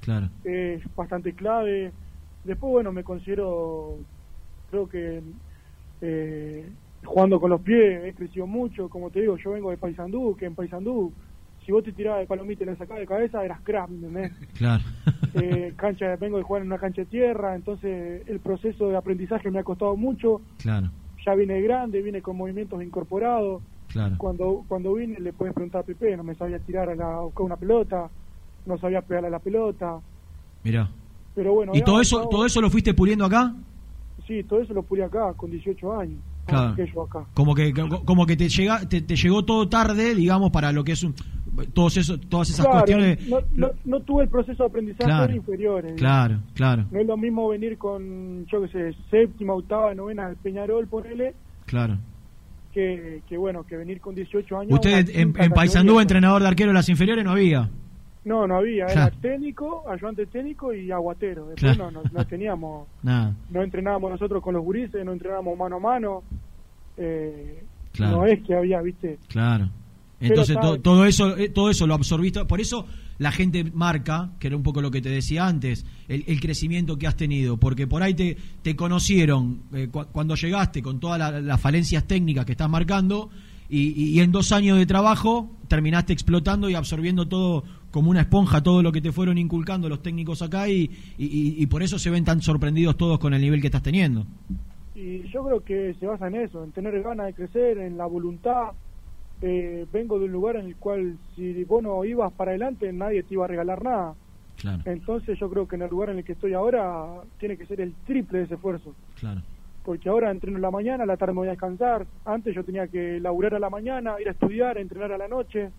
[0.00, 0.28] Claro.
[0.44, 1.92] es bastante clave.
[2.42, 4.00] Después, bueno, me considero,
[4.66, 5.22] creo que
[6.02, 6.72] eh,
[7.04, 8.88] jugando con los pies he crecido mucho.
[8.88, 11.12] Como te digo, yo vengo de Paysandú, que en Paysandú,
[11.64, 14.32] si vos te tirabas de palomita y la sacabas de cabeza, eras crack, ¿me ¿entendés?
[14.58, 14.82] Claro.
[15.34, 19.50] eh, cancha, vengo de jugar en una cancha de tierra, entonces el proceso de aprendizaje
[19.50, 20.40] me ha costado mucho.
[20.58, 20.88] Claro,
[21.24, 23.62] Ya vine grande, vine con movimientos incorporados.
[23.88, 24.14] claro.
[24.18, 27.20] Cuando cuando vine le puedes preguntar a Pepe, no me sabía tirar a, la, a
[27.20, 28.08] buscar una pelota,
[28.64, 30.00] no sabía pegarle a la pelota,
[30.64, 30.88] Mira.
[31.34, 31.72] pero bueno.
[31.74, 33.54] ¿Y todo eso, todo eso lo fuiste puliendo acá?
[34.26, 36.18] Sí, todo eso lo pude acá, con 18 años.
[36.46, 37.02] Claro.
[37.04, 37.24] acá.
[37.34, 40.84] Como que, co- como que te, llega, te, te llegó todo tarde, digamos, para lo
[40.84, 41.14] que es un,
[41.74, 43.28] todos eso, todas esas Claro, cuestiones.
[43.28, 45.92] no, no, no tuve el proceso de aprendizaje Claro, inferiores.
[45.96, 50.36] Claro, claro, No es lo mismo venir con, yo qué sé, séptima, octava, novena del
[50.36, 51.98] Peñarol, ponele, claro.
[52.72, 54.72] que, que bueno, que venir con 18 años.
[54.74, 55.50] Usted en, en.
[55.50, 57.70] Paysandú, entrenador de arquero de las inferiores, no había.
[58.26, 61.46] No, no había, era técnico, ayudante técnico y aguatero.
[61.46, 61.90] Después Claro.
[61.92, 66.22] no, no, no teníamos, no entrenábamos nosotros con los gurises, no entrenábamos mano a mano.
[66.96, 67.62] Eh,
[67.92, 68.16] Claro.
[68.18, 69.18] No es que había, viste.
[69.28, 69.70] Claro.
[70.20, 72.44] Entonces to- todo eso eh, todo eso lo absorbiste.
[72.44, 72.86] Por eso
[73.16, 76.98] la gente marca, que era un poco lo que te decía antes, el, el crecimiento
[76.98, 77.56] que has tenido.
[77.56, 82.04] Porque por ahí te, te conocieron eh, cu- cuando llegaste con todas la- las falencias
[82.06, 83.30] técnicas que estás marcando
[83.68, 88.82] y, en dos años de trabajo terminaste explotando y absorbiendo todo como una esponja, todo
[88.82, 92.10] lo que te fueron inculcando los técnicos acá y, y- y- y por eso se
[92.10, 94.26] ven tan sorprendidos todos con el nivel que estás teniendo.
[94.94, 98.06] Y yo creo que se basa en eso, en tener ganas de crecer, en la
[98.06, 98.68] voluntad.
[99.42, 103.22] Eh, vengo de un lugar en el cual si vos no ibas para adelante nadie
[103.22, 104.14] te iba a regalar nada.
[104.56, 107.06] Claro, Entonces yo creo que en el lugar en el que estoy ahora
[107.38, 108.94] tiene que ser el triple de ese esfuerzo.
[109.20, 109.42] claro.
[109.86, 112.04] Porque ahora entreno en la mañana, a la tarde me voy a descansar.
[112.24, 115.70] Antes yo tenía que laburar a la mañana, ir a estudiar, entrenar a la noche.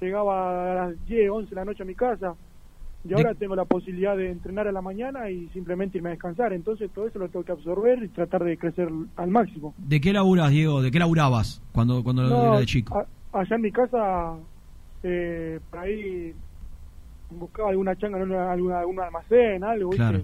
[0.00, 2.36] Llegaba a las 10, 11 de la noche a mi casa.
[3.04, 6.52] Y ahora tengo la posibilidad de entrenar a la mañana y simplemente irme a descansar.
[6.52, 9.74] Entonces todo eso lo tengo que absorber y tratar de crecer al máximo.
[9.76, 10.80] ¿De qué laburas, Diego?
[10.80, 12.96] ¿De qué laburabas cuando, cuando No, era de chico?
[12.96, 14.36] a- allá en mi casa,
[15.02, 16.32] eh, por ahí
[17.28, 19.96] buscaba alguna changa alguna, algún almacén, algo, ¿viste?
[20.06, 20.22] Claro.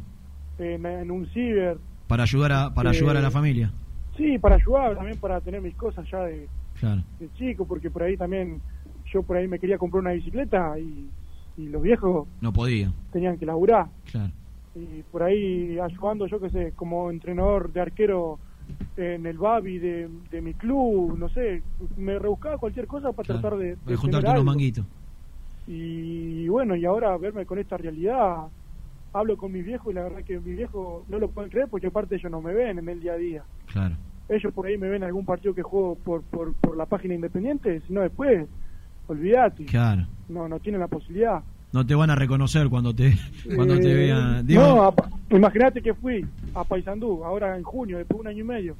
[0.61, 1.79] En, en un ciber.
[2.09, 3.71] Para ayudar a, para Eh, ayudar a la familia.
[4.17, 6.49] Sí, para ayudar, también para tener mis cosas ya de,
[6.81, 7.03] Claro.
[7.21, 8.61] de chico, porque por ahí también
[9.13, 11.09] yo por ahí me quería comprar una bicicleta y,
[11.57, 12.91] y los viejos No podía.
[13.13, 13.87] tenían que laburar.
[14.11, 14.33] Claro.
[14.75, 18.39] Y por ahí ayudando, yo qué sé, como entrenador de arquero
[18.97, 21.63] en el Babi de, de mi club, no sé,
[21.97, 23.41] me rebuscaba cualquier cosa para Claro.
[23.41, 24.85] tratar de, juntarte unos manguitos.
[25.67, 28.47] Y bueno, y ahora verme con esta realidad,
[29.13, 31.87] hablo con mis viejos y la verdad que mis viejos no lo pueden creer porque
[31.89, 33.43] aparte ellos no me ven en el día a día.
[33.73, 33.95] Claro.
[34.29, 37.15] Ellos por ahí me ven en algún partido que juego por, por, por la página
[37.15, 38.47] independiente, si no después,
[39.07, 39.65] olvídate.
[39.65, 40.07] Claro.
[40.29, 41.43] No, no tienen la posibilidad.
[41.73, 43.15] No te van a reconocer cuando te
[43.57, 44.47] cuando te Eh, vean.
[44.47, 44.95] No,
[45.31, 46.25] imagínate que fui
[46.55, 48.77] a Paysandú, ahora en junio, después de un año y medio.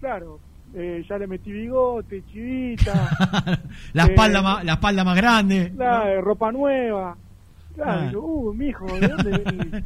[0.00, 0.38] Claro,
[0.74, 3.10] eh, ya le metí bigote, chivita,
[3.92, 5.72] la eh, espalda más, la espalda más grande.
[5.76, 7.16] claro, ropa nueva.
[7.82, 8.06] Claro, Ah.
[8.08, 9.84] digo, uh, mijo, ¿de dónde venís?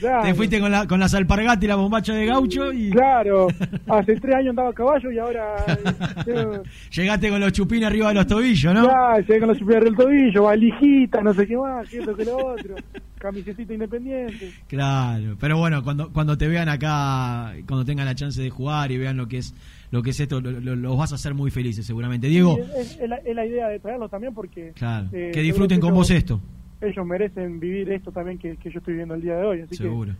[0.00, 0.22] Claro.
[0.24, 3.48] Te fuiste con la con las alpargatas y la bombacha de gaucho y Claro,
[3.88, 5.56] hace tres años andaba a caballo y ahora...
[6.26, 8.82] eh, llegaste con los chupines arriba de los tobillos, ¿no?
[8.84, 12.36] Claro, llegué con los superiores del tobillo, valijita, no sé qué más, siento que lo
[12.36, 12.74] otro,
[13.18, 14.50] camisetita independiente.
[14.66, 18.98] Claro, pero bueno, cuando cuando te vean acá, cuando tengan la chance de jugar y
[18.98, 19.54] vean lo que es
[19.90, 22.26] lo que es esto, lo- lo- los vas a hacer muy felices seguramente.
[22.26, 24.72] Diego, Sí, es, es la, es la idea de traerlos también porque...
[24.74, 26.40] claro, eh, que disfruten con vos esto.
[26.82, 29.76] Ellos merecen vivir esto también que, que yo estoy viviendo el día de hoy, así
[29.76, 30.12] Seguro.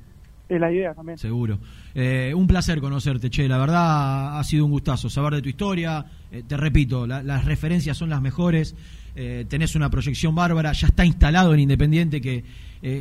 [0.49, 1.19] que es la idea también.
[1.19, 1.59] Seguro.
[1.95, 3.49] Eh, un placer conocerte, Che.
[3.49, 6.05] La verdad ha sido un gustazo saber de tu historia.
[6.31, 8.75] Eh, te repito, la- las referencias son las mejores.
[9.17, 10.73] Eh, tenés una proyección bárbara.
[10.73, 12.45] Ya está instalado en Independiente que,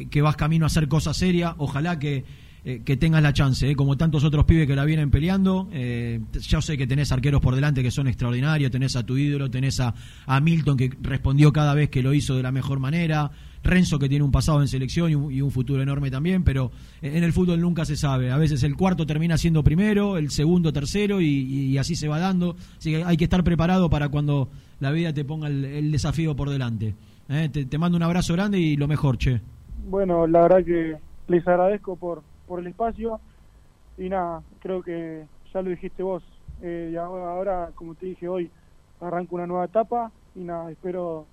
[0.09, 1.53] que vas camino a hacer cosas serias.
[1.57, 2.23] Ojalá que,
[2.85, 5.67] que tengas la chance, como tantos otros pibes que la vienen peleando.
[5.71, 8.69] Yo sé que tenés arqueros por delante que son extraordinarios.
[8.71, 9.93] Tenés a tu ídolo, tenés a,
[10.27, 13.31] a Milton que respondió cada vez que lo hizo de la mejor manera.
[13.63, 16.71] Renzo que tiene un pasado en selección y un, futuro enorme también, pero
[17.01, 18.31] en el fútbol nunca se sabe.
[18.31, 22.55] A veces el cuarto termina siendo primero, el segundo tercero y, así se va dando.
[22.77, 26.49] Así que hay que estar preparado para cuando la vida te ponga el, desafío por
[26.49, 26.95] delante.
[27.29, 29.41] Eh, Te, mando un abrazo grande y lo mejor, che.
[29.87, 30.97] Bueno, la verdad que
[31.27, 33.19] les agradezco por, por el espacio
[33.97, 35.23] y nada, creo que
[35.53, 36.23] ya lo dijiste vos.
[36.61, 38.49] Eh, ahora, como te dije hoy,
[38.99, 41.25] arranco una nueva etapa y nada, espero,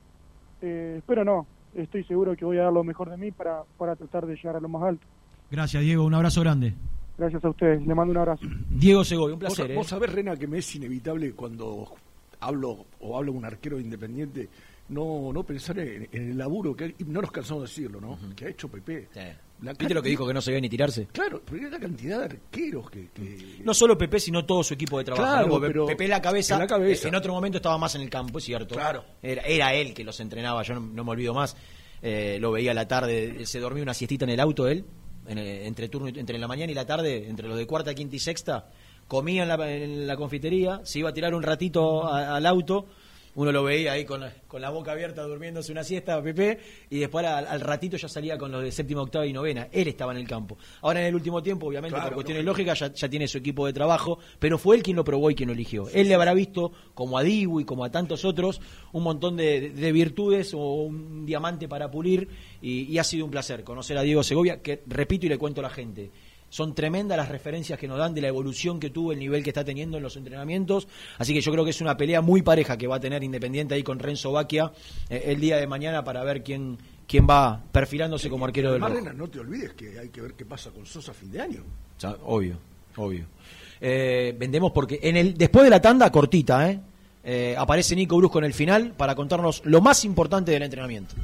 [0.63, 3.97] eh, espero no, estoy seguro que voy a dar lo mejor de mí para, para
[3.97, 5.07] tratar de llegar a lo más alto.
[5.51, 6.05] Gracias, Diego.
[6.05, 6.75] Un abrazo grande.
[7.17, 8.47] Gracias a ustedes, le mando un abrazo.
[8.71, 9.75] Diego Segovia, un Vos, placer.
[9.75, 9.91] vos eh.
[9.91, 11.93] sabés, Rena, que me es inevitable cuando
[12.41, 14.49] hablo o hablo con un arquero independiente,
[14.91, 18.19] no, no pensar en, en el laburo que y no nos cansamos de decirlo, ¿no?
[18.37, 19.09] Que ha hecho Pepe.
[19.63, 21.09] La ¿Viste lo que dijo que no se ve ni tirarse?
[21.13, 23.09] Claro, pero es la cantidad de arqueros que.
[23.11, 25.25] que- No solo Pepe, sino todo su equipo de trabajo.
[25.27, 25.53] Claro, ¿no?
[25.55, 27.09] Porque pero- Pepe la cabeza, en la cabeza.
[27.09, 28.77] En otro momento estaba más en el campo, es cierto.
[28.77, 29.05] Claro.
[29.21, 31.57] Era, era él que los entrenaba, yo no, no me olvido más.
[32.03, 34.85] Eh, lo veía a la tarde, se dormía una siestita en el auto él,
[35.27, 38.15] en el- entre turno, entre la mañana y la tarde, entre los de cuarta, quinta
[38.15, 38.71] y sexta,
[39.09, 42.87] comía en la, en la confitería, se iba a tirar un ratito a- al auto,
[43.39, 46.59] uno lo veía ahí con la, con la boca abierta durmiéndose una siesta, Pepe,
[46.91, 49.69] y después al, al ratito ya salía con los de séptima, octava y novena.
[49.71, 50.59] Él estaba en el campo.
[50.83, 53.65] Ahora en el último tiempo, obviamente, Claro, por cuestiones lógicas, ya, ya tiene su equipo
[53.65, 55.89] de trabajo, pero fue él quien lo probó y quien lo eligió.
[55.91, 58.61] Él le habrá visto, como a Dibu y como a tantos otros,
[58.91, 62.29] un montón de, de virtudes o un diamante para pulir,
[62.61, 65.61] y, y ha sido un placer conocer a Diego Segovia, que repito y le cuento
[65.61, 66.11] a la gente.
[66.51, 69.51] Son tremendas las referencias que nos dan de la evolución que tuvo, el nivel que
[69.51, 70.89] está teniendo en los entrenamientos.
[71.19, 73.75] Así que yo creo que es una pelea muy pareja que va a tener Independiente
[73.75, 74.73] ahí con Renzo Baquia
[75.11, 78.83] eh, el día de mañana para ver quién, quién va perfilándose como arquero del.
[78.83, 81.41] Rena, no te olvides que hay que ver qué pasa con Sosa a fin de
[81.41, 81.61] año.
[81.97, 82.59] O sea, obvio,
[82.97, 83.27] obvio.
[83.81, 86.81] Eh, vendemos porque en el después de la tanda cortita, ¿eh?
[87.25, 91.15] Eh, aparece Nico Brusco en el final para contarnos lo más importante del entrenamiento.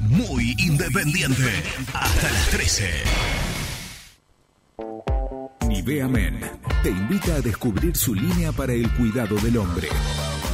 [0.00, 1.50] Muy independiente.
[1.92, 2.90] Hasta las 13.
[5.66, 6.40] Nivea Men
[6.82, 9.88] te invita a descubrir su línea para el cuidado del hombre.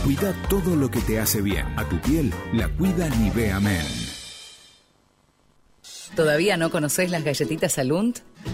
[0.03, 1.67] Cuida todo lo que te hace bien.
[1.79, 3.87] A tu piel la cuida Nivea Men.
[6.17, 8.21] ¿Todavía no conoces las galletitas Alunt?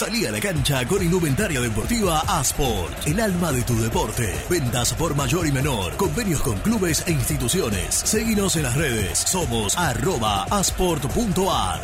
[0.00, 4.34] Salí a la cancha con indumentaria deportiva Asport, el alma de tu deporte.
[4.48, 7.96] Ventas por mayor y menor, convenios con clubes e instituciones.
[7.96, 11.82] Seguinos en las redes, somos arroba asport.ar.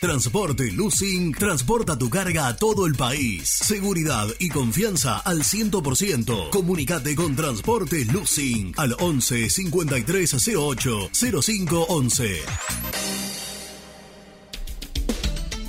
[0.00, 3.48] Transporte Lucing transporta tu carga a todo el país.
[3.48, 6.50] Seguridad y confianza al 100%.
[6.50, 11.10] Comunicate con Transporte Lucing al 11 5308
[11.42, 13.31] 0511.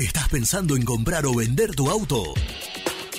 [0.00, 2.32] ¿Estás pensando en comprar o vender tu auto?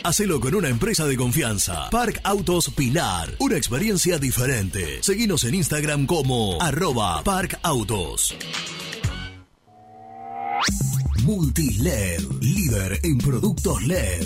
[0.03, 1.91] Hacelo con una empresa de confianza.
[1.91, 3.35] Park Autos Pilar.
[3.37, 5.03] Una experiencia diferente.
[5.03, 7.59] Seguinos en Instagram como arroba Park.
[12.41, 14.25] Líder en productos LED.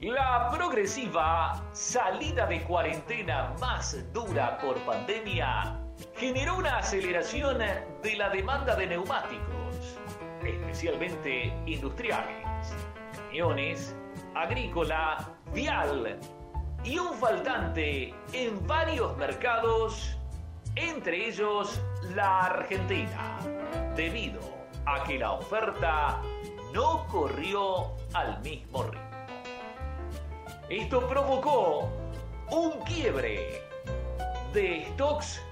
[0.00, 5.78] La progresiva salida de cuarentena más dura por pandemia
[6.16, 9.98] generó una aceleración de la demanda de neumáticos,
[10.44, 12.74] especialmente industriales,
[13.14, 13.96] camiones,
[14.34, 16.18] agrícola, vial
[16.82, 20.18] y un faltante en varios mercados,
[20.74, 21.80] entre ellos
[22.14, 23.38] la Argentina,
[23.94, 24.40] debido
[24.86, 26.20] a que la oferta
[26.72, 29.13] no corrió al mismo ritmo.
[30.70, 31.90] Esto provocó
[32.50, 33.60] un quiebre
[34.54, 35.42] de stocks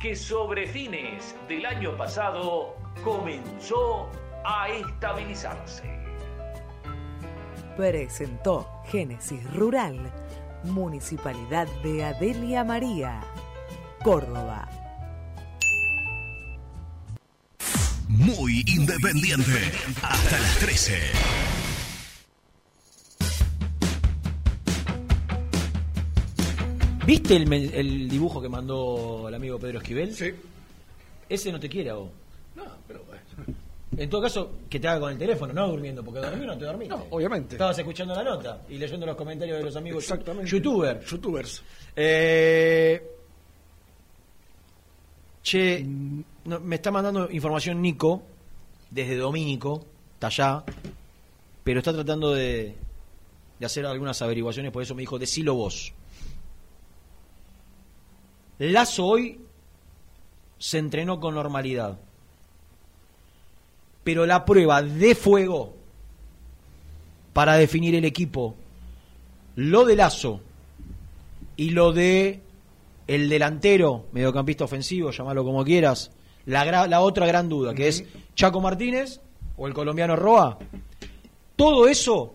[0.00, 4.08] que sobre fines del año pasado comenzó
[4.44, 5.82] a estabilizarse.
[7.76, 10.12] Presentó Génesis Rural,
[10.64, 13.20] Municipalidad de Adelia María,
[14.04, 14.68] Córdoba.
[18.06, 19.72] Muy independiente.
[20.02, 21.67] Hasta las 13.
[27.08, 30.14] ¿Viste el, dibujo que mandó el amigo Pedro Esquivel?
[30.14, 30.30] Sí.
[31.26, 32.10] Ese no te quiere a vos.
[32.54, 33.58] No, pero bueno.
[33.96, 36.66] En todo caso, que te haga con el teléfono, no durmiendo, porque dormir no te
[36.66, 36.94] dormiste.
[36.94, 37.54] No, obviamente.
[37.54, 40.50] Estabas escuchando la nota y leyendo los comentarios de los amigos Exactamente.
[40.50, 41.02] youtuber.
[41.02, 41.62] Youtubers.
[41.96, 43.02] Eh,
[45.42, 45.82] che,
[46.44, 48.22] no, me está mandando información Nico,
[48.90, 49.82] desde Domínico,
[50.12, 50.62] está allá,
[51.64, 52.74] pero está tratando de,
[53.58, 55.94] de hacer algunas averiguaciones, por eso me dijo, decilo vos.
[58.58, 59.40] Lazo hoy
[60.58, 61.98] se entrenó con normalidad,
[64.04, 65.74] pero la prueba de fuego
[67.32, 68.56] para definir el equipo,
[69.54, 70.40] lo de Lazo
[71.56, 72.40] y lo de
[73.06, 76.10] el delantero, mediocampista ofensivo, llamalo como quieras,
[76.46, 78.04] la, gra- la otra gran duda, que es
[78.34, 79.20] Chaco Martínez
[79.56, 80.58] o el colombiano Roa,
[81.56, 82.34] todo eso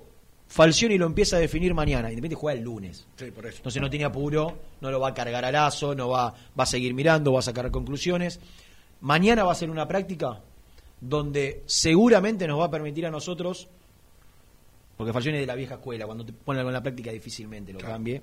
[0.53, 3.07] Falcioni lo empieza a definir mañana, Independiente juega el lunes.
[3.15, 3.57] Sí, por eso.
[3.57, 6.67] Entonces no tiene apuro, no lo va a cargar a Lazo, no va, va a
[6.67, 8.39] seguir mirando, va a sacar conclusiones.
[9.01, 10.41] Mañana va a ser una práctica
[11.01, 13.67] donde seguramente nos va a permitir a nosotros,
[14.95, 17.73] porque Falcioni es de la vieja escuela, cuando te pone algo en la práctica difícilmente
[17.73, 18.21] lo cambie.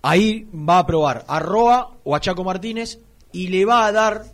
[0.00, 2.98] Ahí va a probar a Roa o a Chaco Martínez
[3.30, 4.24] y le va a dar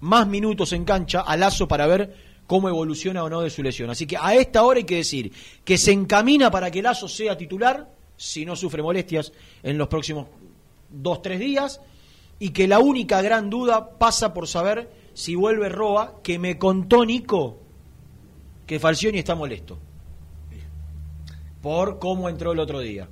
[0.00, 3.90] más minutos en cancha a Lazo para ver cómo evoluciona o no de su lesión.
[3.90, 5.32] Así que a esta hora hay que decir
[5.64, 10.26] que se encamina para que Lazo sea titular, si no sufre molestias en los próximos
[10.90, 11.80] dos, tres días,
[12.38, 17.04] y que la única gran duda pasa por saber si vuelve Roa, que me contó
[17.04, 17.60] Nico
[18.66, 19.78] que Falcioni está molesto
[21.64, 23.08] por cómo entró el otro día.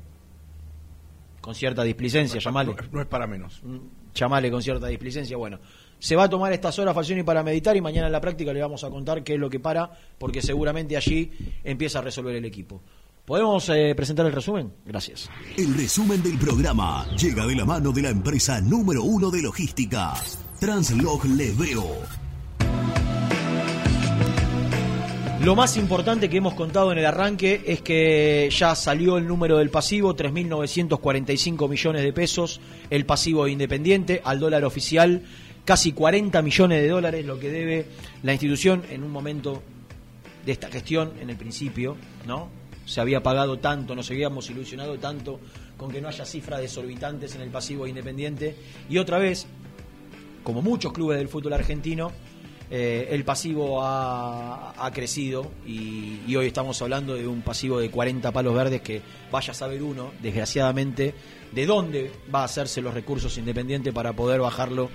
[1.40, 2.74] Con cierta displicencia, llamale.
[2.90, 3.62] No es para menos.
[4.14, 5.38] Llamale con cierta displicencia.
[5.38, 5.58] Bueno,
[6.02, 8.60] se va a tomar estas horas Falcioni para meditar y mañana en la práctica le
[8.60, 9.88] vamos a contar qué es lo que para,
[10.18, 11.30] porque seguramente allí
[11.62, 12.82] empieza a resolver el equipo.
[13.24, 14.72] ¿Podemos eh, presentar el resumen?
[14.84, 15.30] Gracias.
[15.56, 20.14] El resumen del programa llega de la mano de la empresa número uno de logística,
[20.58, 21.86] Translog Leveo.
[25.44, 29.58] Lo más importante que hemos contado en el arranque es que ya salió el número
[29.58, 32.60] del pasivo, 3.945 millones de pesos,
[32.90, 35.22] el pasivo de Independiente, al dólar oficial,
[35.64, 37.86] casi 40 millones de dólares, lo que debe
[38.22, 39.62] la institución en un momento
[40.44, 42.48] de esta gestión, en el principio, ¿no?
[42.84, 45.38] Se había pagado tanto, nos habíamos ilusionado tanto
[45.76, 48.56] con que no haya cifras desorbitantes en el pasivo de Independiente,
[48.88, 49.46] y otra vez,
[50.42, 52.10] como muchos clubes del fútbol argentino,
[52.74, 58.32] eh, el pasivo ha, ha crecido y hoy estamos hablando de un pasivo de 40
[58.32, 61.14] palos verdes que vaya a saber uno, desgraciadamente,
[61.52, 64.88] de dónde va a hacerse los recursos independientes para poder bajarlo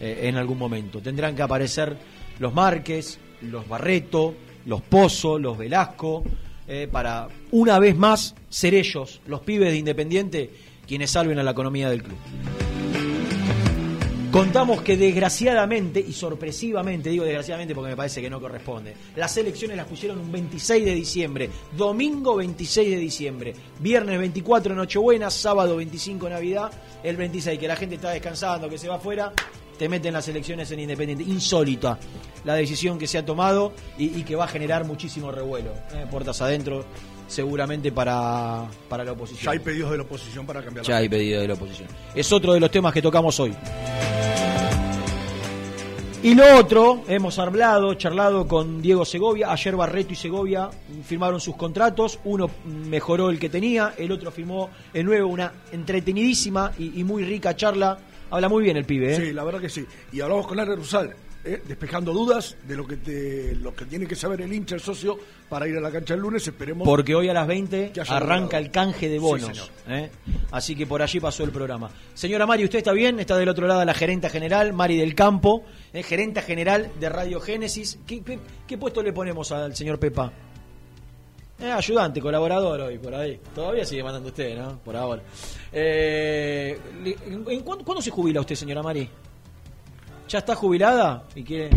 [0.00, 1.00] eh, en algún momento.
[1.00, 1.96] Tendrán que aparecer
[2.38, 4.34] los Márquez, los Barreto,
[4.66, 6.24] los Pozo, los Velasco,
[6.66, 10.50] eh, para una vez más ser ellos, los pibes de Independiente,
[10.86, 12.18] quienes salven a la economía del club.
[14.30, 19.76] Contamos que desgraciadamente y sorpresivamente, digo desgraciadamente porque me parece que no corresponde, las elecciones
[19.76, 26.28] las pusieron un 26 de diciembre, domingo 26 de diciembre, viernes 24 Nochebuena, sábado 25
[26.28, 26.70] Navidad,
[27.02, 29.32] el 26, que la gente está descansando, que se va afuera,
[29.80, 31.24] te meten las elecciones en Independiente.
[31.24, 31.98] Insólita
[32.44, 35.70] la decisión que se ha tomado y, y que va a generar muchísimo revuelo.
[35.94, 36.04] ¿eh?
[36.10, 36.84] Puertas adentro,
[37.26, 39.46] seguramente para, para la oposición.
[39.46, 41.88] Ya hay pedidos de la oposición para cambiar Ya la hay pedido de la oposición.
[42.14, 43.56] Es otro de los temas que tocamos hoy.
[46.22, 49.50] Y lo otro, hemos hablado, charlado con Diego Segovia.
[49.50, 50.68] Ayer Barreto y Segovia
[51.06, 52.18] firmaron sus contratos.
[52.24, 55.28] Uno mejoró el que tenía, el otro firmó el nuevo.
[55.30, 57.98] Una entretenidísima y, y muy rica charla.
[58.30, 59.16] Habla muy bien el pibe, ¿eh?
[59.16, 59.84] Sí, la verdad que sí.
[60.12, 61.62] Y hablamos con Larry Rusal, ¿eh?
[61.66, 65.18] despejando dudas de lo que te, lo que tiene que saber el hincha, el socio,
[65.48, 66.46] para ir a la cancha el lunes.
[66.46, 66.86] Esperemos.
[66.86, 69.70] Porque hoy a las 20 que haya arranca el canje de bonos.
[69.88, 70.10] ¿eh?
[70.52, 71.90] Así que por allí pasó el programa.
[72.14, 73.18] Señora Mari, ¿usted está bien?
[73.18, 76.02] Está del otro lado la gerenta general, Mari del Campo, ¿eh?
[76.02, 77.98] gerenta general de Radio Génesis.
[78.06, 80.32] ¿Qué, qué, qué puesto le ponemos al señor Pepa?
[81.60, 83.38] Eh, ayudante, colaborador hoy, por ahí.
[83.54, 84.78] Todavía sigue mandando usted, ¿no?
[84.78, 85.22] Por ahora.
[85.72, 86.78] Eh,
[87.26, 89.08] ¿en- cuándo, se jubila usted, señora Mari?
[90.28, 91.24] ¿Ya está jubilada?
[91.34, 91.70] ¿Y quiere.?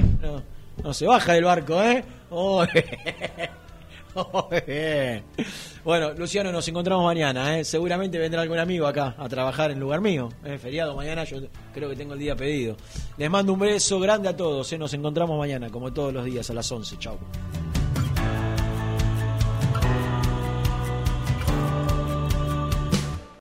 [0.84, 2.04] No, se baja del barco, ¿eh?
[2.32, 2.66] Oh,
[5.84, 7.66] bueno, Luciano, nos encontramos mañana, ¿eh?
[7.66, 10.30] Seguramente vendrá algún amigo acá a trabajar en lugar mío.
[10.46, 10.58] ¿eh?
[10.58, 11.40] Feriado mañana, yo
[11.74, 12.78] creo que tengo el día pedido.
[13.18, 14.78] Les mando un beso grande a todos, ¿eh?
[14.78, 16.98] Nos encontramos mañana, como todos los días, a las 11.
[17.00, 17.18] Chao.